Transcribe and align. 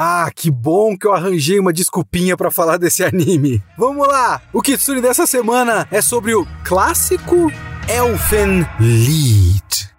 Ah, 0.00 0.30
que 0.32 0.48
bom 0.48 0.96
que 0.96 1.08
eu 1.08 1.12
arranjei 1.12 1.58
uma 1.58 1.72
desculpinha 1.72 2.36
para 2.36 2.52
falar 2.52 2.76
desse 2.76 3.02
anime. 3.02 3.60
Vamos 3.76 4.06
lá! 4.06 4.40
O 4.52 4.62
Kitsune 4.62 5.00
dessa 5.00 5.26
semana 5.26 5.88
é 5.90 6.00
sobre 6.00 6.36
o 6.36 6.46
clássico 6.62 7.50
Elfen 7.88 8.64
Lied. 8.78 9.97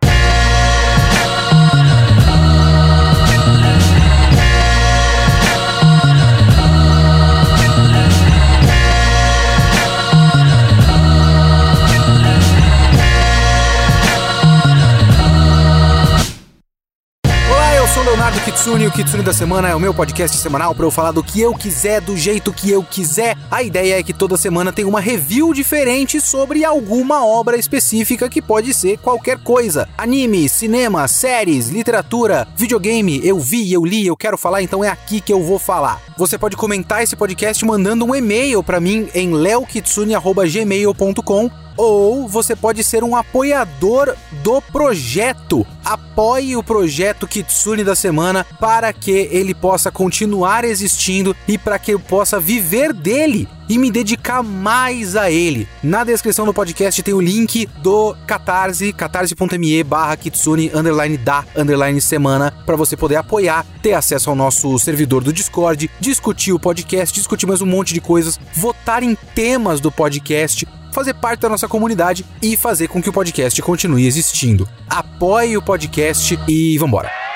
Leonardo 18.10 18.42
Kitsune 18.42 18.84
e 18.86 18.88
o 18.88 18.92
Kitsune 18.92 19.22
da 19.22 19.32
Semana 19.32 19.70
é 19.70 19.76
o 19.76 19.80
meu 19.80 19.94
podcast 19.94 20.36
semanal 20.36 20.74
para 20.74 20.84
eu 20.84 20.90
falar 20.90 21.12
do 21.12 21.24
que 21.24 21.40
eu 21.40 21.54
quiser, 21.54 22.02
do 22.02 22.18
jeito 22.18 22.52
que 22.52 22.72
eu 22.72 22.82
quiser. 22.82 23.38
A 23.52 23.62
ideia 23.62 24.00
é 24.00 24.04
que 24.04 24.14
toda 24.14 24.36
semana 24.36 24.74
tem 24.74 24.84
uma 24.84 25.00
review 25.00 25.54
diferente 25.54 26.20
sobre 26.20 26.66
alguma 26.66 27.24
obra 27.24 27.56
específica 27.56 28.28
que 28.28 28.42
pode 28.42 28.74
ser 28.74 28.98
qualquer 28.98 29.38
coisa. 29.38 29.88
Anime, 29.96 30.50
cinema, 30.50 31.08
séries, 31.08 31.70
literatura, 31.70 32.48
videogame, 32.58 33.22
eu 33.24 33.40
vi, 33.40 33.72
eu 33.72 33.86
li, 33.86 34.08
eu 34.08 34.18
quero 34.18 34.40
falar, 34.40 34.64
então 34.64 34.84
é 34.84 34.90
aqui 34.90 35.22
que 35.22 35.32
eu 35.32 35.44
vou 35.44 35.60
falar. 35.60 36.02
Você 36.18 36.36
pode 36.36 36.58
comentar 36.58 37.04
esse 37.04 37.16
podcast 37.16 37.64
mandando 37.64 38.06
um 38.06 38.16
e-mail 38.16 38.64
para 38.64 38.80
mim 38.80 39.08
em 39.14 39.36
leokitsune@gmail.com 39.36 41.69
ou 41.80 42.28
você 42.28 42.58
pode 42.58 42.84
ser 42.84 43.06
um 43.06 43.16
apoiador 43.16 44.14
do 44.44 44.62
projeto. 44.62 45.66
Apoie 45.86 46.58
o 46.58 46.62
projeto 46.62 47.26
Kitsune 47.26 47.86
da 47.86 47.96
semana 47.96 48.46
para 48.60 48.92
que 48.92 49.30
ele 49.32 49.56
possa 49.56 49.90
continuar 49.90 50.66
existindo 50.66 51.34
e 51.48 51.58
para 51.58 51.80
que 51.80 51.94
eu 51.94 52.00
possa 52.00 52.38
viver 52.38 52.92
dele 52.92 53.48
e 53.70 53.78
me 53.78 53.90
dedicar 53.92 54.44
mais 54.44 55.16
a 55.16 55.32
ele. 55.32 55.68
Na 55.82 56.04
descrição 56.04 56.46
do 56.46 56.54
podcast 56.54 57.02
tem 57.02 57.14
o 57.14 57.22
link 57.22 57.68
do 57.82 58.16
Catarse, 58.28 58.92
catarse.me 58.92 59.84
barra 59.84 60.18
kitsune 60.18 60.72
underline 60.74 61.18
da 61.18 61.46
underline 61.56 62.02
semana, 62.02 62.52
para 62.66 62.76
você 62.76 62.98
poder 62.98 63.18
apoiar, 63.18 63.66
ter 63.82 63.94
acesso 63.94 64.32
ao 64.32 64.36
nosso 64.36 64.78
servidor 64.80 65.24
do 65.24 65.32
Discord, 65.32 65.90
discutir 66.00 66.52
o 66.52 66.60
podcast, 66.60 67.14
discutir 67.14 67.46
mais 67.46 67.62
um 67.62 67.68
monte 67.68 67.94
de 67.94 68.02
coisas, 68.02 68.40
votar 68.56 69.04
em 69.04 69.16
temas 69.36 69.80
do 69.80 69.92
podcast, 69.92 70.68
fazer 71.00 71.14
parte 71.14 71.40
da 71.40 71.50
nossa 71.50 71.68
comunidade 71.68 72.26
e 72.42 72.58
fazer 72.58 72.90
com 72.90 73.02
que 73.02 73.10
o 73.10 73.14
podcast 73.14 73.62
continue 73.62 74.06
existindo. 74.06 74.68
Apoie 74.90 75.56
o 75.56 75.62
podcast 75.62 76.38
e 76.46 76.78
vambora! 76.78 77.29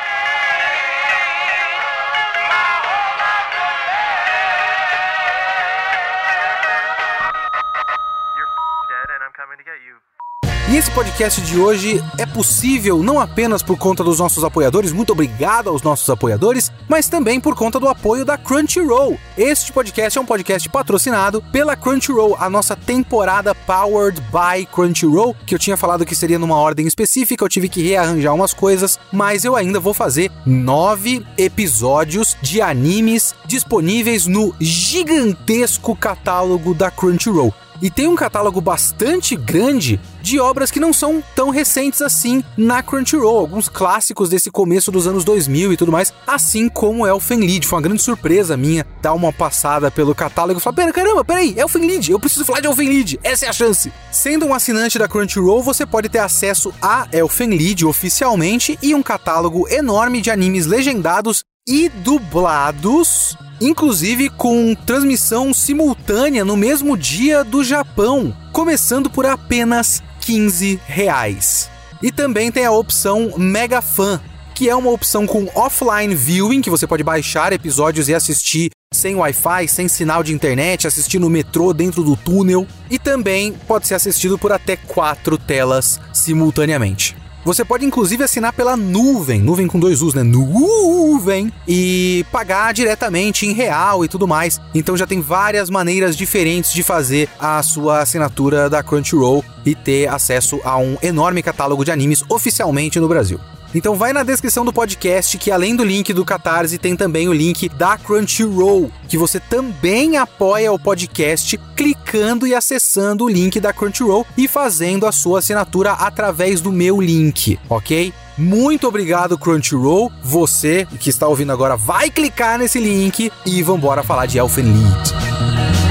E 10.74 10.76
esse 10.76 10.90
podcast 10.90 11.40
de 11.40 11.60
hoje 11.60 12.04
é 12.18 12.26
possível 12.26 13.04
não 13.04 13.20
apenas 13.20 13.62
por 13.62 13.78
conta 13.78 14.04
dos 14.04 14.18
nossos 14.18 14.44
apoiadores, 14.44 14.92
muito 14.92 15.14
obrigado 15.14 15.70
aos 15.70 15.84
nossos 15.84 16.10
apoiadores, 16.10 16.72
mas 16.90 17.08
também 17.08 17.40
por 17.40 17.56
conta 17.56 17.80
do 17.80 17.88
apoio 17.88 18.26
da 18.26 18.40
Crunchyroll. 18.40 19.16
Este 19.38 19.72
podcast 19.72 20.18
é 20.18 20.22
um 20.22 20.26
podcast 20.26 20.68
patrocinado 20.70 21.44
pela 21.52 21.76
Crunchyroll, 21.76 22.36
a 22.40 22.50
nossa 22.50 22.76
temporada 22.76 23.54
Powered 23.54 24.20
by 24.32 24.66
Crunchyroll, 24.66 25.36
que 25.46 25.54
eu 25.54 25.60
tinha 25.60 25.78
falado 25.78 26.08
que 26.08 26.16
seria 26.16 26.40
numa 26.40 26.58
ordem 26.58 26.88
específica, 26.88 27.46
eu 27.46 27.50
tive 27.50 27.70
que 27.70 27.84
rearranjar 27.84 28.34
umas 28.34 28.52
coisas, 28.52 29.00
mas 29.12 29.46
eu 29.46 29.56
ainda 29.56 29.80
vou 29.80 29.94
fazer 29.94 30.32
nove 30.44 31.24
episódios 31.38 32.36
de 32.42 32.64
animes 32.64 33.36
disponíveis 33.46 34.26
no 34.26 34.56
gigantesco 34.60 35.96
catálogo 35.96 36.74
da 36.74 36.90
Crunchyroll 36.90 37.54
e 37.82 37.90
tem 37.90 38.08
um 38.08 38.16
catálogo 38.16 38.62
bastante 38.62 39.36
grande 39.36 40.00
de 40.22 40.40
obras 40.40 40.72
que 40.72 40.80
não 40.80 40.94
são 40.94 41.22
tão 41.36 41.50
recentes 41.50 42.02
assim 42.02 42.44
na 42.56 42.82
Crunchyroll, 42.82 43.40
alguns 43.40 43.68
clássicos 43.68 44.30
desse 44.30 44.50
começo 44.50 44.92
dos 44.92 45.06
anos 45.06 45.26
2000 45.26 45.74
e 45.74 45.78
tudo 45.78 45.92
mais, 45.92 46.14
assim 46.26 46.70
como 46.70 47.06
Elfen 47.06 47.40
Lied. 47.40 47.68
Foi 47.68 47.78
uma 47.78 47.84
grande 47.84 48.02
surpresa 48.02 48.56
minha 48.56 48.86
dar 49.02 49.14
uma 49.14 49.34
passada 49.34 49.92
pelo 49.92 50.16
catálogo 50.16 50.60
e 50.60 50.64
falar: 50.64 50.76
pera, 50.76 50.94
caramba, 50.94 51.26
peraí, 51.26 51.54
Elfen 51.58 51.86
Lied, 51.86 52.12
eu 52.12 52.20
preciso 52.20 52.46
falar 52.46 52.62
de 52.62 52.68
Elfen 52.68 52.88
Lied, 52.88 53.20
essa 53.24 53.46
é 53.46 53.50
a 53.50 53.54
chance. 53.54 53.92
Sendo 54.12 54.46
um 54.46 54.54
assinante 54.54 54.98
da 54.98 55.08
Crunchyroll, 55.08 55.62
você 55.62 55.86
pode 55.86 56.10
ter 56.10 56.20
acesso 56.20 56.74
a 56.82 57.08
Elfen 57.12 57.50
Lied 57.50 57.86
oficialmente 57.86 58.78
e 58.82 58.96
um 58.96 59.04
catálogo 59.04 59.68
enorme 59.68 60.22
de 60.22 60.32
animes 60.32 60.66
legendados 60.66 61.44
e 61.68 61.90
dublados 61.90 63.38
inclusive 63.66 64.30
com 64.30 64.76
transmissão 64.76 65.54
simultânea 65.54 66.44
no 66.44 66.58
mesmo 66.58 66.98
dia 66.98 67.44
do 67.44 67.64
Japão, 67.64 68.36
começando 68.52 69.10
por 69.10 69.26
apenas 69.26 70.04
15 70.22 70.80
reais. 70.86 71.70
E 72.02 72.12
também 72.12 72.52
tem 72.52 72.66
a 72.66 72.72
opção 72.72 73.34
Mega 73.38 73.82
Fan, 73.82 74.20
que 74.54 74.70
é 74.70 74.76
uma 74.76 74.92
opção 74.92 75.26
com 75.26 75.50
offline 75.56 76.14
viewing, 76.14 76.62
que 76.62 76.70
você 76.70 76.86
pode 76.86 77.04
baixar 77.04 77.54
episódios 77.54 78.10
e 78.10 78.14
assistir 78.14 78.70
sem 78.94 79.16
Wi-Fi, 79.16 79.68
sem 79.68 79.88
sinal 79.88 80.22
de 80.22 80.34
internet, 80.34 80.86
assistir 80.86 81.18
no 81.18 81.30
metrô 81.30 81.74
dentro 81.74 82.04
do 82.04 82.16
túnel, 82.16 82.68
e 82.92 83.00
também 83.00 83.54
pode 83.68 83.88
ser 83.88 83.96
assistido 83.96 84.38
por 84.38 84.52
até 84.52 84.76
quatro 84.76 85.38
telas 85.38 86.00
simultaneamente. 86.14 87.23
Você 87.46 87.66
pode 87.66 87.86
inclusive 87.86 88.24
assinar 88.24 88.54
pela 88.54 88.78
nuvem, 88.78 89.42
nuvem 89.42 89.68
com 89.68 89.78
dois 89.78 90.02
U's, 90.02 90.14
né? 90.14 90.24
Nuvem, 90.24 91.52
e 91.68 92.26
pagar 92.32 92.74
diretamente 92.74 93.46
em 93.46 93.52
real 93.52 94.06
e 94.06 94.08
tudo 94.08 94.26
mais. 94.26 94.62
Então 94.74 94.96
já 94.96 95.06
tem 95.06 95.20
várias 95.20 95.70
maneiras 95.70 96.16
diferentes 96.16 96.72
de 96.72 96.82
fazer 96.84 97.28
a 97.38 97.62
sua 97.62 98.00
assinatura 98.00 98.70
da 98.70 98.82
Crunchyroll 98.82 99.44
e 99.66 99.76
ter 99.76 100.08
acesso 100.08 100.60
a 100.64 100.78
um 100.78 100.98
enorme 101.04 101.44
catálogo 101.44 101.84
de 101.84 101.92
animes 101.92 102.24
oficialmente 102.30 102.98
no 102.98 103.10
Brasil. 103.10 103.40
Então 103.74 103.96
vai 103.96 104.14
na 104.14 104.24
descrição 104.24 104.64
do 104.64 104.72
podcast 104.72 105.38
que 105.38 105.52
além 105.52 105.76
do 105.76 105.84
link 105.84 106.14
do 106.14 106.24
Catarse 106.24 106.78
tem 106.78 106.96
também 106.96 107.28
o 107.28 107.34
link 107.34 107.68
da 107.70 107.98
Crunchyroll, 107.98 108.92
que 109.08 109.18
você 109.18 109.40
também 109.40 110.18
apoia 110.18 110.72
o 110.72 110.80
podcast 110.80 111.60
clicando 111.76 112.46
e 112.46 112.54
acessando 112.54 113.26
o 113.26 113.30
link 113.30 113.60
da 113.60 113.74
Crunchyroll 113.74 114.26
e 114.38 114.48
fazendo 114.48 115.08
a 115.08 115.12
sua 115.12 115.40
assinatura 115.40 115.94
através 115.94 116.62
do 116.62 116.72
meu 116.72 117.02
link, 117.02 117.60
ok? 117.70 118.14
Muito 118.38 118.88
obrigado, 118.88 119.38
Crunchyroll. 119.38 120.12
Você 120.24 120.88
que 121.00 121.10
está 121.10 121.28
ouvindo 121.28 121.52
agora 121.52 121.76
vai 121.76 122.10
clicar 122.10 122.58
nesse 122.58 122.80
link 122.80 123.32
e 123.46 123.64
vambora 123.64 124.04
falar 124.04 124.26
de 124.26 124.38
Elfen 124.38 124.66
Lied. 124.66 125.83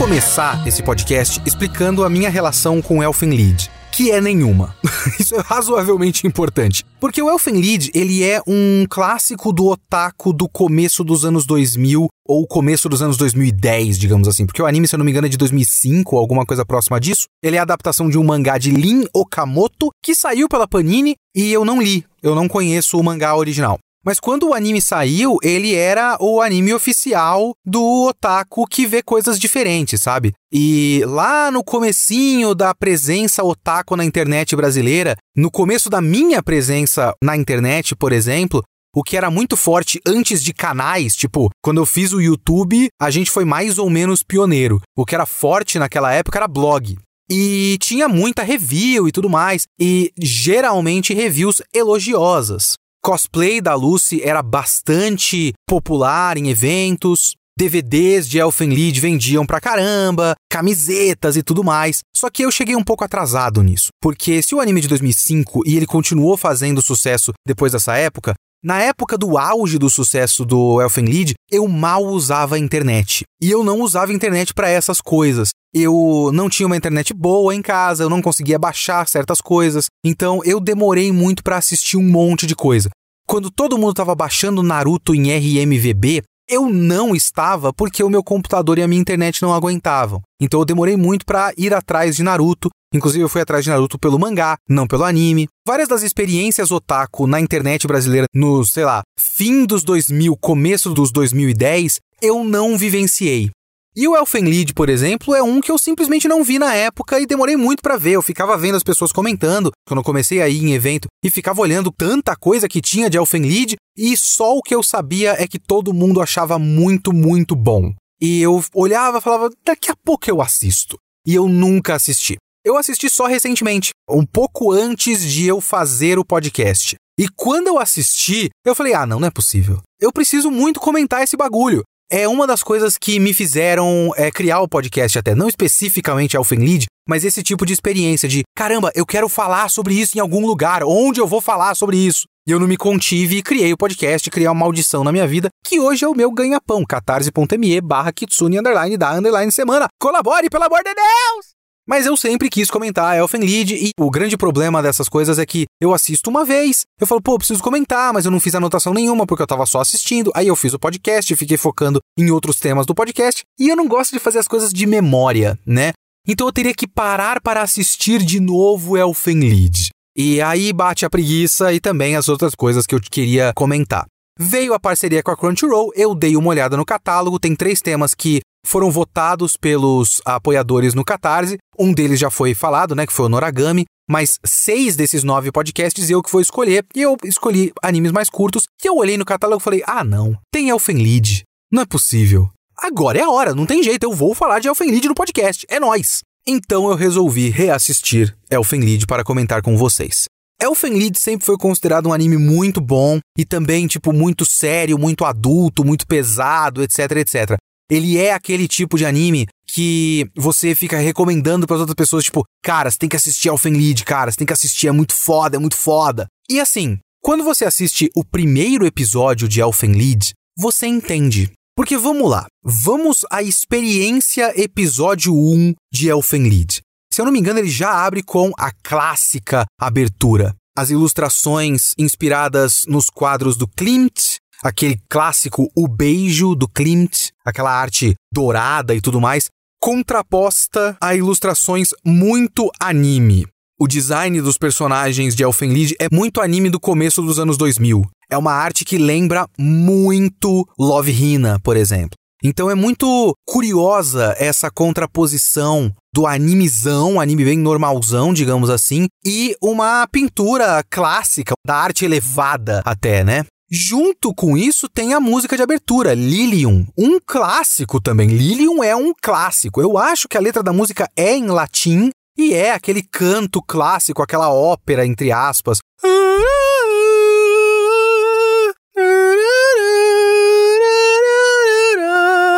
Começar 0.00 0.66
esse 0.66 0.82
podcast 0.82 1.42
explicando 1.44 2.06
a 2.06 2.08
minha 2.08 2.30
relação 2.30 2.80
com 2.80 3.02
Elfen 3.02 3.28
Lied 3.28 3.70
que 3.92 4.10
é 4.10 4.18
nenhuma. 4.18 4.74
Isso 5.20 5.34
é 5.34 5.40
razoavelmente 5.40 6.26
importante. 6.26 6.86
Porque 6.98 7.20
o 7.20 7.28
Elfen 7.28 7.60
Lied, 7.60 7.90
ele 7.92 8.24
é 8.24 8.40
um 8.46 8.86
clássico 8.88 9.52
do 9.52 9.66
otaku 9.66 10.32
do 10.32 10.48
começo 10.48 11.04
dos 11.04 11.22
anos 11.24 11.44
2000 11.44 12.08
ou 12.26 12.46
começo 12.46 12.88
dos 12.88 13.02
anos 13.02 13.18
2010, 13.18 13.98
digamos 13.98 14.26
assim. 14.26 14.46
Porque 14.46 14.62
o 14.62 14.66
anime, 14.66 14.88
se 14.88 14.94
eu 14.94 14.98
não 14.98 15.04
me 15.04 15.10
engano, 15.10 15.26
é 15.26 15.28
de 15.28 15.36
2005 15.36 16.14
ou 16.16 16.20
alguma 16.20 16.46
coisa 16.46 16.64
próxima 16.64 16.98
disso. 16.98 17.26
Ele 17.42 17.56
é 17.56 17.58
a 17.58 17.62
adaptação 17.62 18.08
de 18.08 18.16
um 18.16 18.24
mangá 18.24 18.56
de 18.56 18.70
Lin 18.70 19.04
Okamoto 19.12 19.90
que 20.02 20.14
saiu 20.14 20.48
pela 20.48 20.66
Panini 20.66 21.14
e 21.36 21.52
eu 21.52 21.62
não 21.62 21.82
li. 21.82 22.06
Eu 22.22 22.34
não 22.34 22.48
conheço 22.48 22.98
o 22.98 23.04
mangá 23.04 23.36
original. 23.36 23.78
Mas 24.04 24.18
quando 24.18 24.48
o 24.48 24.54
anime 24.54 24.80
saiu, 24.80 25.36
ele 25.42 25.74
era 25.74 26.16
o 26.20 26.40
anime 26.40 26.72
oficial 26.72 27.52
do 27.64 28.06
otaku 28.08 28.66
que 28.66 28.86
vê 28.86 29.02
coisas 29.02 29.38
diferentes, 29.38 30.00
sabe? 30.00 30.32
E 30.52 31.02
lá 31.06 31.50
no 31.50 31.62
comecinho 31.62 32.54
da 32.54 32.74
presença 32.74 33.44
otaku 33.44 33.96
na 33.96 34.04
internet 34.04 34.56
brasileira, 34.56 35.16
no 35.36 35.50
começo 35.50 35.90
da 35.90 36.00
minha 36.00 36.42
presença 36.42 37.14
na 37.22 37.36
internet, 37.36 37.94
por 37.94 38.10
exemplo, 38.10 38.62
o 38.94 39.04
que 39.04 39.16
era 39.16 39.30
muito 39.30 39.56
forte 39.56 40.00
antes 40.06 40.42
de 40.42 40.52
canais, 40.52 41.14
tipo, 41.14 41.50
quando 41.62 41.78
eu 41.78 41.86
fiz 41.86 42.12
o 42.12 42.20
YouTube, 42.20 42.88
a 43.00 43.10
gente 43.10 43.30
foi 43.30 43.44
mais 43.44 43.78
ou 43.78 43.88
menos 43.88 44.22
pioneiro. 44.22 44.80
O 44.96 45.04
que 45.04 45.14
era 45.14 45.26
forte 45.26 45.78
naquela 45.78 46.12
época 46.12 46.38
era 46.38 46.48
blog. 46.48 46.98
E 47.30 47.78
tinha 47.80 48.08
muita 48.08 48.42
review 48.42 49.06
e 49.06 49.12
tudo 49.12 49.30
mais, 49.30 49.62
e 49.80 50.12
geralmente 50.18 51.14
reviews 51.14 51.62
elogiosas. 51.72 52.74
Cosplay 53.02 53.62
da 53.62 53.74
Lucy 53.74 54.20
era 54.22 54.42
bastante 54.42 55.54
popular 55.66 56.36
em 56.36 56.48
eventos. 56.48 57.34
DVDs 57.58 58.26
de 58.26 58.38
Elfen 58.38 58.70
Lied 58.70 58.98
vendiam 59.00 59.44
pra 59.44 59.60
caramba, 59.60 60.34
camisetas 60.50 61.36
e 61.36 61.42
tudo 61.42 61.62
mais. 61.62 62.00
Só 62.16 62.30
que 62.30 62.42
eu 62.42 62.50
cheguei 62.50 62.74
um 62.74 62.84
pouco 62.84 63.04
atrasado 63.04 63.62
nisso, 63.62 63.88
porque 64.00 64.42
se 64.42 64.54
o 64.54 64.60
anime 64.60 64.80
de 64.80 64.88
2005 64.88 65.62
e 65.66 65.76
ele 65.76 65.86
continuou 65.86 66.36
fazendo 66.38 66.80
sucesso 66.80 67.32
depois 67.46 67.72
dessa 67.72 67.96
época, 67.96 68.34
Na 68.62 68.82
época 68.82 69.16
do 69.16 69.38
auge 69.38 69.78
do 69.78 69.88
sucesso 69.88 70.44
do 70.44 70.82
Elfen 70.82 71.06
Lied, 71.06 71.32
eu 71.50 71.66
mal 71.66 72.04
usava 72.04 72.56
a 72.56 72.58
internet. 72.58 73.24
E 73.40 73.50
eu 73.50 73.64
não 73.64 73.80
usava 73.80 74.12
internet 74.12 74.52
para 74.52 74.68
essas 74.68 75.00
coisas. 75.00 75.48
Eu 75.72 76.30
não 76.34 76.50
tinha 76.50 76.66
uma 76.66 76.76
internet 76.76 77.14
boa 77.14 77.54
em 77.54 77.62
casa, 77.62 78.02
eu 78.02 78.10
não 78.10 78.20
conseguia 78.20 78.58
baixar 78.58 79.08
certas 79.08 79.40
coisas. 79.40 79.86
Então 80.04 80.42
eu 80.44 80.60
demorei 80.60 81.10
muito 81.10 81.42
para 81.42 81.56
assistir 81.56 81.96
um 81.96 82.02
monte 82.02 82.46
de 82.46 82.54
coisa. 82.54 82.90
Quando 83.26 83.50
todo 83.50 83.78
mundo 83.78 83.92
estava 83.92 84.14
baixando 84.14 84.62
Naruto 84.62 85.14
em 85.14 85.32
RMVB, 85.32 86.22
eu 86.46 86.68
não 86.68 87.14
estava 87.14 87.72
porque 87.72 88.02
o 88.02 88.10
meu 88.10 88.22
computador 88.22 88.76
e 88.76 88.82
a 88.82 88.88
minha 88.88 89.00
internet 89.00 89.40
não 89.40 89.54
aguentavam. 89.54 90.20
Então 90.38 90.60
eu 90.60 90.66
demorei 90.66 90.96
muito 90.96 91.24
para 91.24 91.54
ir 91.56 91.72
atrás 91.72 92.16
de 92.16 92.22
Naruto. 92.22 92.68
Inclusive 92.92 93.22
eu 93.22 93.28
fui 93.28 93.40
atrás 93.40 93.62
de 93.62 93.70
Naruto 93.70 93.98
pelo 93.98 94.18
mangá, 94.18 94.56
não 94.68 94.86
pelo 94.86 95.04
anime. 95.04 95.48
Várias 95.64 95.88
das 95.88 96.02
experiências 96.02 96.72
otaku 96.72 97.26
na 97.26 97.40
internet 97.40 97.86
brasileira 97.86 98.26
no, 98.34 98.64
sei 98.64 98.84
lá, 98.84 99.02
fim 99.18 99.64
dos 99.64 99.84
2000, 99.84 100.36
começo 100.36 100.92
dos 100.92 101.12
2010, 101.12 102.00
eu 102.20 102.42
não 102.42 102.76
vivenciei. 102.76 103.50
E 103.94 104.06
o 104.06 104.16
Elfen 104.16 104.44
Lied, 104.44 104.72
por 104.72 104.88
exemplo, 104.88 105.34
é 105.34 105.42
um 105.42 105.60
que 105.60 105.70
eu 105.70 105.76
simplesmente 105.76 106.28
não 106.28 106.44
vi 106.44 106.58
na 106.58 106.74
época 106.74 107.20
e 107.20 107.26
demorei 107.26 107.56
muito 107.56 107.82
para 107.82 107.96
ver. 107.96 108.12
Eu 108.12 108.22
ficava 108.22 108.56
vendo 108.56 108.76
as 108.76 108.84
pessoas 108.84 109.12
comentando 109.12 109.70
quando 109.86 109.98
eu 109.98 110.04
comecei 110.04 110.40
a 110.40 110.48
ir 110.48 110.64
em 110.64 110.72
evento 110.72 111.06
e 111.24 111.30
ficava 111.30 111.60
olhando 111.60 111.92
tanta 111.92 112.36
coisa 112.36 112.68
que 112.68 112.80
tinha 112.80 113.10
de 113.10 113.18
Elfen 113.18 113.42
Lied 113.42 113.74
e 113.96 114.16
só 114.16 114.56
o 114.56 114.62
que 114.62 114.74
eu 114.74 114.82
sabia 114.82 115.32
é 115.40 115.46
que 115.46 115.58
todo 115.58 115.92
mundo 115.92 116.20
achava 116.20 116.58
muito, 116.58 117.12
muito 117.12 117.56
bom. 117.56 117.92
E 118.20 118.40
eu 118.40 118.64
olhava 118.74 119.18
e 119.18 119.20
falava, 119.20 119.50
daqui 119.64 119.90
a 119.90 119.96
pouco 120.04 120.30
eu 120.30 120.40
assisto. 120.40 120.96
E 121.26 121.34
eu 121.34 121.48
nunca 121.48 121.94
assisti. 121.94 122.36
Eu 122.64 122.76
assisti 122.76 123.08
só 123.08 123.26
recentemente, 123.26 123.90
um 124.08 124.24
pouco 124.24 124.72
antes 124.72 125.22
de 125.22 125.46
eu 125.46 125.60
fazer 125.60 126.18
o 126.18 126.24
podcast. 126.24 126.94
E 127.18 127.28
quando 127.36 127.68
eu 127.68 127.78
assisti, 127.78 128.50
eu 128.64 128.74
falei: 128.74 128.94
ah, 128.94 129.06
não, 129.06 129.20
não 129.20 129.28
é 129.28 129.30
possível. 129.30 129.80
Eu 130.00 130.12
preciso 130.12 130.50
muito 130.50 130.80
comentar 130.80 131.22
esse 131.22 131.36
bagulho 131.36 131.82
é 132.10 132.26
uma 132.26 132.44
das 132.44 132.62
coisas 132.62 132.98
que 132.98 133.20
me 133.20 133.32
fizeram 133.32 134.12
é, 134.16 134.30
criar 134.32 134.60
o 134.60 134.68
podcast 134.68 135.16
até, 135.16 135.32
não 135.32 135.48
especificamente 135.48 136.36
Elfen 136.36 136.58
Lead, 136.58 136.86
mas 137.08 137.24
esse 137.24 137.40
tipo 137.42 137.64
de 137.64 137.72
experiência 137.72 138.28
de, 138.28 138.42
caramba, 138.56 138.90
eu 138.96 139.06
quero 139.06 139.28
falar 139.28 139.70
sobre 139.70 139.94
isso 139.94 140.18
em 140.18 140.20
algum 140.20 140.44
lugar, 140.44 140.82
onde 140.82 141.20
eu 141.20 141.26
vou 141.26 141.40
falar 141.40 141.74
sobre 141.76 141.96
isso? 141.96 142.24
E 142.48 142.50
eu 142.50 142.58
não 142.58 142.66
me 142.66 142.76
contive 142.76 143.36
e 143.36 143.42
criei 143.42 143.72
o 143.72 143.76
podcast, 143.76 144.28
criei 144.28 144.48
uma 144.48 144.54
maldição 144.54 145.04
na 145.04 145.12
minha 145.12 145.26
vida, 145.26 145.48
que 145.64 145.78
hoje 145.78 146.04
é 146.04 146.08
o 146.08 146.14
meu 146.14 146.32
ganha-pão, 146.32 146.84
catarse.me 146.84 147.80
barra 147.80 148.12
kitsune 148.12 148.58
underline 148.58 148.96
da 148.96 149.12
underline 149.12 149.52
semana. 149.52 149.86
Colabore, 150.00 150.50
pelo 150.50 150.64
amor 150.64 150.82
de 150.82 150.92
Deus! 150.92 151.59
Mas 151.90 152.06
eu 152.06 152.16
sempre 152.16 152.48
quis 152.48 152.70
comentar 152.70 153.18
Elfen 153.18 153.40
Lied 153.40 153.72
e 153.72 153.90
o 153.98 154.08
grande 154.12 154.36
problema 154.36 154.80
dessas 154.80 155.08
coisas 155.08 155.40
é 155.40 155.44
que 155.44 155.64
eu 155.82 155.92
assisto 155.92 156.30
uma 156.30 156.44
vez, 156.44 156.82
eu 157.00 157.04
falo, 157.04 157.20
pô, 157.20 157.36
preciso 157.36 157.60
comentar, 157.60 158.12
mas 158.12 158.24
eu 158.24 158.30
não 158.30 158.38
fiz 158.38 158.54
anotação 158.54 158.94
nenhuma 158.94 159.26
porque 159.26 159.42
eu 159.42 159.46
tava 159.46 159.66
só 159.66 159.80
assistindo. 159.80 160.30
Aí 160.32 160.46
eu 160.46 160.54
fiz 160.54 160.72
o 160.72 160.78
podcast, 160.78 161.34
fiquei 161.34 161.56
focando 161.56 161.98
em 162.16 162.30
outros 162.30 162.60
temas 162.60 162.86
do 162.86 162.94
podcast 162.94 163.42
e 163.58 163.68
eu 163.68 163.74
não 163.74 163.88
gosto 163.88 164.12
de 164.12 164.20
fazer 164.20 164.38
as 164.38 164.46
coisas 164.46 164.72
de 164.72 164.86
memória, 164.86 165.58
né? 165.66 165.90
Então 166.28 166.46
eu 166.46 166.52
teria 166.52 166.72
que 166.72 166.86
parar 166.86 167.40
para 167.40 167.60
assistir 167.60 168.22
de 168.22 168.38
novo 168.38 168.96
Elfen 168.96 169.40
Lied. 169.40 169.88
E 170.16 170.40
aí 170.40 170.72
bate 170.72 171.04
a 171.04 171.10
preguiça 171.10 171.72
e 171.72 171.80
também 171.80 172.14
as 172.14 172.28
outras 172.28 172.54
coisas 172.54 172.86
que 172.86 172.94
eu 172.94 173.00
queria 173.00 173.52
comentar. 173.52 174.06
Veio 174.38 174.74
a 174.74 174.78
parceria 174.78 175.24
com 175.24 175.32
a 175.32 175.36
Crunchyroll, 175.36 175.90
eu 175.96 176.14
dei 176.14 176.36
uma 176.36 176.50
olhada 176.50 176.76
no 176.76 176.84
catálogo, 176.84 177.40
tem 177.40 177.56
três 177.56 177.82
temas 177.82 178.14
que 178.14 178.40
foram 178.66 178.90
votados 178.90 179.56
pelos 179.56 180.20
apoiadores 180.24 180.94
no 180.94 181.04
Catarse. 181.04 181.58
Um 181.78 181.92
deles 181.92 182.20
já 182.20 182.30
foi 182.30 182.54
falado, 182.54 182.94
né, 182.94 183.06
que 183.06 183.12
foi 183.12 183.26
o 183.26 183.28
Noragami, 183.28 183.84
mas 184.08 184.38
seis 184.44 184.96
desses 184.96 185.22
nove 185.22 185.52
podcasts 185.52 186.10
eu 186.10 186.22
que 186.22 186.32
vou 186.32 186.40
escolher, 186.40 186.84
e 186.94 187.02
eu 187.02 187.16
escolhi 187.24 187.72
animes 187.82 188.12
mais 188.12 188.28
curtos, 188.28 188.64
e 188.82 188.88
eu 188.88 188.96
olhei 188.96 189.16
no 189.16 189.24
catálogo 189.24 189.60
e 189.60 189.64
falei, 189.64 189.82
ah 189.86 190.04
não, 190.04 190.36
tem 190.52 190.68
Elfen 190.68 190.96
Lied, 190.96 191.42
não 191.72 191.82
é 191.82 191.86
possível. 191.86 192.50
Agora 192.76 193.18
é 193.18 193.22
a 193.22 193.30
hora, 193.30 193.54
não 193.54 193.66
tem 193.66 193.82
jeito, 193.82 194.04
eu 194.04 194.12
vou 194.12 194.34
falar 194.34 194.58
de 194.58 194.68
Elfen 194.68 194.90
Lied 194.90 195.06
no 195.06 195.14
podcast, 195.14 195.64
é 195.68 195.78
nós. 195.78 196.22
Então 196.46 196.88
eu 196.88 196.96
resolvi 196.96 197.50
reassistir 197.50 198.36
Elfen 198.50 198.80
Lied 198.80 199.06
para 199.06 199.22
comentar 199.22 199.62
com 199.62 199.76
vocês. 199.76 200.24
Elfen 200.60 200.92
Lied 200.92 201.16
sempre 201.18 201.46
foi 201.46 201.56
considerado 201.56 202.08
um 202.08 202.12
anime 202.12 202.36
muito 202.36 202.80
bom 202.80 203.18
e 203.38 203.44
também, 203.44 203.86
tipo, 203.86 204.12
muito 204.12 204.44
sério, 204.44 204.98
muito 204.98 205.24
adulto, 205.24 205.84
muito 205.84 206.06
pesado, 206.06 206.82
etc, 206.82 207.12
etc 207.12 207.56
ele 207.90 208.16
é 208.16 208.32
aquele 208.32 208.68
tipo 208.68 208.96
de 208.96 209.04
anime 209.04 209.46
que 209.66 210.26
você 210.34 210.74
fica 210.74 210.98
recomendando 210.98 211.66
para 211.66 211.76
outras 211.76 211.94
pessoas, 211.94 212.24
tipo, 212.24 212.44
cara, 212.62 212.90
você 212.90 212.98
tem 212.98 213.08
que 213.08 213.16
assistir 213.16 213.48
Elfen 213.48 213.72
Lied, 213.72 214.04
cara, 214.04 214.30
você 214.30 214.38
tem 214.38 214.46
que 214.46 214.52
assistir, 214.52 214.88
é 214.88 214.92
muito 214.92 215.14
foda, 215.14 215.56
é 215.56 215.60
muito 215.60 215.76
foda. 215.76 216.26
E 216.48 216.60
assim, 216.60 216.98
quando 217.22 217.44
você 217.44 217.64
assiste 217.64 218.10
o 218.16 218.24
primeiro 218.24 218.86
episódio 218.86 219.48
de 219.48 219.60
Elfen 219.60 219.92
Lied, 219.92 220.32
você 220.56 220.86
entende. 220.86 221.50
Porque 221.76 221.96
vamos 221.96 222.30
lá, 222.30 222.46
vamos 222.62 223.24
à 223.30 223.42
experiência 223.42 224.52
episódio 224.60 225.34
1 225.34 225.74
de 225.92 226.08
Elfen 226.08 226.48
Lied. 226.48 226.80
Se 227.12 227.20
eu 227.20 227.24
não 227.24 227.32
me 227.32 227.38
engano, 227.38 227.58
ele 227.58 227.70
já 227.70 228.04
abre 228.04 228.22
com 228.22 228.52
a 228.58 228.70
clássica 228.70 229.64
abertura. 229.80 230.54
As 230.76 230.90
ilustrações 230.90 231.92
inspiradas 231.98 232.84
nos 232.86 233.10
quadros 233.10 233.56
do 233.56 233.66
Klimt 233.66 234.29
aquele 234.62 235.00
clássico 235.08 235.68
O 235.76 235.88
Beijo 235.88 236.54
do 236.54 236.68
Klimt, 236.68 237.30
aquela 237.44 237.72
arte 237.72 238.14
dourada 238.32 238.94
e 238.94 239.00
tudo 239.00 239.20
mais, 239.20 239.48
contraposta 239.80 240.96
a 241.00 241.14
ilustrações 241.14 241.90
muito 242.04 242.70
anime. 242.78 243.46
O 243.78 243.88
design 243.88 244.40
dos 244.42 244.58
personagens 244.58 245.34
de 245.34 245.42
Elfen 245.42 245.72
Lied 245.72 245.94
é 245.98 246.06
muito 246.12 246.42
anime 246.42 246.68
do 246.68 246.78
começo 246.78 247.22
dos 247.22 247.38
anos 247.38 247.56
2000. 247.56 248.02
É 248.30 248.36
uma 248.36 248.52
arte 248.52 248.84
que 248.84 248.98
lembra 248.98 249.48
muito 249.58 250.68
Love 250.78 251.10
Hina, 251.10 251.58
por 251.60 251.78
exemplo. 251.78 252.10
Então 252.44 252.70
é 252.70 252.74
muito 252.74 253.34
curiosa 253.46 254.34
essa 254.38 254.70
contraposição 254.70 255.92
do 256.14 256.26
animezão, 256.26 257.20
anime 257.20 257.44
bem 257.44 257.58
normalzão, 257.58 258.32
digamos 258.32 258.70
assim, 258.70 259.06
e 259.24 259.54
uma 259.62 260.06
pintura 260.08 260.82
clássica, 260.90 261.54
da 261.66 261.76
arte 261.76 262.04
elevada 262.04 262.82
até, 262.84 263.22
né? 263.22 263.44
Junto 263.72 264.34
com 264.34 264.56
isso 264.56 264.88
tem 264.88 265.14
a 265.14 265.20
música 265.20 265.56
de 265.56 265.62
abertura, 265.62 266.12
Lilium, 266.12 266.84
um 266.98 267.20
clássico 267.24 268.00
também. 268.00 268.26
Lilium 268.26 268.82
é 268.82 268.96
um 268.96 269.14
clássico. 269.14 269.80
Eu 269.80 269.96
acho 269.96 270.26
que 270.26 270.36
a 270.36 270.40
letra 270.40 270.60
da 270.60 270.72
música 270.72 271.08
é 271.16 271.36
em 271.36 271.46
latim 271.46 272.10
e 272.36 272.52
é 272.52 272.72
aquele 272.72 273.00
canto 273.00 273.62
clássico, 273.62 274.22
aquela 274.22 274.52
ópera 274.52 275.06
entre 275.06 275.30
aspas. 275.30 275.78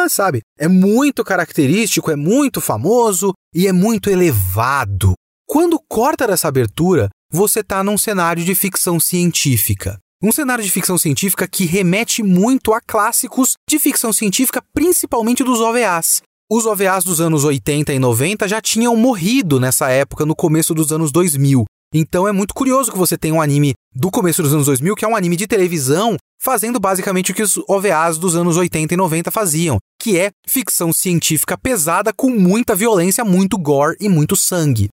Sabe? 0.08 0.40
É 0.58 0.66
muito 0.66 1.22
característico, 1.22 2.10
é 2.10 2.16
muito 2.16 2.58
famoso 2.58 3.34
e 3.54 3.66
é 3.66 3.72
muito 3.72 4.08
elevado. 4.08 5.12
Quando 5.46 5.78
corta 5.86 6.26
dessa 6.26 6.48
abertura, 6.48 7.10
você 7.30 7.60
está 7.60 7.84
num 7.84 7.98
cenário 7.98 8.42
de 8.42 8.54
ficção 8.54 8.98
científica. 8.98 9.98
Um 10.24 10.30
cenário 10.30 10.62
de 10.62 10.70
ficção 10.70 10.96
científica 10.96 11.48
que 11.48 11.64
remete 11.64 12.22
muito 12.22 12.72
a 12.72 12.80
clássicos 12.80 13.54
de 13.68 13.76
ficção 13.80 14.12
científica, 14.12 14.62
principalmente 14.72 15.42
dos 15.42 15.60
OVAs. 15.60 16.22
Os 16.48 16.64
OVAs 16.64 17.02
dos 17.02 17.20
anos 17.20 17.42
80 17.42 17.92
e 17.92 17.98
90 17.98 18.46
já 18.46 18.60
tinham 18.60 18.94
morrido 18.94 19.58
nessa 19.58 19.90
época, 19.90 20.24
no 20.24 20.36
começo 20.36 20.72
dos 20.74 20.92
anos 20.92 21.10
2000. 21.10 21.64
Então 21.92 22.28
é 22.28 22.30
muito 22.30 22.54
curioso 22.54 22.92
que 22.92 22.96
você 22.96 23.18
tenha 23.18 23.34
um 23.34 23.42
anime 23.42 23.74
do 23.92 24.12
começo 24.12 24.40
dos 24.44 24.54
anos 24.54 24.66
2000, 24.66 24.94
que 24.94 25.04
é 25.04 25.08
um 25.08 25.16
anime 25.16 25.34
de 25.34 25.48
televisão, 25.48 26.16
fazendo 26.40 26.78
basicamente 26.78 27.32
o 27.32 27.34
que 27.34 27.42
os 27.42 27.58
OVAs 27.68 28.16
dos 28.16 28.36
anos 28.36 28.56
80 28.56 28.94
e 28.94 28.96
90 28.96 29.28
faziam, 29.32 29.78
que 30.00 30.16
é 30.16 30.30
ficção 30.46 30.92
científica 30.92 31.58
pesada 31.58 32.12
com 32.12 32.30
muita 32.30 32.76
violência, 32.76 33.24
muito 33.24 33.58
gore 33.58 33.96
e 33.98 34.08
muito 34.08 34.36
sangue. 34.36 34.88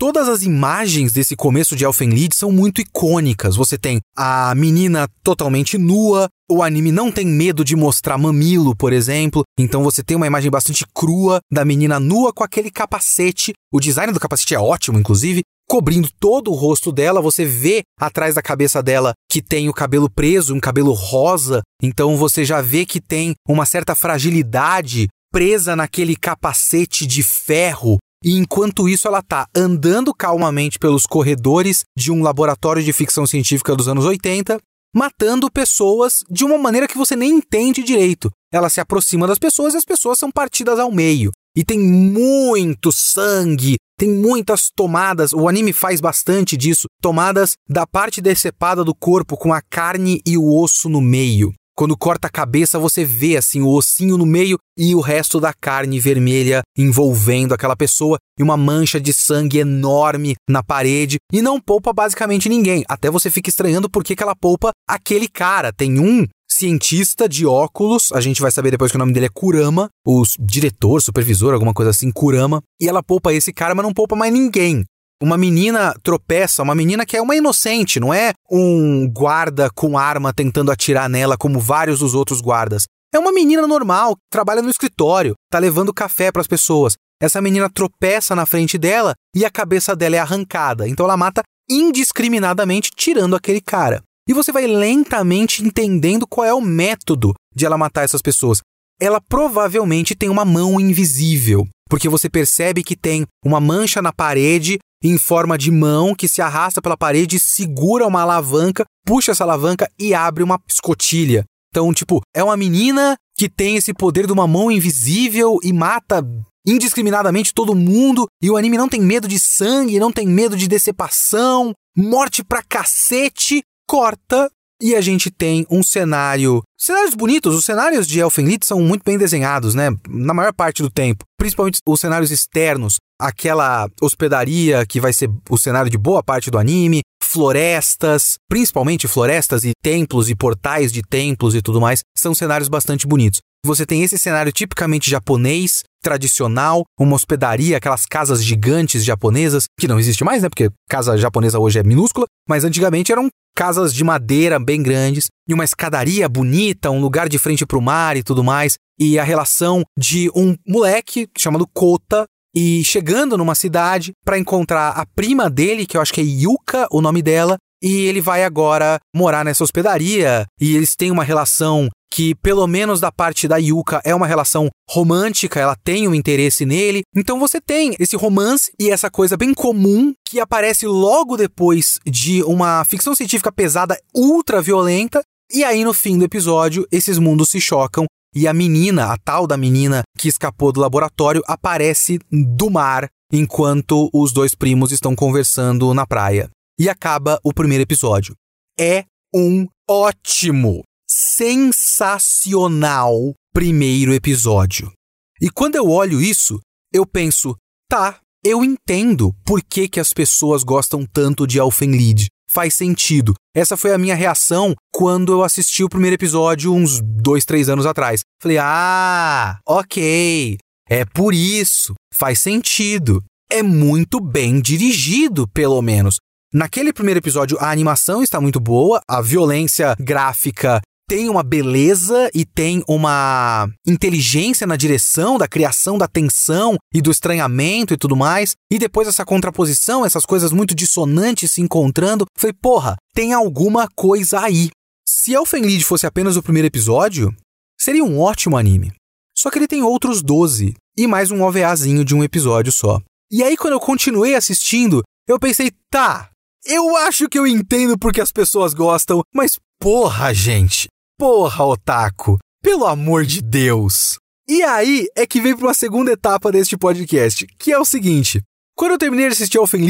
Todas 0.00 0.28
as 0.28 0.44
imagens 0.44 1.12
desse 1.12 1.34
começo 1.34 1.74
de 1.74 1.84
Elfen 1.84 2.10
Lied 2.10 2.32
são 2.32 2.52
muito 2.52 2.80
icônicas. 2.80 3.56
Você 3.56 3.76
tem 3.76 3.98
a 4.16 4.54
menina 4.54 5.08
totalmente 5.24 5.76
nua, 5.76 6.28
o 6.48 6.62
anime 6.62 6.92
não 6.92 7.10
tem 7.10 7.26
medo 7.26 7.64
de 7.64 7.74
mostrar 7.74 8.16
mamilo, 8.16 8.76
por 8.76 8.92
exemplo. 8.92 9.42
Então 9.58 9.82
você 9.82 10.00
tem 10.00 10.16
uma 10.16 10.28
imagem 10.28 10.52
bastante 10.52 10.86
crua 10.94 11.40
da 11.52 11.64
menina 11.64 11.98
nua 11.98 12.32
com 12.32 12.44
aquele 12.44 12.70
capacete. 12.70 13.52
O 13.72 13.80
design 13.80 14.12
do 14.12 14.20
capacete 14.20 14.54
é 14.54 14.60
ótimo, 14.60 15.00
inclusive, 15.00 15.42
cobrindo 15.68 16.08
todo 16.20 16.52
o 16.52 16.54
rosto 16.54 16.92
dela. 16.92 17.20
Você 17.20 17.44
vê 17.44 17.82
atrás 17.98 18.36
da 18.36 18.42
cabeça 18.42 18.80
dela 18.80 19.14
que 19.28 19.42
tem 19.42 19.68
o 19.68 19.74
cabelo 19.74 20.08
preso, 20.08 20.54
um 20.54 20.60
cabelo 20.60 20.92
rosa. 20.92 21.60
Então 21.82 22.16
você 22.16 22.44
já 22.44 22.62
vê 22.62 22.86
que 22.86 23.00
tem 23.00 23.34
uma 23.48 23.66
certa 23.66 23.96
fragilidade 23.96 25.08
presa 25.32 25.74
naquele 25.74 26.14
capacete 26.14 27.04
de 27.04 27.24
ferro 27.24 27.98
e 28.22 28.32
enquanto 28.32 28.88
isso, 28.88 29.06
ela 29.06 29.22
tá 29.22 29.46
andando 29.54 30.12
calmamente 30.12 30.78
pelos 30.78 31.06
corredores 31.06 31.84
de 31.96 32.10
um 32.10 32.22
laboratório 32.22 32.82
de 32.82 32.92
ficção 32.92 33.26
científica 33.26 33.76
dos 33.76 33.86
anos 33.86 34.04
80, 34.04 34.58
matando 34.94 35.50
pessoas 35.50 36.24
de 36.28 36.44
uma 36.44 36.58
maneira 36.58 36.88
que 36.88 36.98
você 36.98 37.14
nem 37.14 37.34
entende 37.34 37.82
direito. 37.82 38.30
Ela 38.52 38.68
se 38.68 38.80
aproxima 38.80 39.26
das 39.26 39.38
pessoas 39.38 39.74
e 39.74 39.76
as 39.76 39.84
pessoas 39.84 40.18
são 40.18 40.30
partidas 40.30 40.78
ao 40.78 40.90
meio. 40.90 41.30
E 41.56 41.64
tem 41.64 41.78
muito 41.78 42.90
sangue, 42.90 43.76
tem 43.96 44.10
muitas 44.10 44.70
tomadas, 44.74 45.32
o 45.32 45.48
anime 45.48 45.72
faz 45.72 46.00
bastante 46.00 46.56
disso, 46.56 46.86
tomadas 47.00 47.54
da 47.68 47.86
parte 47.86 48.20
decepada 48.20 48.84
do 48.84 48.94
corpo 48.94 49.36
com 49.36 49.52
a 49.52 49.60
carne 49.60 50.20
e 50.26 50.36
o 50.38 50.60
osso 50.60 50.88
no 50.88 51.00
meio. 51.00 51.52
Quando 51.78 51.96
corta 51.96 52.26
a 52.26 52.30
cabeça, 52.30 52.76
você 52.76 53.04
vê 53.04 53.36
assim 53.36 53.60
o 53.60 53.68
ossinho 53.68 54.18
no 54.18 54.26
meio 54.26 54.58
e 54.76 54.96
o 54.96 55.00
resto 55.00 55.38
da 55.38 55.54
carne 55.54 56.00
vermelha 56.00 56.60
envolvendo 56.76 57.54
aquela 57.54 57.76
pessoa 57.76 58.18
e 58.36 58.42
uma 58.42 58.56
mancha 58.56 59.00
de 59.00 59.14
sangue 59.14 59.58
enorme 59.58 60.34
na 60.50 60.60
parede 60.60 61.18
e 61.32 61.40
não 61.40 61.60
poupa 61.60 61.92
basicamente 61.92 62.48
ninguém. 62.48 62.84
Até 62.88 63.08
você 63.08 63.30
fica 63.30 63.48
estranhando 63.48 63.88
por 63.88 64.02
que, 64.02 64.16
que 64.16 64.22
ela 64.24 64.34
poupa 64.34 64.72
aquele 64.88 65.28
cara. 65.28 65.72
Tem 65.72 66.00
um 66.00 66.26
cientista 66.50 67.28
de 67.28 67.46
óculos, 67.46 68.10
a 68.10 68.20
gente 68.20 68.42
vai 68.42 68.50
saber 68.50 68.72
depois 68.72 68.90
que 68.90 68.96
o 68.96 68.98
nome 68.98 69.12
dele 69.12 69.26
é 69.26 69.32
Kurama, 69.32 69.88
o 70.04 70.24
diretor, 70.40 71.00
supervisor, 71.00 71.54
alguma 71.54 71.72
coisa 71.72 71.92
assim, 71.92 72.10
Kurama, 72.10 72.60
e 72.80 72.88
ela 72.88 73.04
poupa 73.04 73.32
esse 73.32 73.52
cara, 73.52 73.76
mas 73.76 73.86
não 73.86 73.94
poupa 73.94 74.16
mais 74.16 74.32
ninguém 74.32 74.84
uma 75.22 75.36
menina 75.36 75.94
tropeça, 76.02 76.62
uma 76.62 76.74
menina 76.74 77.04
que 77.04 77.16
é 77.16 77.22
uma 77.22 77.34
inocente, 77.34 77.98
não 77.98 78.14
é 78.14 78.32
um 78.50 79.08
guarda 79.08 79.68
com 79.74 79.98
arma 79.98 80.32
tentando 80.32 80.70
atirar 80.70 81.08
nela 81.08 81.36
como 81.36 81.58
vários 81.58 81.98
dos 81.98 82.14
outros 82.14 82.40
guardas. 82.40 82.84
É 83.12 83.18
uma 83.18 83.32
menina 83.32 83.66
normal, 83.66 84.14
que 84.14 84.22
trabalha 84.30 84.62
no 84.62 84.70
escritório, 84.70 85.34
tá 85.50 85.58
levando 85.58 85.94
café 85.94 86.30
para 86.30 86.42
as 86.42 86.46
pessoas. 86.46 86.94
Essa 87.20 87.40
menina 87.40 87.68
tropeça 87.68 88.36
na 88.36 88.46
frente 88.46 88.78
dela 88.78 89.14
e 89.34 89.44
a 89.44 89.50
cabeça 89.50 89.96
dela 89.96 90.16
é 90.16 90.18
arrancada. 90.18 90.86
Então 90.86 91.04
ela 91.04 91.16
mata 91.16 91.42
indiscriminadamente, 91.68 92.90
tirando 92.94 93.34
aquele 93.34 93.60
cara. 93.60 94.02
E 94.28 94.34
você 94.34 94.52
vai 94.52 94.66
lentamente 94.66 95.64
entendendo 95.64 96.26
qual 96.26 96.46
é 96.46 96.52
o 96.52 96.60
método 96.60 97.34
de 97.54 97.64
ela 97.64 97.78
matar 97.78 98.04
essas 98.04 98.22
pessoas. 98.22 98.60
Ela 99.00 99.20
provavelmente 99.20 100.14
tem 100.14 100.28
uma 100.28 100.44
mão 100.44 100.78
invisível, 100.78 101.66
porque 101.88 102.08
você 102.08 102.28
percebe 102.28 102.84
que 102.84 102.94
tem 102.94 103.24
uma 103.44 103.60
mancha 103.60 104.02
na 104.02 104.12
parede 104.12 104.78
em 105.02 105.16
forma 105.18 105.56
de 105.56 105.70
mão 105.70 106.14
que 106.14 106.28
se 106.28 106.42
arrasta 106.42 106.82
pela 106.82 106.96
parede, 106.96 107.38
segura 107.38 108.06
uma 108.06 108.22
alavanca, 108.22 108.84
puxa 109.06 109.32
essa 109.32 109.44
alavanca 109.44 109.90
e 109.98 110.14
abre 110.14 110.42
uma 110.42 110.58
escotilha. 110.68 111.44
Então, 111.70 111.92
tipo, 111.92 112.20
é 112.34 112.42
uma 112.42 112.56
menina 112.56 113.16
que 113.36 113.48
tem 113.48 113.76
esse 113.76 113.94
poder 113.94 114.26
de 114.26 114.32
uma 114.32 114.46
mão 114.46 114.70
invisível 114.70 115.58
e 115.62 115.72
mata 115.72 116.26
indiscriminadamente 116.66 117.54
todo 117.54 117.74
mundo, 117.74 118.26
e 118.42 118.50
o 118.50 118.56
anime 118.56 118.76
não 118.76 118.88
tem 118.88 119.00
medo 119.00 119.26
de 119.26 119.38
sangue, 119.38 119.98
não 119.98 120.12
tem 120.12 120.26
medo 120.26 120.56
de 120.56 120.68
decepção, 120.68 121.72
morte 121.96 122.44
pra 122.44 122.62
cacete, 122.62 123.62
corta 123.88 124.50
e 124.80 124.94
a 124.94 125.00
gente 125.00 125.30
tem 125.30 125.66
um 125.70 125.82
cenário. 125.82 126.62
Cenários 126.78 127.14
bonitos, 127.14 127.54
os 127.54 127.64
cenários 127.64 128.06
de 128.06 128.20
Elfenlied 128.20 128.64
são 128.64 128.80
muito 128.80 129.02
bem 129.04 129.18
desenhados, 129.18 129.74
né? 129.74 129.90
Na 130.08 130.32
maior 130.32 130.52
parte 130.52 130.82
do 130.82 130.90
tempo. 130.90 131.24
Principalmente 131.36 131.80
os 131.86 132.00
cenários 132.00 132.30
externos, 132.30 132.98
aquela 133.20 133.88
hospedaria 134.00 134.86
que 134.86 135.00
vai 135.00 135.12
ser 135.12 135.30
o 135.50 135.58
cenário 135.58 135.90
de 135.90 135.98
boa 135.98 136.22
parte 136.22 136.50
do 136.50 136.58
anime, 136.58 137.00
florestas, 137.22 138.36
principalmente 138.48 139.08
florestas 139.08 139.64
e 139.64 139.72
templos 139.82 140.30
e 140.30 140.34
portais 140.34 140.92
de 140.92 141.02
templos 141.02 141.54
e 141.54 141.60
tudo 141.60 141.80
mais, 141.80 142.00
são 142.16 142.34
cenários 142.34 142.68
bastante 142.68 143.06
bonitos. 143.06 143.40
Você 143.64 143.84
tem 143.84 144.02
esse 144.02 144.16
cenário 144.16 144.52
tipicamente 144.52 145.10
japonês, 145.10 145.82
tradicional, 146.02 146.84
uma 146.98 147.16
hospedaria, 147.16 147.76
aquelas 147.76 148.06
casas 148.06 148.42
gigantes 148.42 149.04
japonesas, 149.04 149.64
que 149.78 149.88
não 149.88 149.98
existe 149.98 150.22
mais, 150.22 150.42
né? 150.42 150.48
Porque 150.48 150.70
casa 150.88 151.16
japonesa 151.16 151.58
hoje 151.58 151.80
é 151.80 151.82
minúscula, 151.82 152.26
mas 152.48 152.64
antigamente 152.64 153.10
eram 153.10 153.28
casas 153.56 153.92
de 153.92 154.04
madeira 154.04 154.60
bem 154.60 154.80
grandes 154.80 155.26
e 155.48 155.52
uma 155.52 155.64
escadaria 155.64 156.28
bonita, 156.28 156.90
um 156.90 157.00
lugar 157.00 157.28
de 157.28 157.38
frente 157.38 157.66
para 157.66 157.78
o 157.78 157.82
mar 157.82 158.16
e 158.16 158.22
tudo 158.22 158.44
mais. 158.44 158.74
E 158.98 159.18
a 159.18 159.24
relação 159.24 159.82
de 159.98 160.30
um 160.34 160.56
moleque 160.66 161.28
chamado 161.36 161.66
Kota 161.66 162.24
e 162.60 162.82
chegando 162.82 163.38
numa 163.38 163.54
cidade 163.54 164.10
para 164.24 164.36
encontrar 164.36 164.88
a 164.88 165.06
prima 165.06 165.48
dele, 165.48 165.86
que 165.86 165.96
eu 165.96 166.00
acho 166.00 166.12
que 166.12 166.20
é 166.20 166.24
Yuka, 166.24 166.88
o 166.90 167.00
nome 167.00 167.22
dela, 167.22 167.56
e 167.80 168.06
ele 168.06 168.20
vai 168.20 168.42
agora 168.42 168.98
morar 169.14 169.44
nessa 169.44 169.62
hospedaria 169.62 170.44
e 170.60 170.74
eles 170.74 170.96
têm 170.96 171.12
uma 171.12 171.22
relação 171.22 171.88
que, 172.12 172.34
pelo 172.34 172.66
menos 172.66 172.98
da 172.98 173.12
parte 173.12 173.46
da 173.46 173.58
Yuka, 173.58 174.00
é 174.04 174.12
uma 174.12 174.26
relação 174.26 174.68
romântica, 174.90 175.60
ela 175.60 175.76
tem 175.84 176.08
um 176.08 176.14
interesse 176.16 176.66
nele. 176.66 177.02
Então 177.14 177.38
você 177.38 177.60
tem 177.60 177.94
esse 177.96 178.16
romance 178.16 178.72
e 178.76 178.90
essa 178.90 179.08
coisa 179.08 179.36
bem 179.36 179.54
comum 179.54 180.12
que 180.28 180.40
aparece 180.40 180.84
logo 180.84 181.36
depois 181.36 182.00
de 182.04 182.42
uma 182.42 182.84
ficção 182.84 183.14
científica 183.14 183.52
pesada, 183.52 183.96
ultra 184.12 184.60
violenta. 184.60 185.22
E 185.48 185.62
aí, 185.62 185.84
no 185.84 185.94
fim 185.94 186.18
do 186.18 186.24
episódio, 186.24 186.88
esses 186.90 187.18
mundos 187.18 187.50
se 187.50 187.60
chocam 187.60 188.04
e 188.34 188.46
a 188.46 188.52
menina, 188.52 189.12
a 189.12 189.16
tal 189.16 189.46
da 189.46 189.56
menina 189.56 190.02
que 190.18 190.28
escapou 190.28 190.70
do 190.72 190.80
laboratório, 190.80 191.42
aparece 191.46 192.18
do 192.30 192.68
mar 192.70 193.08
enquanto 193.32 194.10
os 194.12 194.30
dois 194.32 194.54
primos 194.54 194.92
estão 194.92 195.16
conversando 195.16 195.94
na 195.94 196.06
praia. 196.06 196.50
E 196.78 196.88
acaba 196.88 197.40
o 197.42 197.52
primeiro 197.52 197.82
episódio. 197.82 198.36
É 198.78 199.04
um 199.34 199.66
ótimo 199.88 200.82
sensacional 201.08 203.34
primeiro 203.52 204.12
episódio. 204.12 204.92
E 205.40 205.48
quando 205.50 205.76
eu 205.76 205.88
olho 205.88 206.20
isso, 206.20 206.60
eu 206.92 207.06
penso, 207.06 207.56
tá, 207.88 208.20
eu 208.44 208.64
entendo 208.64 209.32
por 209.44 209.62
que, 209.62 209.88
que 209.88 210.00
as 210.00 210.12
pessoas 210.12 210.62
gostam 210.62 211.06
tanto 211.06 211.46
de 211.46 211.58
Elfenlied. 211.58 212.26
Faz 212.50 212.74
sentido. 212.74 213.34
Essa 213.54 213.76
foi 213.76 213.92
a 213.92 213.98
minha 213.98 214.14
reação 214.14 214.74
quando 214.92 215.32
eu 215.32 215.42
assisti 215.42 215.84
o 215.84 215.88
primeiro 215.88 216.14
episódio 216.14 216.72
uns 216.72 217.00
dois, 217.02 217.44
três 217.44 217.68
anos 217.68 217.84
atrás. 217.84 218.20
Falei, 218.40 218.58
ah, 218.58 219.58
ok, 219.66 220.56
é 220.88 221.04
por 221.04 221.34
isso, 221.34 221.94
faz 222.14 222.40
sentido. 222.40 223.22
É 223.50 223.62
muito 223.62 224.20
bem 224.20 224.60
dirigido, 224.60 225.46
pelo 225.48 225.80
menos. 225.82 226.16
Naquele 226.52 226.92
primeiro 226.92 227.20
episódio, 227.20 227.58
a 227.60 227.70
animação 227.70 228.22
está 228.22 228.40
muito 228.40 228.58
boa, 228.58 229.02
a 229.06 229.20
violência 229.20 229.94
gráfica 229.98 230.80
tem 231.08 231.30
uma 231.30 231.42
beleza 231.42 232.30
e 232.34 232.44
tem 232.44 232.84
uma 232.86 233.66
inteligência 233.86 234.66
na 234.66 234.76
direção 234.76 235.38
da 235.38 235.48
criação 235.48 235.96
da 235.96 236.06
tensão 236.06 236.76
e 236.92 237.00
do 237.00 237.10
estranhamento 237.10 237.94
e 237.94 237.96
tudo 237.96 238.14
mais. 238.14 238.54
E 238.70 238.78
depois 238.78 239.08
essa 239.08 239.24
contraposição, 239.24 240.04
essas 240.04 240.26
coisas 240.26 240.52
muito 240.52 240.74
dissonantes 240.74 241.52
se 241.52 241.62
encontrando. 241.62 242.26
Falei, 242.36 242.52
porra, 242.52 242.96
tem 243.14 243.32
alguma 243.32 243.88
coisa 243.96 244.40
aí. 244.40 244.68
Se 245.08 245.32
Elfenlied 245.32 245.82
fosse 245.82 246.06
apenas 246.06 246.36
o 246.36 246.42
primeiro 246.42 246.68
episódio, 246.68 247.34
seria 247.80 248.04
um 248.04 248.20
ótimo 248.20 248.58
anime. 248.58 248.92
Só 249.34 249.50
que 249.50 249.58
ele 249.58 249.66
tem 249.66 249.82
outros 249.82 250.20
12 250.22 250.74
e 250.98 251.06
mais 251.06 251.30
um 251.30 251.42
OVAzinho 251.42 252.04
de 252.04 252.14
um 252.14 252.22
episódio 252.22 252.70
só. 252.70 253.00
E 253.30 253.42
aí, 253.42 253.56
quando 253.56 253.72
eu 253.74 253.80
continuei 253.80 254.34
assistindo, 254.34 255.02
eu 255.26 255.38
pensei, 255.38 255.70
tá, 255.90 256.28
eu 256.66 256.96
acho 256.96 257.28
que 257.28 257.38
eu 257.38 257.46
entendo 257.46 257.98
porque 257.98 258.20
as 258.20 258.32
pessoas 258.32 258.74
gostam, 258.74 259.22
mas 259.34 259.58
porra, 259.80 260.34
gente, 260.34 260.88
Porra, 261.18 261.64
otaku! 261.64 262.38
Pelo 262.62 262.86
amor 262.86 263.26
de 263.26 263.42
Deus! 263.42 264.18
E 264.48 264.62
aí 264.62 265.08
é 265.16 265.26
que 265.26 265.40
vem 265.40 265.52
para 265.52 265.66
uma 265.66 265.74
segunda 265.74 266.12
etapa 266.12 266.52
deste 266.52 266.76
podcast, 266.76 267.44
que 267.58 267.72
é 267.72 267.78
o 267.78 267.84
seguinte: 267.84 268.40
quando 268.76 268.92
eu 268.92 268.98
terminei 268.98 269.26
de 269.26 269.32
assistir 269.32 269.58
Elfen 269.58 269.84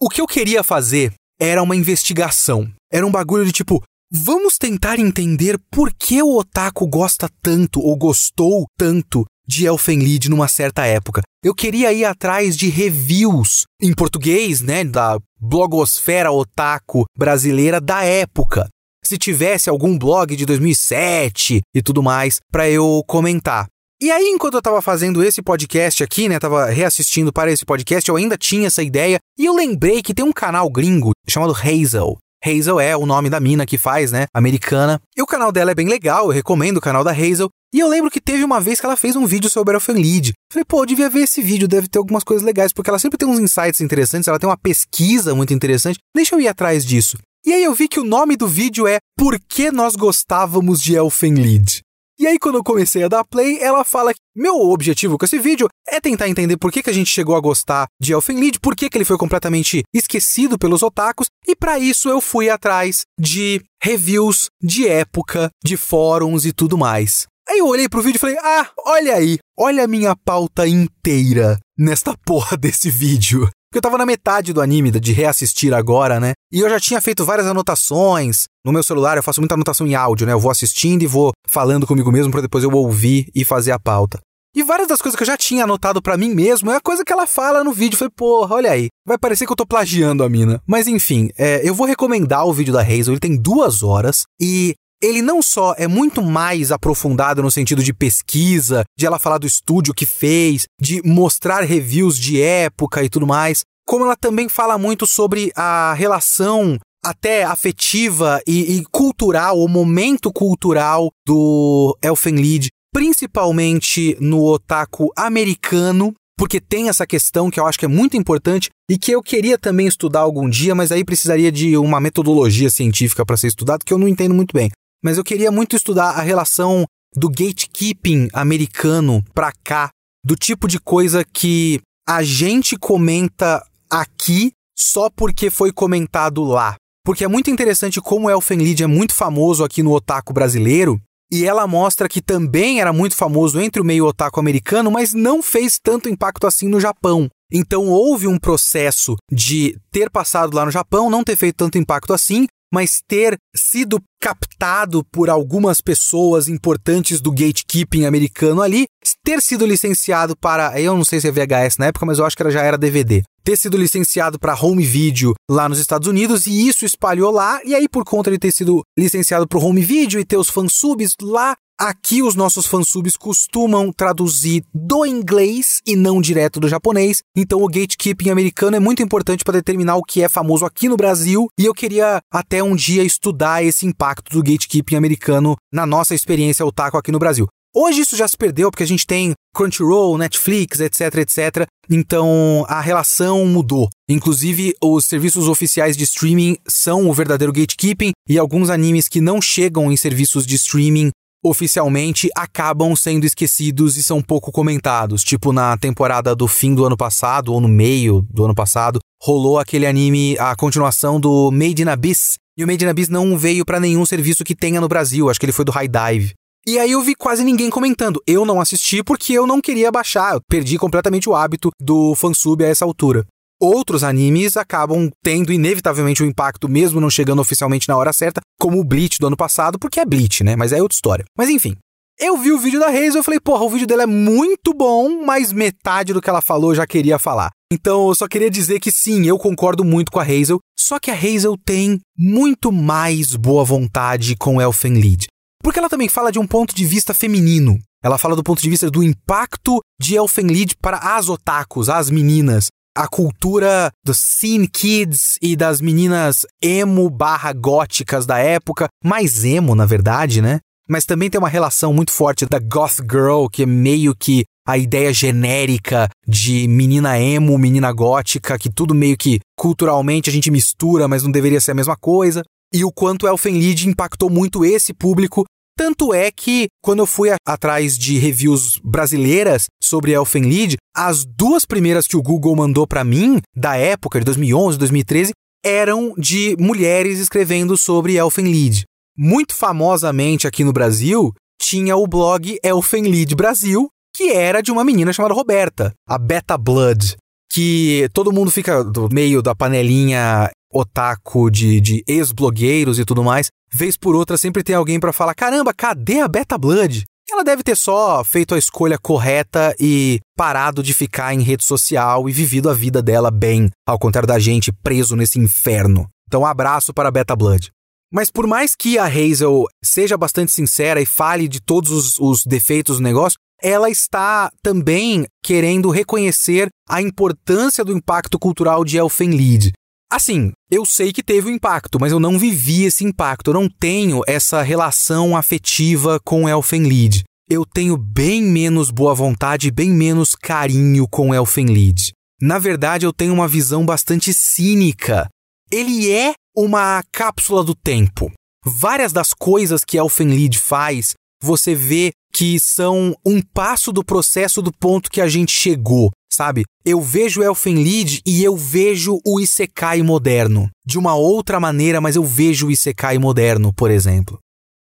o 0.00 0.08
que 0.08 0.22
eu 0.22 0.26
queria 0.26 0.64
fazer 0.64 1.12
era 1.38 1.62
uma 1.62 1.76
investigação. 1.76 2.66
Era 2.90 3.06
um 3.06 3.10
bagulho 3.10 3.44
de 3.44 3.52
tipo, 3.52 3.82
vamos 4.10 4.56
tentar 4.56 4.98
entender 4.98 5.58
por 5.70 5.92
que 5.92 6.22
o 6.22 6.38
otaku 6.38 6.86
gosta 6.86 7.28
tanto 7.42 7.78
ou 7.78 7.94
gostou 7.94 8.64
tanto 8.78 9.26
de 9.46 9.66
Elfenlied 9.66 10.30
numa 10.30 10.48
certa 10.48 10.86
época. 10.86 11.20
Eu 11.44 11.54
queria 11.54 11.92
ir 11.92 12.06
atrás 12.06 12.56
de 12.56 12.70
reviews 12.70 13.64
em 13.82 13.92
português, 13.92 14.62
né, 14.62 14.82
da 14.82 15.18
blogosfera 15.38 16.32
otaku 16.32 17.04
brasileira 17.14 17.82
da 17.82 18.02
época 18.02 18.66
se 19.10 19.18
tivesse 19.18 19.68
algum 19.68 19.98
blog 19.98 20.36
de 20.36 20.46
2007 20.46 21.62
e 21.74 21.82
tudo 21.82 22.00
mais 22.00 22.38
para 22.52 22.70
eu 22.70 23.02
comentar. 23.08 23.66
E 24.00 24.08
aí, 24.08 24.24
enquanto 24.28 24.54
eu 24.54 24.62
tava 24.62 24.80
fazendo 24.80 25.22
esse 25.22 25.42
podcast 25.42 26.04
aqui, 26.04 26.28
né, 26.28 26.38
tava 26.38 26.66
reassistindo 26.66 27.32
para 27.32 27.50
esse 27.50 27.64
podcast, 27.64 28.08
eu 28.08 28.16
ainda 28.16 28.38
tinha 28.38 28.68
essa 28.68 28.84
ideia 28.84 29.18
e 29.36 29.44
eu 29.44 29.52
lembrei 29.52 30.00
que 30.00 30.14
tem 30.14 30.24
um 30.24 30.32
canal 30.32 30.70
gringo 30.70 31.10
chamado 31.28 31.52
Hazel. 31.52 32.16
Hazel 32.42 32.78
é 32.78 32.96
o 32.96 33.04
nome 33.04 33.28
da 33.28 33.40
mina 33.40 33.66
que 33.66 33.76
faz, 33.76 34.12
né, 34.12 34.26
americana. 34.32 35.00
E 35.16 35.20
o 35.20 35.26
canal 35.26 35.50
dela 35.50 35.72
é 35.72 35.74
bem 35.74 35.88
legal, 35.88 36.26
eu 36.26 36.30
recomendo 36.30 36.76
o 36.76 36.80
canal 36.80 37.02
da 37.02 37.10
Hazel. 37.10 37.48
E 37.74 37.80
eu 37.80 37.88
lembro 37.88 38.10
que 38.10 38.20
teve 38.20 38.44
uma 38.44 38.60
vez 38.60 38.78
que 38.78 38.86
ela 38.86 38.96
fez 38.96 39.16
um 39.16 39.26
vídeo 39.26 39.50
sobre 39.50 39.74
Elfen 39.74 39.96
Lead. 39.96 40.32
Falei, 40.52 40.64
pô, 40.64 40.82
eu 40.82 40.86
devia 40.86 41.10
ver 41.10 41.22
esse 41.22 41.42
vídeo, 41.42 41.66
deve 41.66 41.88
ter 41.88 41.98
algumas 41.98 42.22
coisas 42.22 42.46
legais, 42.46 42.72
porque 42.72 42.90
ela 42.90 42.98
sempre 42.98 43.18
tem 43.18 43.28
uns 43.28 43.40
insights 43.40 43.80
interessantes, 43.80 44.28
ela 44.28 44.38
tem 44.38 44.48
uma 44.48 44.56
pesquisa 44.56 45.34
muito 45.34 45.52
interessante. 45.52 45.98
Deixa 46.14 46.36
eu 46.36 46.40
ir 46.40 46.46
atrás 46.46 46.84
disso. 46.84 47.18
E 47.44 47.54
aí 47.54 47.64
eu 47.64 47.74
vi 47.74 47.88
que 47.88 47.98
o 47.98 48.04
nome 48.04 48.36
do 48.36 48.46
vídeo 48.46 48.86
é 48.86 48.98
Por 49.16 49.40
que 49.40 49.70
nós 49.70 49.96
gostávamos 49.96 50.80
de 50.82 50.94
Elfenlied? 50.94 51.80
E 52.18 52.26
aí, 52.26 52.38
quando 52.38 52.56
eu 52.56 52.62
comecei 52.62 53.02
a 53.02 53.08
dar 53.08 53.24
play, 53.24 53.58
ela 53.62 53.82
fala 53.82 54.12
que 54.12 54.20
meu 54.36 54.56
objetivo 54.56 55.16
com 55.16 55.24
esse 55.24 55.38
vídeo 55.38 55.66
é 55.88 55.98
tentar 55.98 56.28
entender 56.28 56.58
por 56.58 56.70
que, 56.70 56.82
que 56.82 56.90
a 56.90 56.92
gente 56.92 57.08
chegou 57.08 57.34
a 57.34 57.40
gostar 57.40 57.86
de 57.98 58.12
Elfenlied, 58.12 58.60
por 58.60 58.76
que, 58.76 58.90
que 58.90 58.98
ele 58.98 59.06
foi 59.06 59.16
completamente 59.16 59.82
esquecido 59.94 60.58
pelos 60.58 60.82
otakus, 60.82 61.28
e 61.48 61.56
para 61.56 61.78
isso 61.78 62.10
eu 62.10 62.20
fui 62.20 62.50
atrás 62.50 63.06
de 63.18 63.62
reviews 63.82 64.50
de 64.62 64.86
época, 64.86 65.48
de 65.64 65.78
fóruns 65.78 66.44
e 66.44 66.52
tudo 66.52 66.76
mais. 66.76 67.26
Aí 67.48 67.60
eu 67.60 67.66
olhei 67.66 67.88
pro 67.88 68.02
vídeo 68.02 68.18
e 68.18 68.20
falei: 68.20 68.36
Ah, 68.38 68.70
olha 68.84 69.16
aí, 69.16 69.38
olha 69.58 69.84
a 69.84 69.88
minha 69.88 70.14
pauta 70.14 70.68
inteira 70.68 71.58
nesta 71.78 72.14
porra 72.22 72.54
desse 72.54 72.90
vídeo. 72.90 73.48
Porque 73.70 73.78
eu 73.78 73.82
tava 73.82 73.98
na 73.98 74.04
metade 74.04 74.52
do 74.52 74.60
anime, 74.60 74.90
de 74.90 75.12
reassistir 75.12 75.72
agora, 75.72 76.18
né? 76.18 76.32
E 76.52 76.58
eu 76.58 76.68
já 76.68 76.80
tinha 76.80 77.00
feito 77.00 77.24
várias 77.24 77.46
anotações. 77.46 78.46
No 78.66 78.72
meu 78.72 78.82
celular 78.82 79.16
eu 79.16 79.22
faço 79.22 79.40
muita 79.40 79.54
anotação 79.54 79.86
em 79.86 79.94
áudio, 79.94 80.26
né? 80.26 80.32
Eu 80.32 80.40
vou 80.40 80.50
assistindo 80.50 81.02
e 81.02 81.06
vou 81.06 81.30
falando 81.46 81.86
comigo 81.86 82.10
mesmo 82.10 82.32
para 82.32 82.40
depois 82.40 82.64
eu 82.64 82.70
ouvir 82.72 83.30
e 83.32 83.44
fazer 83.44 83.70
a 83.70 83.78
pauta. 83.78 84.18
E 84.56 84.64
várias 84.64 84.88
das 84.88 85.00
coisas 85.00 85.16
que 85.16 85.22
eu 85.22 85.26
já 85.26 85.36
tinha 85.36 85.62
anotado 85.62 86.02
para 86.02 86.16
mim 86.16 86.34
mesmo 86.34 86.72
é 86.72 86.76
a 86.76 86.80
coisa 86.80 87.04
que 87.04 87.12
ela 87.12 87.28
fala 87.28 87.62
no 87.62 87.72
vídeo. 87.72 87.96
Falei, 87.96 88.12
porra, 88.16 88.56
olha 88.56 88.72
aí. 88.72 88.88
Vai 89.06 89.16
parecer 89.16 89.46
que 89.46 89.52
eu 89.52 89.56
tô 89.56 89.64
plagiando 89.64 90.24
a 90.24 90.28
mina. 90.28 90.60
Mas 90.66 90.88
enfim, 90.88 91.30
é, 91.38 91.60
eu 91.62 91.72
vou 91.72 91.86
recomendar 91.86 92.44
o 92.44 92.52
vídeo 92.52 92.74
da 92.74 92.82
Hazel. 92.82 93.12
Ele 93.12 93.20
tem 93.20 93.40
duas 93.40 93.84
horas 93.84 94.24
e 94.40 94.74
ele 95.02 95.22
não 95.22 95.40
só 95.40 95.74
é 95.78 95.88
muito 95.88 96.22
mais 96.22 96.70
aprofundado 96.70 97.42
no 97.42 97.50
sentido 97.50 97.82
de 97.82 97.92
pesquisa, 97.92 98.84
de 98.98 99.06
ela 99.06 99.18
falar 99.18 99.38
do 99.38 99.46
estúdio 99.46 99.94
que 99.94 100.04
fez, 100.04 100.66
de 100.80 101.00
mostrar 101.02 101.62
reviews 101.62 102.18
de 102.18 102.40
época 102.40 103.02
e 103.02 103.08
tudo 103.08 103.26
mais, 103.26 103.62
como 103.86 104.04
ela 104.04 104.16
também 104.16 104.48
fala 104.48 104.76
muito 104.76 105.06
sobre 105.06 105.50
a 105.56 105.94
relação 105.94 106.78
até 107.02 107.44
afetiva 107.44 108.42
e, 108.46 108.76
e 108.76 108.84
cultural, 108.92 109.58
o 109.58 109.66
momento 109.66 110.30
cultural 110.30 111.10
do 111.26 111.96
Elfenlied, 112.02 112.68
principalmente 112.92 114.16
no 114.20 114.44
otaku 114.44 115.10
americano, 115.16 116.12
porque 116.36 116.60
tem 116.60 116.90
essa 116.90 117.06
questão 117.06 117.50
que 117.50 117.58
eu 117.58 117.66
acho 117.66 117.78
que 117.78 117.86
é 117.86 117.88
muito 117.88 118.18
importante 118.18 118.68
e 118.90 118.98
que 118.98 119.12
eu 119.12 119.22
queria 119.22 119.58
também 119.58 119.86
estudar 119.86 120.20
algum 120.20 120.48
dia, 120.48 120.74
mas 120.74 120.92
aí 120.92 121.04
precisaria 121.04 121.50
de 121.50 121.76
uma 121.76 122.00
metodologia 122.00 122.68
científica 122.68 123.24
para 123.24 123.36
ser 123.36 123.46
estudado 123.46 123.84
que 123.84 123.92
eu 123.92 123.98
não 123.98 124.08
entendo 124.08 124.34
muito 124.34 124.52
bem 124.52 124.70
mas 125.02 125.18
eu 125.18 125.24
queria 125.24 125.50
muito 125.50 125.76
estudar 125.76 126.10
a 126.10 126.22
relação 126.22 126.84
do 127.14 127.28
gatekeeping 127.28 128.28
americano 128.32 129.22
pra 129.34 129.52
cá, 129.64 129.90
do 130.24 130.36
tipo 130.36 130.68
de 130.68 130.78
coisa 130.78 131.24
que 131.24 131.80
a 132.08 132.22
gente 132.22 132.76
comenta 132.76 133.64
aqui 133.90 134.52
só 134.76 135.10
porque 135.10 135.50
foi 135.50 135.72
comentado 135.72 136.44
lá. 136.44 136.76
Porque 137.04 137.24
é 137.24 137.28
muito 137.28 137.50
interessante 137.50 138.00
como 138.00 138.30
Elfenlied 138.30 138.82
é 138.82 138.86
muito 138.86 139.14
famoso 139.14 139.64
aqui 139.64 139.82
no 139.82 139.92
otaku 139.92 140.32
brasileiro, 140.32 141.00
e 141.32 141.44
ela 141.44 141.66
mostra 141.66 142.08
que 142.08 142.20
também 142.20 142.80
era 142.80 142.92
muito 142.92 143.14
famoso 143.14 143.60
entre 143.60 143.80
o 143.80 143.84
meio 143.84 144.06
otaku 144.06 144.40
americano, 144.40 144.90
mas 144.90 145.14
não 145.14 145.42
fez 145.42 145.78
tanto 145.80 146.08
impacto 146.08 146.46
assim 146.46 146.68
no 146.68 146.80
Japão. 146.80 147.28
Então 147.52 147.86
houve 147.86 148.26
um 148.26 148.38
processo 148.38 149.16
de 149.30 149.78
ter 149.92 150.10
passado 150.10 150.54
lá 150.54 150.64
no 150.64 150.72
Japão, 150.72 151.08
não 151.08 151.22
ter 151.22 151.36
feito 151.36 151.56
tanto 151.56 151.78
impacto 151.78 152.12
assim, 152.12 152.46
mas 152.72 153.00
ter 153.06 153.36
sido 153.54 154.00
captado 154.20 155.04
por 155.04 155.28
algumas 155.28 155.80
pessoas 155.80 156.48
importantes 156.48 157.20
do 157.20 157.30
gatekeeping 157.30 158.04
americano 158.04 158.62
ali, 158.62 158.86
ter 159.24 159.40
sido 159.42 159.66
licenciado 159.66 160.36
para, 160.36 160.80
eu 160.80 160.96
não 160.96 161.04
sei 161.04 161.20
se 161.20 161.28
é 161.28 161.32
VHS 161.32 161.78
na 161.78 161.86
época, 161.86 162.06
mas 162.06 162.18
eu 162.18 162.24
acho 162.24 162.36
que 162.36 162.42
ela 162.42 162.50
já 162.50 162.62
era 162.62 162.78
DVD. 162.78 163.22
Ter 163.42 163.56
sido 163.56 163.76
licenciado 163.76 164.38
para 164.38 164.54
home 164.54 164.84
video 164.84 165.34
lá 165.50 165.68
nos 165.68 165.78
Estados 165.78 166.06
Unidos 166.06 166.46
e 166.46 166.68
isso 166.68 166.84
espalhou 166.84 167.32
lá, 167.32 167.60
e 167.64 167.74
aí 167.74 167.88
por 167.88 168.04
conta 168.04 168.30
de 168.30 168.38
ter 168.38 168.52
sido 168.52 168.82
licenciado 168.98 169.48
para 169.48 169.58
home 169.58 169.80
video 169.80 170.20
e 170.20 170.24
ter 170.24 170.36
os 170.36 170.50
fansubs 170.50 171.14
lá, 171.22 171.56
Aqui 171.82 172.22
os 172.22 172.34
nossos 172.34 172.66
fansubs 172.66 173.16
costumam 173.16 173.90
traduzir 173.90 174.62
do 174.74 175.06
inglês 175.06 175.80
e 175.86 175.96
não 175.96 176.20
direto 176.20 176.60
do 176.60 176.68
japonês, 176.68 177.22
então 177.34 177.62
o 177.62 177.66
gatekeeping 177.66 178.28
americano 178.28 178.76
é 178.76 178.78
muito 178.78 179.02
importante 179.02 179.42
para 179.42 179.54
determinar 179.54 179.96
o 179.96 180.02
que 180.02 180.22
é 180.22 180.28
famoso 180.28 180.66
aqui 180.66 180.90
no 180.90 180.96
Brasil, 180.98 181.48
e 181.58 181.64
eu 181.64 181.72
queria 181.72 182.20
até 182.30 182.62
um 182.62 182.76
dia 182.76 183.02
estudar 183.02 183.64
esse 183.64 183.86
impacto 183.86 184.30
do 184.30 184.42
gatekeeping 184.42 184.94
americano 184.94 185.56
na 185.72 185.86
nossa 185.86 186.14
experiência 186.14 186.66
otaku 186.66 186.98
aqui 186.98 187.10
no 187.10 187.18
Brasil. 187.18 187.46
Hoje 187.74 188.02
isso 188.02 188.14
já 188.14 188.28
se 188.28 188.36
perdeu 188.36 188.70
porque 188.70 188.82
a 188.82 188.86
gente 188.86 189.06
tem 189.06 189.32
Crunchyroll, 189.54 190.18
Netflix, 190.18 190.80
etc, 190.80 191.14
etc. 191.18 191.66
Então 191.88 192.66
a 192.68 192.80
relação 192.80 193.46
mudou. 193.46 193.88
Inclusive, 194.08 194.74
os 194.82 195.04
serviços 195.04 195.48
oficiais 195.48 195.96
de 195.96 196.02
streaming 196.04 196.56
são 196.68 197.08
o 197.08 197.14
verdadeiro 197.14 197.52
gatekeeping 197.52 198.10
e 198.28 198.36
alguns 198.36 198.70
animes 198.70 199.08
que 199.08 199.20
não 199.20 199.40
chegam 199.40 199.90
em 199.90 199.96
serviços 199.96 200.44
de 200.44 200.56
streaming 200.56 201.10
oficialmente 201.42 202.28
acabam 202.36 202.94
sendo 202.94 203.24
esquecidos 203.24 203.96
e 203.96 204.02
são 204.02 204.22
pouco 204.22 204.52
comentados. 204.52 205.22
Tipo 205.22 205.52
na 205.52 205.76
temporada 205.76 206.34
do 206.34 206.46
fim 206.46 206.74
do 206.74 206.84
ano 206.84 206.96
passado, 206.96 207.52
ou 207.52 207.60
no 207.60 207.68
meio 207.68 208.26
do 208.30 208.44
ano 208.44 208.54
passado, 208.54 209.00
rolou 209.22 209.58
aquele 209.58 209.86
anime, 209.86 210.36
a 210.38 210.54
continuação 210.54 211.18
do 211.18 211.50
Made 211.50 211.82
in 211.82 211.88
Abyss. 211.88 212.34
E 212.56 212.64
o 212.64 212.66
Made 212.66 212.84
in 212.84 212.88
Abyss 212.88 213.08
não 213.08 213.38
veio 213.38 213.64
para 213.64 213.80
nenhum 213.80 214.04
serviço 214.04 214.44
que 214.44 214.54
tenha 214.54 214.80
no 214.80 214.88
Brasil, 214.88 215.30
acho 215.30 215.40
que 215.40 215.46
ele 215.46 215.52
foi 215.52 215.64
do 215.64 215.72
High 215.72 215.88
Dive. 215.88 216.34
E 216.66 216.78
aí 216.78 216.92
eu 216.92 217.00
vi 217.00 217.14
quase 217.14 217.42
ninguém 217.42 217.70
comentando. 217.70 218.20
Eu 218.26 218.44
não 218.44 218.60
assisti 218.60 219.02
porque 219.02 219.32
eu 219.32 219.46
não 219.46 219.60
queria 219.60 219.90
baixar, 219.90 220.34
eu 220.34 220.40
perdi 220.46 220.78
completamente 220.78 221.28
o 221.28 221.34
hábito 221.34 221.70
do 221.80 222.14
fansub 222.14 222.62
a 222.62 222.68
essa 222.68 222.84
altura 222.84 223.26
outros 223.60 224.02
animes 224.02 224.56
acabam 224.56 225.10
tendo 225.22 225.52
inevitavelmente 225.52 226.22
um 226.22 226.26
impacto, 226.26 226.68
mesmo 226.68 227.00
não 227.00 227.10
chegando 227.10 227.40
oficialmente 227.40 227.88
na 227.88 227.96
hora 227.96 228.12
certa, 228.12 228.40
como 228.58 228.80
o 228.80 228.84
Bleach 228.84 229.18
do 229.18 229.26
ano 229.26 229.36
passado, 229.36 229.78
porque 229.78 230.00
é 230.00 230.04
Bleach, 230.04 230.42
né? 230.42 230.56
Mas 230.56 230.72
é 230.72 230.82
outra 230.82 230.94
história. 230.94 231.24
Mas 231.36 231.48
enfim. 231.48 231.76
Eu 232.18 232.36
vi 232.36 232.52
o 232.52 232.58
vídeo 232.58 232.78
da 232.78 232.88
Hazel 232.88 233.20
e 233.20 233.24
falei, 233.24 233.40
porra, 233.40 233.64
o 233.64 233.70
vídeo 233.70 233.86
dela 233.86 234.02
é 234.02 234.06
muito 234.06 234.74
bom, 234.74 235.24
mas 235.24 235.54
metade 235.54 236.12
do 236.12 236.20
que 236.20 236.28
ela 236.28 236.42
falou 236.42 236.72
eu 236.72 236.74
já 236.74 236.86
queria 236.86 237.18
falar. 237.18 237.50
Então 237.72 238.08
eu 238.08 238.14
só 238.14 238.28
queria 238.28 238.50
dizer 238.50 238.78
que 238.78 238.92
sim, 238.92 239.24
eu 239.24 239.38
concordo 239.38 239.84
muito 239.84 240.12
com 240.12 240.20
a 240.20 240.22
Hazel, 240.22 240.58
só 240.78 240.98
que 240.98 241.10
a 241.10 241.14
Hazel 241.14 241.56
tem 241.64 241.98
muito 242.18 242.70
mais 242.70 243.34
boa 243.34 243.64
vontade 243.64 244.36
com 244.36 244.60
Elfenlied. 244.60 245.28
Porque 245.62 245.78
ela 245.78 245.88
também 245.88 246.08
fala 246.08 246.30
de 246.30 246.38
um 246.38 246.46
ponto 246.46 246.74
de 246.74 246.84
vista 246.84 247.14
feminino. 247.14 247.78
Ela 248.02 248.18
fala 248.18 248.34
do 248.34 248.42
ponto 248.42 248.60
de 248.60 248.68
vista 248.68 248.90
do 248.90 249.02
impacto 249.02 249.80
de 250.00 250.16
Elfenlied 250.16 250.76
para 250.80 250.98
as 251.16 251.28
otakus, 251.28 251.88
as 251.88 252.10
meninas, 252.10 252.68
a 253.00 253.08
cultura 253.08 253.90
dos 254.04 254.18
scene 254.18 254.68
kids 254.68 255.38
e 255.40 255.56
das 255.56 255.80
meninas 255.80 256.44
emo 256.62 257.08
barra 257.08 257.50
góticas 257.50 258.26
da 258.26 258.38
época, 258.38 258.88
mais 259.02 259.42
emo 259.42 259.74
na 259.74 259.86
verdade, 259.86 260.42
né? 260.42 260.58
Mas 260.86 261.06
também 261.06 261.30
tem 261.30 261.38
uma 261.38 261.48
relação 261.48 261.94
muito 261.94 262.10
forte 262.10 262.44
da 262.44 262.58
goth 262.58 263.00
girl, 263.10 263.46
que 263.50 263.62
é 263.62 263.66
meio 263.66 264.14
que 264.14 264.44
a 264.68 264.76
ideia 264.76 265.14
genérica 265.14 266.10
de 266.28 266.68
menina 266.68 267.18
emo, 267.18 267.56
menina 267.56 267.90
gótica, 267.90 268.58
que 268.58 268.68
tudo 268.68 268.94
meio 268.94 269.16
que 269.16 269.40
culturalmente 269.56 270.28
a 270.28 270.32
gente 270.32 270.50
mistura, 270.50 271.08
mas 271.08 271.22
não 271.22 271.30
deveria 271.30 271.60
ser 271.60 271.70
a 271.70 271.76
mesma 271.76 271.96
coisa. 271.96 272.42
E 272.70 272.84
o 272.84 272.92
quanto 272.92 273.26
Elfenlied 273.26 273.88
impactou 273.88 274.28
muito 274.28 274.62
esse 274.62 274.92
público 274.92 275.46
tanto 275.80 276.12
é 276.12 276.30
que, 276.30 276.68
quando 276.82 276.98
eu 276.98 277.06
fui 277.06 277.30
a, 277.30 277.36
atrás 277.46 277.96
de 277.96 278.18
reviews 278.18 278.78
brasileiras 278.84 279.64
sobre 279.82 280.12
Elfenlied, 280.12 280.76
as 280.94 281.24
duas 281.24 281.64
primeiras 281.64 282.06
que 282.06 282.18
o 282.18 282.22
Google 282.22 282.54
mandou 282.54 282.86
para 282.86 283.02
mim, 283.02 283.40
da 283.56 283.78
época, 283.78 284.18
de 284.18 284.26
2011, 284.26 284.76
2013, 284.76 285.32
eram 285.64 286.12
de 286.18 286.54
mulheres 286.58 287.18
escrevendo 287.18 287.78
sobre 287.78 288.16
Elfenlied. 288.16 288.84
Muito 289.16 289.54
famosamente 289.54 290.46
aqui 290.46 290.64
no 290.64 290.72
Brasil, 290.74 291.32
tinha 291.58 291.96
o 291.96 292.06
blog 292.06 292.58
Elfenlied 292.62 293.34
Brasil, 293.34 293.88
que 294.14 294.32
era 294.32 294.60
de 294.60 294.70
uma 294.70 294.84
menina 294.84 295.14
chamada 295.14 295.32
Roberta, 295.32 295.94
a 296.06 296.18
Beta 296.18 296.58
Blood, 296.58 297.16
que 297.50 298.06
todo 298.12 298.34
mundo 298.34 298.50
fica 298.50 298.84
do 298.84 299.08
meio 299.10 299.40
da 299.40 299.54
panelinha 299.54 300.50
otaku 300.72 301.50
de, 301.50 301.80
de 301.80 302.04
ex-blogueiros 302.06 302.98
e 302.98 303.04
tudo 303.04 303.24
mais, 303.24 303.48
vez 303.72 303.96
por 303.96 304.14
outra 304.14 304.38
sempre 304.38 304.62
tem 304.62 304.74
alguém 304.74 305.00
para 305.00 305.12
falar: 305.12 305.34
caramba, 305.34 305.74
cadê 305.74 306.20
a 306.20 306.28
Beta 306.28 306.56
Blood? 306.56 307.04
Ela 307.32 307.44
deve 307.44 307.62
ter 307.62 307.76
só 307.76 308.24
feito 308.24 308.54
a 308.54 308.58
escolha 308.58 308.98
correta 308.98 309.74
e 309.78 310.18
parado 310.36 310.82
de 310.82 310.92
ficar 310.92 311.32
em 311.32 311.42
rede 311.42 311.64
social 311.64 312.28
e 312.28 312.32
vivido 312.32 312.68
a 312.68 312.74
vida 312.74 313.00
dela 313.00 313.30
bem, 313.30 313.70
ao 313.86 313.98
contrário 313.98 314.26
da 314.26 314.38
gente 314.38 314.72
preso 314.72 315.14
nesse 315.14 315.38
inferno. 315.38 316.08
Então, 316.26 316.44
abraço 316.44 316.92
para 316.92 317.08
a 317.08 317.12
Beta 317.12 317.36
Blood. 317.36 317.70
Mas 318.12 318.30
por 318.30 318.46
mais 318.46 318.74
que 318.74 318.98
a 318.98 319.04
Hazel 319.04 319.64
seja 319.84 320.16
bastante 320.16 320.50
sincera 320.50 321.00
e 321.00 321.06
fale 321.06 321.46
de 321.46 321.60
todos 321.60 321.92
os, 321.92 322.18
os 322.18 322.44
defeitos 322.44 322.96
do 322.96 323.02
negócio, 323.02 323.38
ela 323.62 323.88
está 323.88 324.50
também 324.62 325.26
querendo 325.42 325.90
reconhecer 325.90 326.68
a 326.88 327.00
importância 327.00 327.84
do 327.84 327.92
impacto 327.92 328.38
cultural 328.38 328.84
de 328.84 328.96
Elfenlied. 328.96 329.72
Assim, 330.12 330.50
eu 330.68 330.84
sei 330.84 331.12
que 331.12 331.22
teve 331.22 331.48
um 331.48 331.54
impacto, 331.54 331.98
mas 332.00 332.10
eu 332.10 332.18
não 332.18 332.36
vivi 332.36 332.82
esse 332.82 333.04
impacto. 333.04 333.50
Eu 333.50 333.54
não 333.54 333.68
tenho 333.68 334.22
essa 334.26 334.60
relação 334.60 335.36
afetiva 335.36 336.18
com 336.24 336.48
Elfenlied. 336.48 337.22
Eu 337.48 337.64
tenho 337.64 337.96
bem 337.96 338.42
menos 338.42 338.90
boa 338.90 339.14
vontade 339.14 339.70
bem 339.70 339.90
menos 339.90 340.34
carinho 340.34 341.06
com 341.08 341.32
Elfenlied. 341.32 342.12
Na 342.42 342.58
verdade, 342.58 343.06
eu 343.06 343.12
tenho 343.12 343.32
uma 343.32 343.46
visão 343.46 343.86
bastante 343.86 344.34
cínica. 344.34 345.28
Ele 345.70 346.10
é 346.10 346.32
uma 346.56 347.02
cápsula 347.12 347.62
do 347.62 347.74
tempo. 347.74 348.32
Várias 348.64 349.12
das 349.12 349.32
coisas 349.32 349.84
que 349.84 349.96
Elfenlied 349.96 350.58
faz, 350.58 351.14
você 351.40 351.74
vê 351.74 352.10
que 352.32 352.58
são 352.58 353.14
um 353.24 353.40
passo 353.40 353.92
do 353.92 354.04
processo 354.04 354.60
do 354.60 354.72
ponto 354.72 355.10
que 355.10 355.20
a 355.20 355.28
gente 355.28 355.52
chegou 355.52 356.10
sabe? 356.32 356.64
Eu 356.84 357.00
vejo 357.00 357.42
Elfenlied 357.42 358.20
e 358.26 358.42
eu 358.44 358.56
vejo 358.56 359.20
o 359.26 359.40
Isekai 359.40 360.02
moderno. 360.02 360.68
De 360.86 360.98
uma 360.98 361.14
outra 361.14 361.58
maneira, 361.60 362.00
mas 362.00 362.16
eu 362.16 362.24
vejo 362.24 362.68
o 362.68 362.70
Isekai 362.70 363.18
moderno, 363.18 363.72
por 363.72 363.90
exemplo. 363.90 364.38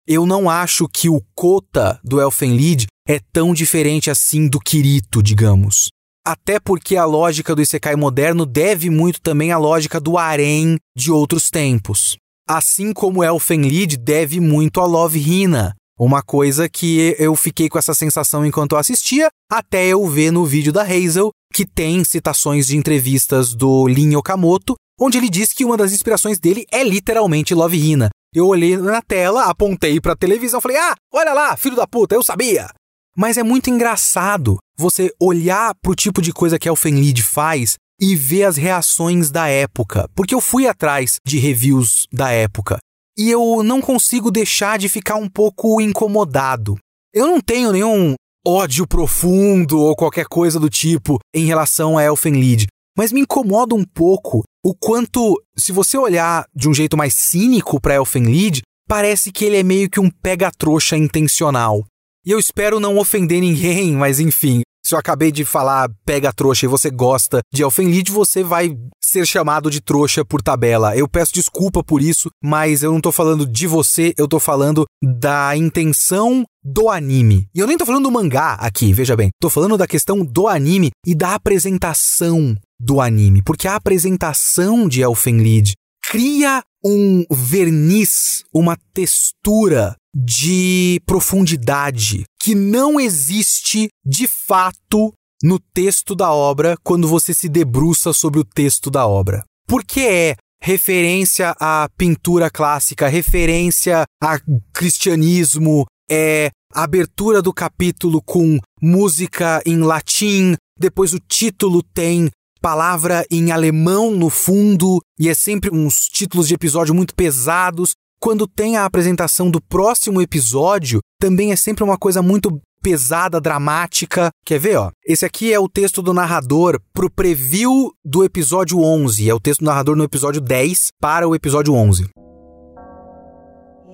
Eu 0.07 0.27
não 0.27 0.51
acho 0.51 0.89
que 0.89 1.09
o 1.09 1.23
Kota 1.35 1.99
do 2.05 2.21
Elfenlied 2.21 2.87
é 3.09 3.19
tão 3.33 3.55
diferente 3.55 4.11
assim 4.11 4.49
do 4.49 4.59
Kirito, 4.61 5.23
digamos. 5.23 5.89
até 6.27 6.59
porque 6.59 6.97
a 6.97 7.05
lógica 7.05 7.55
do 7.55 7.61
Isekai 7.61 7.97
moderno 7.97 8.47
deve 8.47 8.89
muito 8.89 9.21
também 9.21 9.53
à 9.53 9.59
lógica 9.59 10.01
do 10.01 10.17
harem 10.17 10.79
de 10.97 11.11
outros 11.11 11.51
tempos. 11.51 12.17
Assim 12.49 12.95
como 12.95 13.23
Elfenlied 13.23 13.99
deve 13.99 14.41
muito 14.41 14.81
a 14.81 14.87
Love 14.87 15.19
Hina, 15.19 15.75
uma 15.99 16.23
coisa 16.23 16.69
que 16.69 17.15
eu 17.19 17.37
fiquei 17.37 17.69
com 17.69 17.79
essa 17.79 17.95
sensação 17.95 18.45
enquanto 18.45 18.73
eu 18.73 18.79
assistia, 18.79 19.29
até 19.51 19.87
eu 19.87 20.07
ver 20.07 20.31
no 20.31 20.45
vídeo 20.45 20.73
da 20.73 20.83
Hazel, 20.83 21.31
que 21.53 21.65
tem 21.65 22.05
citações 22.05 22.67
de 22.67 22.77
entrevistas 22.77 23.55
do 23.55 23.87
Lin 23.87 24.17
Okamoto, 24.17 24.75
onde 25.01 25.19
ele 25.19 25.29
diz 25.29 25.53
que 25.53 25.65
uma 25.65 25.77
das 25.77 25.93
inspirações 25.93 26.39
dele 26.39 26.67
é 26.73 26.83
literalmente 26.83 27.55
Love 27.55 27.77
Hina. 27.77 28.11
Eu 28.35 28.49
olhei 28.49 28.77
na 28.77 29.01
tela, 29.01 29.45
apontei 29.45 30.01
pra 30.01 30.17
televisão, 30.17 30.61
falei: 30.61 30.77
"Ah, 30.77 30.95
olha 31.13 31.33
lá, 31.33 31.57
filho 31.57 31.77
da 31.77 31.87
puta, 31.87 32.15
eu 32.15 32.25
sabia". 32.25 32.69
Mas 33.17 33.37
é 33.37 33.45
muito 33.45 33.71
engraçado 33.71 34.59
você 34.77 35.13
olhar 35.21 35.73
pro 35.81 35.95
tipo 35.95 36.21
de 36.21 36.33
coisa 36.33 36.59
que 36.59 36.69
Elfenlied 36.69 37.23
faz 37.23 37.77
e 38.01 38.17
ver 38.17 38.43
as 38.43 38.57
reações 38.57 39.31
da 39.31 39.47
época, 39.47 40.09
porque 40.17 40.35
eu 40.35 40.41
fui 40.41 40.67
atrás 40.67 41.19
de 41.25 41.39
reviews 41.39 42.09
da 42.13 42.33
época 42.33 42.79
e 43.17 43.31
eu 43.31 43.63
não 43.63 43.81
consigo 43.81 44.31
deixar 44.31 44.79
de 44.79 44.89
ficar 44.89 45.17
um 45.17 45.29
pouco 45.29 45.81
incomodado. 45.81 46.77
Eu 47.13 47.27
não 47.27 47.41
tenho 47.41 47.73
nenhum 47.73 48.15
ódio 48.47 48.87
profundo 48.87 49.79
ou 49.81 49.97
qualquer 49.97 50.27
coisa 50.27 50.59
do 50.61 50.69
tipo 50.69 51.19
em 51.35 51.47
relação 51.47 51.97
a 51.97 52.03
Elfenlied, 52.03 52.67
mas 52.97 53.13
me 53.13 53.21
incomoda 53.21 53.75
um 53.75 53.85
pouco 53.85 54.43
o 54.65 54.75
quanto, 54.75 55.41
se 55.57 55.73
você 55.73 55.99
olhar 55.99 56.47
de 56.55 56.69
um 56.69 56.75
jeito 56.75 56.97
mais 56.97 57.15
cínico 57.15 57.81
para 57.81 57.95
Elfenlied, 57.95 58.63
parece 58.89 59.31
que 59.31 59.45
ele 59.45 59.59
é 59.59 59.63
meio 59.63 59.91
que 59.91 60.01
um 60.01 60.11
pega-trouxa 60.11 60.97
intencional. 60.97 61.85
E 62.27 62.31
eu 62.31 62.39
espero 62.39 62.81
não 62.81 62.97
ofender 62.97 63.41
ninguém, 63.41 63.93
mas 63.97 64.21
enfim, 64.21 64.63
se 64.85 64.95
eu 64.95 64.99
acabei 64.99 65.31
de 65.31 65.45
falar 65.45 65.91
pega 66.05 66.33
trouxa 66.33 66.67
e 66.67 66.69
você 66.69 66.91
gosta 66.91 67.41
de 67.53 67.63
Elfenlied, 67.63 68.11
você 68.11 68.43
vai 68.43 68.77
ser 69.15 69.27
chamado 69.27 69.71
de 69.71 69.81
trouxa 69.81 70.25
por 70.25 70.43
tabela. 70.43 70.97
Eu 70.97 71.09
peço 71.09 71.33
desculpa 71.33 71.85
por 71.85 72.03
isso, 72.03 72.29
mas 72.43 72.83
eu 72.83 72.93
não 72.93 73.01
tô 73.01 73.13
falando 73.13 73.47
de 73.47 73.67
você, 73.67 74.13
eu 74.19 74.27
tô 74.27 74.41
falando 74.41 74.85
da 75.01 75.57
intenção 75.57 76.45
do 76.63 76.89
anime. 76.89 77.47
E 77.55 77.61
eu 77.61 77.67
nem 77.67 77.79
tô 77.79 77.87
falando 77.87 78.05
do 78.05 78.11
mangá 78.11 78.55
aqui, 78.55 78.93
veja 78.93 79.17
bem. 79.17 79.31
Tô 79.41 79.49
falando 79.49 79.79
da 79.79 79.87
questão 79.87 80.25
do 80.25 80.49
anime 80.49 80.91
e 81.07 81.15
da 81.15 81.35
apresentação 81.35 82.57
do 82.81 83.01
anime, 83.01 83.41
porque 83.43 83.69
a 83.69 83.77
apresentação 83.77 84.89
de 84.89 85.01
Elfenlied 85.01 85.75
cria 86.11 86.63
um 86.85 87.25
verniz, 87.31 88.43
uma 88.53 88.77
textura 88.93 89.95
de 90.15 91.01
profundidade 91.07 92.25
que 92.43 92.55
não 92.55 93.01
existe 93.01 93.89
de 94.05 94.27
fato 94.27 95.13
no 95.45 95.59
texto 95.59 96.15
da 96.15 96.33
obra 96.33 96.75
quando 96.83 97.07
você 97.07 97.35
se 97.35 97.51
debruça 97.51 98.15
sobre 98.15 98.41
o 98.41 98.45
texto 98.45 98.91
da 98.91 99.07
obra. 99.07 99.45
Porque 99.69 100.01
é 100.01 100.37
referência 100.63 101.55
à 101.61 101.87
pintura 101.99 102.49
clássica, 102.49 103.09
referência 103.09 104.05
a 104.23 104.41
cristianismo, 104.73 105.85
é 106.11 106.51
abertura 106.73 107.43
do 107.43 107.53
capítulo 107.53 108.23
com 108.23 108.59
música 108.81 109.63
em 109.67 109.81
latim, 109.81 110.57
depois 110.79 111.13
o 111.13 111.21
título 111.21 111.83
tem 111.83 112.31
palavra 112.63 113.27
em 113.31 113.53
alemão 113.53 114.13
no 114.13 114.31
fundo 114.31 114.99
e 115.21 115.29
é 115.29 115.35
sempre 115.35 115.69
uns 115.71 116.09
títulos 116.09 116.49
de 116.49 116.55
episódio 116.55 116.95
muito 116.95 117.15
pesados. 117.15 117.93
Quando 118.19 118.47
tem 118.47 118.79
a 118.79 118.87
apresentação 118.87 119.51
do 119.51 119.61
próximo 119.61 120.23
episódio, 120.23 121.01
também 121.21 121.53
é 121.53 121.57
sempre 121.57 121.85
uma 121.85 121.99
coisa 121.99 122.23
muito 122.23 122.59
pesada, 122.85 123.41
dramática. 123.41 124.31
Quer 124.45 124.59
ver, 124.61 124.77
ó? 124.77 124.91
Esse 125.07 125.25
aqui 125.25 125.51
é 125.51 125.59
o 125.59 125.71
texto 125.71 126.03
do 126.03 126.13
narrador 126.13 126.79
pro 126.93 127.11
preview 127.11 127.91
do 128.05 128.23
episódio 128.23 128.79
11. 128.79 129.31
É 129.31 129.33
o 129.33 129.41
texto 129.41 129.61
do 129.61 129.65
narrador 129.65 129.97
no 129.97 130.05
episódio 130.05 130.39
10 130.39 130.91
para 131.01 131.27
o 131.27 131.35
episódio 131.35 131.73
11. 131.73 132.11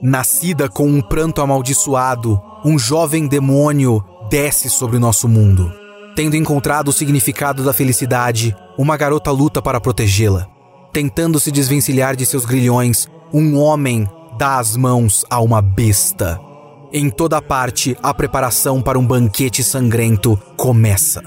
Nascida 0.03 0.68
com 0.68 0.88
um 0.88 1.00
pranto 1.00 1.40
amaldiçoado, 1.40 2.40
um 2.64 2.76
jovem 2.76 3.29
demônio 3.29 4.03
desce 4.29 4.68
sobre 4.68 4.98
nosso 4.98 5.29
mundo. 5.29 5.72
Tendo 6.16 6.35
encontrado 6.35 6.88
o 6.88 6.92
significado 6.92 7.62
da 7.62 7.72
felicidade, 7.72 8.57
uma 8.76 8.96
garota 8.96 9.31
luta 9.31 9.62
para 9.62 9.81
protegê-la. 9.81 10.48
Tentando 10.92 11.38
se 11.38 11.53
desvencilhar 11.53 12.16
de 12.16 12.26
seus 12.26 12.44
grilhões, 12.44 13.07
um 13.33 13.57
homem 13.57 14.09
dá 14.37 14.59
as 14.59 14.76
mãos 14.76 15.24
a 15.31 15.40
uma 15.40 15.62
besta. 15.62 16.50
Em 16.92 17.09
toda 17.09 17.40
parte, 17.40 17.96
a 18.03 18.12
preparação 18.12 18.83
para 18.83 18.98
um 18.98 19.07
banquete 19.07 19.62
sangrento 19.62 20.37
começa. 20.57 21.22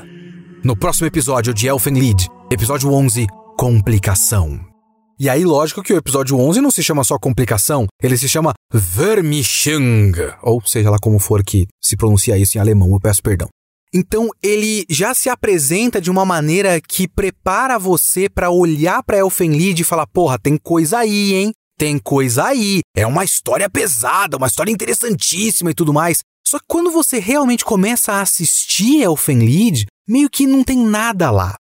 No 0.61 0.75
próximo 0.75 1.07
episódio 1.07 1.53
de 1.53 1.67
Elfenlied, 1.67 2.27
episódio 2.51 2.91
11, 2.91 3.25
Complicação. 3.57 4.59
E 5.17 5.29
aí, 5.29 5.45
lógico 5.45 5.81
que 5.81 5.93
o 5.93 5.97
episódio 5.97 6.37
11 6.37 6.59
não 6.59 6.69
se 6.69 6.83
chama 6.83 7.05
só 7.05 7.17
Complicação, 7.17 7.87
ele 8.01 8.17
se 8.17 8.27
chama 8.27 8.51
Vermischung, 8.73 10.11
ou 10.41 10.61
seja 10.65 10.89
lá 10.89 10.97
como 11.01 11.17
for 11.17 11.41
que 11.41 11.65
se 11.81 11.95
pronuncia 11.95 12.37
isso 12.37 12.57
em 12.57 12.61
alemão, 12.61 12.91
eu 12.91 12.99
peço 12.99 13.23
perdão. 13.23 13.47
Então 13.93 14.31
ele 14.43 14.85
já 14.89 15.13
se 15.13 15.29
apresenta 15.29 16.01
de 16.01 16.11
uma 16.11 16.25
maneira 16.25 16.81
que 16.81 17.07
prepara 17.07 17.79
você 17.79 18.27
para 18.27 18.49
olhar 18.49 19.01
para 19.01 19.19
Elfenlied 19.19 19.81
e 19.81 19.85
falar: 19.85 20.07
porra, 20.07 20.37
tem 20.37 20.57
coisa 20.57 20.97
aí, 20.97 21.35
hein? 21.35 21.53
Tem 21.77 21.97
coisa 21.97 22.45
aí. 22.45 22.81
É 22.95 23.05
uma 23.05 23.23
história 23.23 23.69
pesada, 23.69 24.37
uma 24.37 24.47
história 24.47 24.71
interessantíssima 24.71 25.71
e 25.71 25.73
tudo 25.73 25.93
mais. 25.93 26.19
Só 26.45 26.59
que 26.59 26.65
quando 26.67 26.91
você 26.91 27.19
realmente 27.19 27.65
começa 27.65 28.13
a 28.13 28.21
assistir 28.21 29.01
Elfenlied, 29.01 29.85
meio 30.07 30.29
que 30.29 30.45
não 30.45 30.63
tem 30.63 30.77
nada 30.77 31.31
lá. 31.31 31.55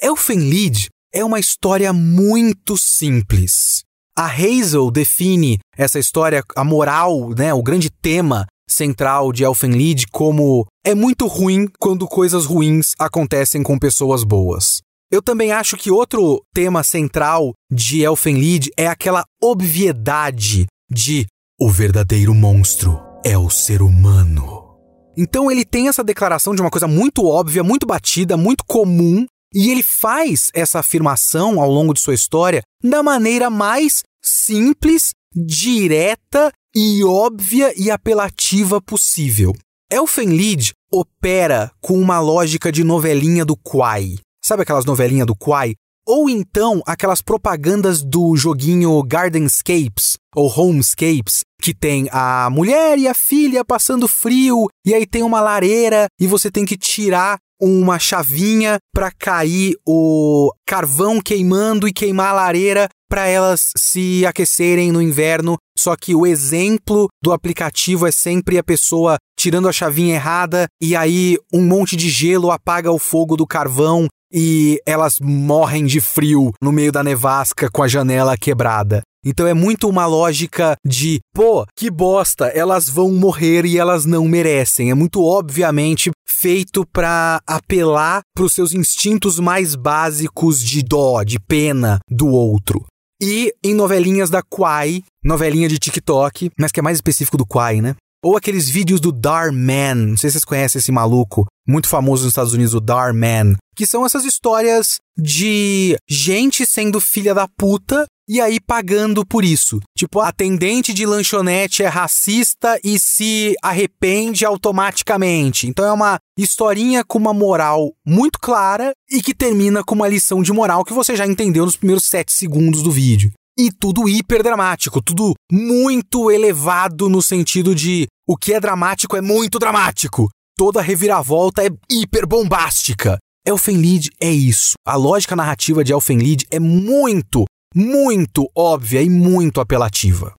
Elfenlied 0.00 0.88
é 1.12 1.24
uma 1.24 1.38
história 1.38 1.92
muito 1.92 2.76
simples. 2.76 3.82
A 4.16 4.26
Hazel 4.26 4.90
define 4.90 5.58
essa 5.76 5.98
história, 5.98 6.42
a 6.56 6.64
moral, 6.64 7.30
né, 7.30 7.54
o 7.54 7.62
grande 7.62 7.88
tema 7.90 8.46
central 8.68 9.32
de 9.32 9.44
Elfenlied 9.44 10.06
como 10.10 10.66
é 10.84 10.94
muito 10.94 11.26
ruim 11.26 11.68
quando 11.78 12.08
coisas 12.08 12.46
ruins 12.46 12.94
acontecem 12.98 13.62
com 13.62 13.78
pessoas 13.78 14.24
boas. 14.24 14.80
Eu 15.12 15.20
também 15.20 15.52
acho 15.52 15.76
que 15.76 15.90
outro 15.90 16.42
tema 16.54 16.82
central 16.82 17.52
de 17.70 18.00
Elfenlied 18.00 18.70
é 18.78 18.86
aquela 18.86 19.26
obviedade 19.42 20.64
de 20.90 21.26
o 21.60 21.68
verdadeiro 21.68 22.34
monstro 22.34 22.98
é 23.22 23.36
o 23.36 23.50
ser 23.50 23.82
humano. 23.82 24.74
Então 25.14 25.50
ele 25.50 25.66
tem 25.66 25.86
essa 25.86 26.02
declaração 26.02 26.54
de 26.54 26.62
uma 26.62 26.70
coisa 26.70 26.88
muito 26.88 27.26
óbvia, 27.26 27.62
muito 27.62 27.86
batida, 27.86 28.38
muito 28.38 28.64
comum, 28.64 29.26
e 29.54 29.70
ele 29.70 29.82
faz 29.82 30.48
essa 30.54 30.78
afirmação 30.78 31.60
ao 31.60 31.70
longo 31.70 31.92
de 31.92 32.00
sua 32.00 32.14
história 32.14 32.62
da 32.82 33.02
maneira 33.02 33.50
mais 33.50 34.02
simples, 34.24 35.10
direta 35.36 36.50
e 36.74 37.04
óbvia 37.04 37.70
e 37.76 37.90
apelativa 37.90 38.80
possível. 38.80 39.52
Elfenlied 39.90 40.72
opera 40.90 41.70
com 41.82 42.00
uma 42.00 42.18
lógica 42.18 42.72
de 42.72 42.82
novelinha 42.82 43.44
do 43.44 43.54
Quai. 43.58 44.14
Sabe 44.44 44.62
aquelas 44.62 44.84
novelinhas 44.84 45.26
do 45.26 45.36
Quai? 45.36 45.74
Ou 46.04 46.28
então 46.28 46.82
aquelas 46.84 47.22
propagandas 47.22 48.02
do 48.02 48.36
joguinho 48.36 49.00
Gardenscapes 49.04 50.16
ou 50.34 50.52
Homescapes, 50.52 51.42
que 51.62 51.72
tem 51.72 52.08
a 52.10 52.50
mulher 52.50 52.98
e 52.98 53.06
a 53.06 53.14
filha 53.14 53.64
passando 53.64 54.08
frio, 54.08 54.66
e 54.84 54.94
aí 54.94 55.06
tem 55.06 55.22
uma 55.22 55.40
lareira 55.40 56.06
e 56.20 56.26
você 56.26 56.50
tem 56.50 56.64
que 56.64 56.76
tirar 56.76 57.38
uma 57.60 58.00
chavinha 58.00 58.78
para 58.92 59.12
cair 59.12 59.76
o 59.86 60.52
carvão 60.66 61.20
queimando 61.20 61.86
e 61.86 61.92
queimar 61.92 62.30
a 62.30 62.32
lareira 62.32 62.88
para 63.08 63.28
elas 63.28 63.70
se 63.78 64.26
aquecerem 64.26 64.90
no 64.90 65.00
inverno. 65.00 65.56
Só 65.78 65.94
que 65.94 66.16
o 66.16 66.26
exemplo 66.26 67.06
do 67.22 67.32
aplicativo 67.32 68.08
é 68.08 68.10
sempre 68.10 68.58
a 68.58 68.64
pessoa 68.64 69.18
tirando 69.38 69.68
a 69.68 69.72
chavinha 69.72 70.16
errada 70.16 70.66
e 70.82 70.96
aí 70.96 71.38
um 71.52 71.64
monte 71.64 71.94
de 71.94 72.08
gelo 72.08 72.50
apaga 72.50 72.90
o 72.90 72.98
fogo 72.98 73.36
do 73.36 73.46
carvão 73.46 74.08
e 74.32 74.80
elas 74.86 75.16
morrem 75.20 75.84
de 75.84 76.00
frio 76.00 76.52
no 76.60 76.72
meio 76.72 76.90
da 76.90 77.02
nevasca 77.02 77.68
com 77.70 77.82
a 77.82 77.88
janela 77.88 78.36
quebrada. 78.36 79.02
Então 79.24 79.46
é 79.46 79.54
muito 79.54 79.88
uma 79.88 80.04
lógica 80.04 80.74
de, 80.84 81.20
pô, 81.32 81.64
que 81.76 81.88
bosta, 81.88 82.46
elas 82.46 82.88
vão 82.88 83.12
morrer 83.12 83.64
e 83.64 83.78
elas 83.78 84.04
não 84.04 84.26
merecem. 84.26 84.90
É 84.90 84.94
muito 84.94 85.22
obviamente 85.22 86.10
feito 86.28 86.84
para 86.84 87.40
apelar 87.46 88.22
para 88.34 88.44
os 88.44 88.52
seus 88.52 88.72
instintos 88.72 89.38
mais 89.38 89.76
básicos 89.76 90.60
de 90.60 90.82
dó, 90.82 91.22
de 91.22 91.38
pena 91.38 92.00
do 92.10 92.26
outro. 92.26 92.84
E 93.20 93.54
em 93.62 93.74
novelinhas 93.74 94.28
da 94.28 94.42
Quai, 94.42 95.04
novelinha 95.22 95.68
de 95.68 95.78
TikTok, 95.78 96.50
mas 96.58 96.72
que 96.72 96.80
é 96.80 96.82
mais 96.82 96.96
específico 96.96 97.36
do 97.36 97.46
Quai, 97.46 97.80
né? 97.80 97.94
Ou 98.24 98.36
aqueles 98.36 98.68
vídeos 98.68 99.00
do 99.00 99.10
Dar 99.10 99.50
Man, 99.52 99.94
não 99.94 100.16
sei 100.16 100.30
se 100.30 100.34
vocês 100.34 100.44
conhecem 100.44 100.78
esse 100.78 100.92
maluco, 100.92 101.46
muito 101.66 101.88
famoso 101.88 102.22
nos 102.22 102.30
Estados 102.30 102.52
Unidos, 102.52 102.72
o 102.72 102.80
Dar 102.80 103.12
Man, 103.12 103.56
que 103.74 103.84
são 103.84 104.06
essas 104.06 104.24
histórias 104.24 104.98
de 105.18 105.96
gente 106.08 106.64
sendo 106.64 107.00
filha 107.00 107.34
da 107.34 107.48
puta 107.48 108.06
e 108.28 108.40
aí 108.40 108.60
pagando 108.60 109.26
por 109.26 109.44
isso. 109.44 109.80
Tipo, 109.98 110.20
a 110.20 110.28
atendente 110.28 110.94
de 110.94 111.04
lanchonete 111.04 111.82
é 111.82 111.88
racista 111.88 112.78
e 112.84 112.98
se 112.98 113.54
arrepende 113.60 114.44
automaticamente. 114.44 115.66
Então 115.66 115.84
é 115.84 115.92
uma 115.92 116.18
historinha 116.38 117.04
com 117.04 117.18
uma 117.18 117.34
moral 117.34 117.92
muito 118.06 118.38
clara 118.38 118.92
e 119.10 119.20
que 119.20 119.34
termina 119.34 119.82
com 119.82 119.94
uma 119.94 120.08
lição 120.08 120.42
de 120.42 120.52
moral 120.52 120.84
que 120.84 120.92
você 120.92 121.16
já 121.16 121.26
entendeu 121.26 121.64
nos 121.64 121.76
primeiros 121.76 122.04
sete 122.04 122.32
segundos 122.32 122.82
do 122.82 122.90
vídeo. 122.90 123.32
E 123.58 123.70
tudo 123.70 124.08
hiper 124.08 124.42
dramático, 124.42 125.02
tudo 125.02 125.34
muito 125.50 126.30
elevado 126.30 127.08
no 127.08 127.20
sentido 127.20 127.74
de 127.74 128.06
o 128.26 128.36
que 128.36 128.54
é 128.54 128.60
dramático 128.60 129.16
é 129.16 129.20
muito 129.20 129.58
dramático. 129.58 130.28
Toda 130.56 130.80
reviravolta 130.80 131.62
é 131.64 131.70
hiper 131.90 132.26
bombástica. 132.26 133.18
Elfenlied 133.46 134.10
é 134.20 134.30
isso. 134.30 134.74
A 134.86 134.96
lógica 134.96 135.36
narrativa 135.36 135.82
de 135.82 135.92
Elfenlied 135.92 136.46
é 136.50 136.58
muito, 136.58 137.44
muito 137.74 138.48
óbvia 138.56 139.02
e 139.02 139.10
muito 139.10 139.60
apelativa. 139.60 140.34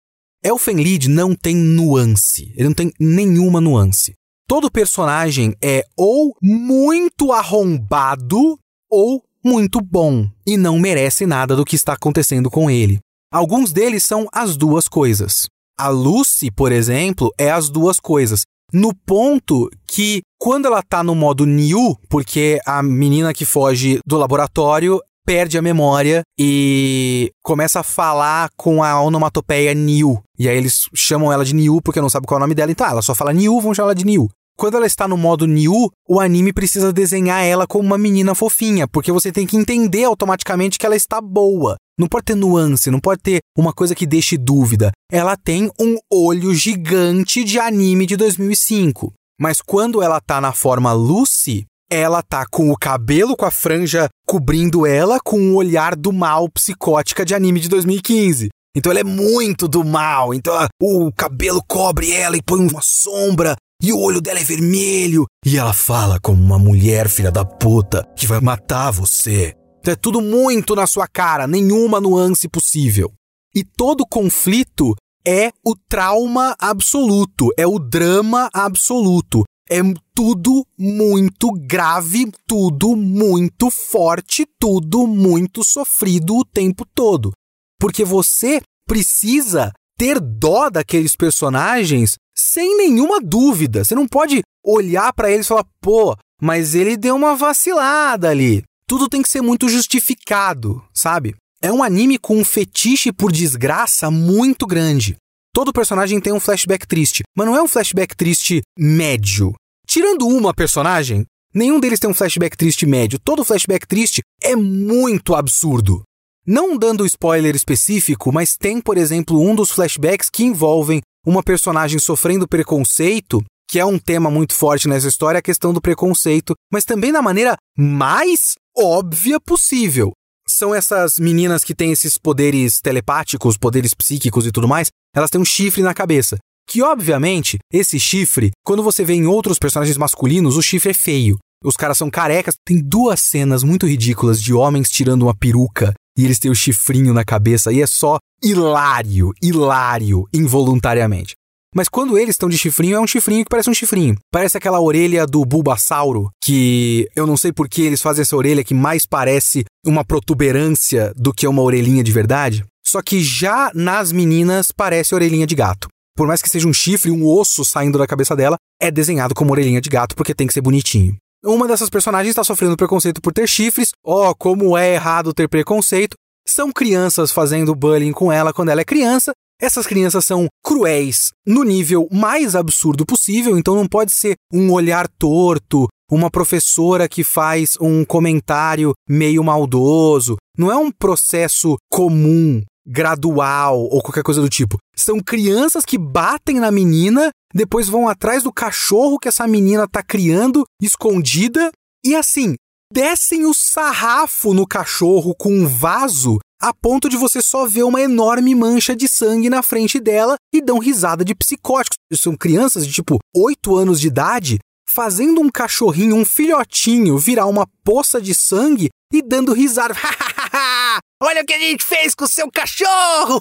Elfenlied 0.44 1.08
não 1.08 1.34
tem 1.34 1.54
nuance, 1.54 2.52
ele 2.56 2.68
não 2.68 2.74
tem 2.74 2.92
nenhuma 2.98 3.60
nuance. 3.60 4.14
Todo 4.48 4.70
personagem 4.70 5.54
é 5.62 5.84
ou 5.96 6.36
muito 6.42 7.32
arrombado 7.32 8.58
ou 8.90 9.22
muito 9.44 9.80
bom 9.80 10.28
e 10.46 10.56
não 10.56 10.78
merece 10.78 11.26
nada 11.26 11.56
do 11.56 11.64
que 11.64 11.76
está 11.76 11.94
acontecendo 11.94 12.50
com 12.50 12.70
ele. 12.70 12.98
Alguns 13.32 13.72
deles 13.72 14.04
são 14.04 14.28
as 14.32 14.56
duas 14.56 14.86
coisas. 14.88 15.46
A 15.78 15.88
Lucy, 15.88 16.50
por 16.50 16.70
exemplo, 16.70 17.32
é 17.38 17.50
as 17.50 17.70
duas 17.70 17.98
coisas. 17.98 18.42
No 18.72 18.94
ponto 18.94 19.68
que, 19.86 20.22
quando 20.38 20.66
ela 20.66 20.82
tá 20.82 21.02
no 21.02 21.14
modo 21.14 21.44
new, 21.44 21.96
porque 22.08 22.60
a 22.66 22.82
menina 22.82 23.34
que 23.34 23.44
foge 23.44 23.98
do 24.06 24.16
laboratório 24.16 25.00
perde 25.24 25.56
a 25.56 25.62
memória 25.62 26.22
e 26.38 27.30
começa 27.42 27.80
a 27.80 27.84
falar 27.84 28.50
com 28.56 28.82
a 28.82 29.00
onomatopeia 29.00 29.74
new. 29.74 30.20
E 30.38 30.48
aí 30.48 30.56
eles 30.56 30.88
chamam 30.94 31.32
ela 31.32 31.44
de 31.44 31.54
new 31.54 31.80
porque 31.80 32.00
não 32.00 32.10
sabe 32.10 32.26
qual 32.26 32.38
é 32.38 32.40
o 32.40 32.44
nome 32.44 32.54
dela. 32.54 32.72
Então, 32.72 32.86
ah, 32.86 32.90
ela 32.90 33.02
só 33.02 33.14
fala 33.14 33.32
new, 33.32 33.60
vamos 33.60 33.76
chamar 33.76 33.88
ela 33.88 33.94
de 33.94 34.04
new. 34.04 34.28
Quando 34.56 34.76
ela 34.76 34.86
está 34.86 35.08
no 35.08 35.16
modo 35.16 35.46
new, 35.46 35.90
o 36.08 36.20
anime 36.20 36.52
precisa 36.52 36.92
desenhar 36.92 37.44
ela 37.44 37.66
como 37.66 37.84
uma 37.84 37.98
menina 37.98 38.34
fofinha, 38.34 38.86
porque 38.86 39.10
você 39.10 39.32
tem 39.32 39.46
que 39.46 39.56
entender 39.56 40.04
automaticamente 40.04 40.78
que 40.78 40.86
ela 40.86 40.96
está 40.96 41.20
boa. 41.20 41.76
Não 41.98 42.08
pode 42.08 42.24
ter 42.24 42.34
nuance, 42.34 42.90
não 42.90 43.00
pode 43.00 43.20
ter 43.22 43.40
uma 43.56 43.72
coisa 43.72 43.94
que 43.94 44.06
deixe 44.06 44.36
dúvida. 44.36 44.90
Ela 45.10 45.36
tem 45.36 45.70
um 45.80 45.96
olho 46.10 46.54
gigante 46.54 47.44
de 47.44 47.58
anime 47.58 48.06
de 48.06 48.16
2005. 48.16 49.12
Mas 49.40 49.60
quando 49.60 50.02
ela 50.02 50.20
tá 50.20 50.40
na 50.40 50.52
forma 50.52 50.92
Lucy, 50.92 51.64
ela 51.90 52.22
tá 52.22 52.46
com 52.46 52.70
o 52.70 52.76
cabelo 52.76 53.36
com 53.36 53.44
a 53.44 53.50
franja 53.50 54.08
cobrindo 54.26 54.86
ela 54.86 55.20
com 55.20 55.38
o 55.38 55.56
olhar 55.56 55.94
do 55.94 56.12
mal 56.12 56.48
psicótica 56.48 57.24
de 57.24 57.34
anime 57.34 57.60
de 57.60 57.68
2015. 57.68 58.48
Então 58.74 58.90
ela 58.90 59.00
é 59.00 59.04
muito 59.04 59.68
do 59.68 59.84
mal. 59.84 60.32
Então 60.32 60.54
o 60.80 61.12
cabelo 61.12 61.62
cobre 61.68 62.12
ela 62.12 62.36
e 62.36 62.42
põe 62.42 62.60
uma 62.60 62.80
sombra. 62.82 63.54
E 63.82 63.92
o 63.92 63.98
olho 63.98 64.20
dela 64.20 64.38
é 64.38 64.44
vermelho. 64.44 65.26
E 65.44 65.58
ela 65.58 65.72
fala 65.72 66.20
como 66.20 66.40
uma 66.40 66.58
mulher 66.58 67.08
filha 67.08 67.32
da 67.32 67.44
puta 67.44 68.08
que 68.16 68.28
vai 68.28 68.40
matar 68.40 68.92
você. 68.92 69.56
Então 69.80 69.92
é 69.92 69.96
tudo 69.96 70.20
muito 70.20 70.76
na 70.76 70.86
sua 70.86 71.08
cara, 71.08 71.48
nenhuma 71.48 72.00
nuance 72.00 72.48
possível. 72.48 73.12
E 73.52 73.64
todo 73.64 74.06
conflito 74.06 74.94
é 75.26 75.50
o 75.66 75.74
trauma 75.88 76.54
absoluto, 76.60 77.50
é 77.58 77.66
o 77.66 77.80
drama 77.80 78.48
absoluto. 78.54 79.42
É 79.68 79.80
tudo 80.14 80.64
muito 80.78 81.50
grave, 81.50 82.30
tudo 82.46 82.94
muito 82.94 83.68
forte, 83.68 84.46
tudo 84.60 85.06
muito 85.08 85.64
sofrido 85.64 86.36
o 86.36 86.44
tempo 86.44 86.86
todo. 86.94 87.32
Porque 87.80 88.04
você 88.04 88.60
precisa 88.86 89.72
ter 89.98 90.20
dó 90.20 90.70
daqueles 90.70 91.16
personagens 91.16 92.14
sem 92.42 92.76
nenhuma 92.76 93.20
dúvida. 93.20 93.84
Você 93.84 93.94
não 93.94 94.06
pode 94.06 94.42
olhar 94.64 95.12
para 95.12 95.30
eles 95.30 95.46
e 95.46 95.48
falar, 95.48 95.66
pô, 95.80 96.16
mas 96.40 96.74
ele 96.74 96.96
deu 96.96 97.14
uma 97.14 97.36
vacilada 97.36 98.28
ali 98.28 98.64
tudo 98.92 99.08
tem 99.08 99.22
que 99.22 99.30
ser 99.30 99.40
muito 99.40 99.70
justificado, 99.70 100.84
sabe? 100.92 101.34
É 101.62 101.72
um 101.72 101.82
anime 101.82 102.18
com 102.18 102.36
um 102.36 102.44
fetiche 102.44 103.10
por 103.10 103.32
desgraça 103.32 104.10
muito 104.10 104.66
grande. 104.66 105.16
Todo 105.54 105.72
personagem 105.72 106.20
tem 106.20 106.30
um 106.30 106.38
flashback 106.38 106.86
triste, 106.86 107.22
mas 107.34 107.46
não 107.46 107.56
é 107.56 107.62
um 107.62 107.66
flashback 107.66 108.14
triste 108.14 108.60
médio. 108.78 109.54
Tirando 109.86 110.28
uma 110.28 110.52
personagem, 110.52 111.24
nenhum 111.54 111.80
deles 111.80 111.98
tem 111.98 112.10
um 112.10 112.12
flashback 112.12 112.54
triste 112.54 112.84
médio. 112.84 113.18
Todo 113.18 113.46
flashback 113.46 113.86
triste 113.86 114.20
é 114.42 114.54
muito 114.54 115.34
absurdo. 115.34 116.02
Não 116.46 116.76
dando 116.76 117.06
spoiler 117.06 117.56
específico, 117.56 118.30
mas 118.30 118.58
tem, 118.58 118.78
por 118.78 118.98
exemplo, 118.98 119.40
um 119.40 119.54
dos 119.54 119.70
flashbacks 119.70 120.28
que 120.28 120.44
envolvem 120.44 121.00
uma 121.26 121.42
personagem 121.42 121.98
sofrendo 121.98 122.48
preconceito 122.48 123.42
que 123.72 123.80
é 123.80 123.86
um 123.86 123.98
tema 123.98 124.30
muito 124.30 124.52
forte 124.52 124.86
nessa 124.86 125.08
história, 125.08 125.38
a 125.38 125.42
questão 125.42 125.72
do 125.72 125.80
preconceito, 125.80 126.52
mas 126.70 126.84
também 126.84 127.10
da 127.10 127.22
maneira 127.22 127.56
mais 127.74 128.54
óbvia 128.76 129.40
possível. 129.40 130.12
São 130.46 130.74
essas 130.74 131.14
meninas 131.18 131.64
que 131.64 131.74
têm 131.74 131.90
esses 131.90 132.18
poderes 132.18 132.82
telepáticos, 132.82 133.56
poderes 133.56 133.94
psíquicos 133.94 134.46
e 134.46 134.52
tudo 134.52 134.68
mais, 134.68 134.88
elas 135.16 135.30
têm 135.30 135.40
um 135.40 135.44
chifre 135.44 135.82
na 135.82 135.94
cabeça. 135.94 136.36
Que, 136.68 136.82
obviamente, 136.82 137.56
esse 137.72 137.98
chifre, 137.98 138.50
quando 138.62 138.82
você 138.82 139.06
vê 139.06 139.14
em 139.14 139.26
outros 139.26 139.58
personagens 139.58 139.96
masculinos, 139.96 140.58
o 140.58 140.62
chifre 140.62 140.90
é 140.90 140.94
feio. 140.94 141.38
Os 141.64 141.74
caras 141.74 141.96
são 141.96 142.10
carecas. 142.10 142.54
Tem 142.66 142.78
duas 142.78 143.20
cenas 143.20 143.62
muito 143.62 143.86
ridículas 143.86 144.42
de 144.42 144.52
homens 144.52 144.90
tirando 144.90 145.22
uma 145.22 145.34
peruca 145.34 145.94
e 146.16 146.24
eles 146.24 146.38
têm 146.38 146.50
o 146.50 146.54
chifrinho 146.54 147.12
na 147.12 147.24
cabeça 147.24 147.72
e 147.72 147.80
é 147.80 147.86
só 147.86 148.18
hilário, 148.42 149.32
hilário, 149.42 150.26
involuntariamente. 150.32 151.34
Mas 151.74 151.88
quando 151.88 152.18
eles 152.18 152.34
estão 152.34 152.50
de 152.50 152.58
chifrinho, 152.58 152.96
é 152.96 153.00
um 153.00 153.06
chifrinho 153.06 153.44
que 153.44 153.48
parece 153.48 153.70
um 153.70 153.74
chifrinho. 153.74 154.16
Parece 154.30 154.58
aquela 154.58 154.78
orelha 154.78 155.26
do 155.26 155.42
Bulbasauro, 155.44 156.28
que 156.44 157.08
eu 157.16 157.26
não 157.26 157.36
sei 157.36 157.50
por 157.50 157.66
que 157.66 157.80
eles 157.80 158.02
fazem 158.02 158.22
essa 158.22 158.36
orelha 158.36 158.62
que 158.62 158.74
mais 158.74 159.06
parece 159.06 159.64
uma 159.86 160.04
protuberância 160.04 161.14
do 161.16 161.32
que 161.32 161.46
uma 161.46 161.62
orelhinha 161.62 162.04
de 162.04 162.12
verdade. 162.12 162.62
Só 162.86 163.00
que 163.00 163.22
já 163.22 163.70
nas 163.74 164.12
meninas 164.12 164.68
parece 164.70 165.14
orelhinha 165.14 165.46
de 165.46 165.54
gato. 165.54 165.88
Por 166.14 166.26
mais 166.26 166.42
que 166.42 166.50
seja 166.50 166.68
um 166.68 166.74
chifre, 166.74 167.10
um 167.10 167.26
osso 167.26 167.64
saindo 167.64 167.96
da 167.96 168.06
cabeça 168.06 168.36
dela, 168.36 168.56
é 168.78 168.90
desenhado 168.90 169.34
como 169.34 169.52
orelhinha 169.52 169.80
de 169.80 169.88
gato 169.88 170.14
porque 170.14 170.34
tem 170.34 170.46
que 170.46 170.52
ser 170.52 170.60
bonitinho. 170.60 171.16
Uma 171.44 171.66
dessas 171.66 171.90
personagens 171.90 172.30
está 172.30 172.44
sofrendo 172.44 172.76
preconceito 172.76 173.20
por 173.20 173.32
ter 173.32 173.48
chifres. 173.48 173.90
Oh, 174.04 174.34
como 174.34 174.76
é 174.76 174.94
errado 174.94 175.34
ter 175.34 175.48
preconceito. 175.48 176.16
São 176.46 176.72
crianças 176.72 177.32
fazendo 177.32 177.74
bullying 177.74 178.12
com 178.12 178.32
ela 178.32 178.52
quando 178.52 178.70
ela 178.70 178.80
é 178.80 178.84
criança 178.84 179.32
essas 179.62 179.86
crianças 179.86 180.24
são 180.24 180.48
cruéis 180.60 181.30
no 181.46 181.62
nível 181.62 182.08
mais 182.10 182.56
absurdo 182.56 183.06
possível, 183.06 183.56
então 183.56 183.76
não 183.76 183.86
pode 183.86 184.10
ser 184.10 184.34
um 184.52 184.72
olhar 184.72 185.06
torto, 185.06 185.86
uma 186.10 186.28
professora 186.28 187.08
que 187.08 187.22
faz 187.22 187.76
um 187.80 188.04
comentário 188.04 188.92
meio 189.08 189.44
maldoso. 189.44 190.36
Não 190.58 190.70
é 190.70 190.76
um 190.76 190.90
processo 190.90 191.76
comum, 191.88 192.60
gradual 192.86 193.80
ou 193.80 194.02
qualquer 194.02 194.22
coisa 194.22 194.40
do 194.40 194.48
tipo. 194.48 194.78
São 194.96 195.20
crianças 195.20 195.84
que 195.84 195.98
batem 195.98 196.58
na 196.60 196.70
menina, 196.70 197.30
depois 197.54 197.88
vão 197.88 198.08
atrás 198.08 198.42
do 198.42 198.52
cachorro 198.52 199.18
que 199.18 199.28
essa 199.28 199.46
menina 199.46 199.86
tá 199.88 200.02
criando, 200.02 200.64
escondida, 200.80 201.70
e 202.04 202.14
assim, 202.14 202.54
descem 202.92 203.46
o 203.46 203.54
sarrafo 203.54 204.52
no 204.52 204.66
cachorro 204.66 205.34
com 205.34 205.52
um 205.52 205.66
vaso 205.66 206.38
a 206.60 206.72
ponto 206.72 207.08
de 207.08 207.16
você 207.16 207.42
só 207.42 207.66
ver 207.66 207.82
uma 207.82 208.00
enorme 208.00 208.54
mancha 208.54 208.94
de 208.94 209.08
sangue 209.08 209.50
na 209.50 209.62
frente 209.62 209.98
dela 209.98 210.36
e 210.54 210.62
dão 210.62 210.78
risada 210.78 211.24
de 211.24 211.34
psicóticos. 211.34 211.96
São 212.14 212.36
crianças 212.36 212.86
de 212.86 212.92
tipo 212.92 213.18
8 213.34 213.74
anos 213.74 214.00
de 214.00 214.06
idade 214.06 214.58
fazendo 214.92 215.40
um 215.40 215.50
cachorrinho, 215.50 216.16
um 216.16 216.24
filhotinho, 216.24 217.16
virar 217.16 217.46
uma 217.46 217.66
poça 217.82 218.20
de 218.20 218.34
sangue 218.34 218.90
e 219.12 219.22
dando 219.22 219.52
risada. 219.52 219.94
Olha 221.22 221.42
o 221.42 221.46
que 221.46 221.54
a 221.54 221.58
gente 221.58 221.84
fez 221.84 222.14
com 222.14 222.24
o 222.24 222.28
seu 222.28 222.50
cachorro! 222.50 223.40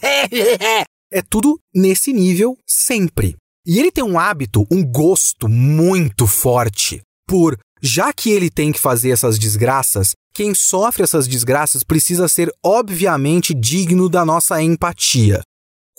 é 1.12 1.22
tudo 1.28 1.58
nesse 1.74 2.12
nível 2.12 2.56
sempre. 2.66 3.36
E 3.66 3.78
ele 3.78 3.90
tem 3.90 4.02
um 4.02 4.18
hábito, 4.18 4.66
um 4.70 4.82
gosto 4.82 5.48
muito 5.48 6.26
forte 6.26 7.02
por, 7.28 7.58
já 7.82 8.12
que 8.12 8.30
ele 8.30 8.48
tem 8.48 8.72
que 8.72 8.80
fazer 8.80 9.10
essas 9.10 9.38
desgraças, 9.38 10.12
quem 10.34 10.54
sofre 10.54 11.02
essas 11.02 11.28
desgraças 11.28 11.84
precisa 11.84 12.26
ser 12.26 12.50
obviamente 12.64 13.52
digno 13.52 14.08
da 14.08 14.24
nossa 14.24 14.62
empatia. 14.62 15.42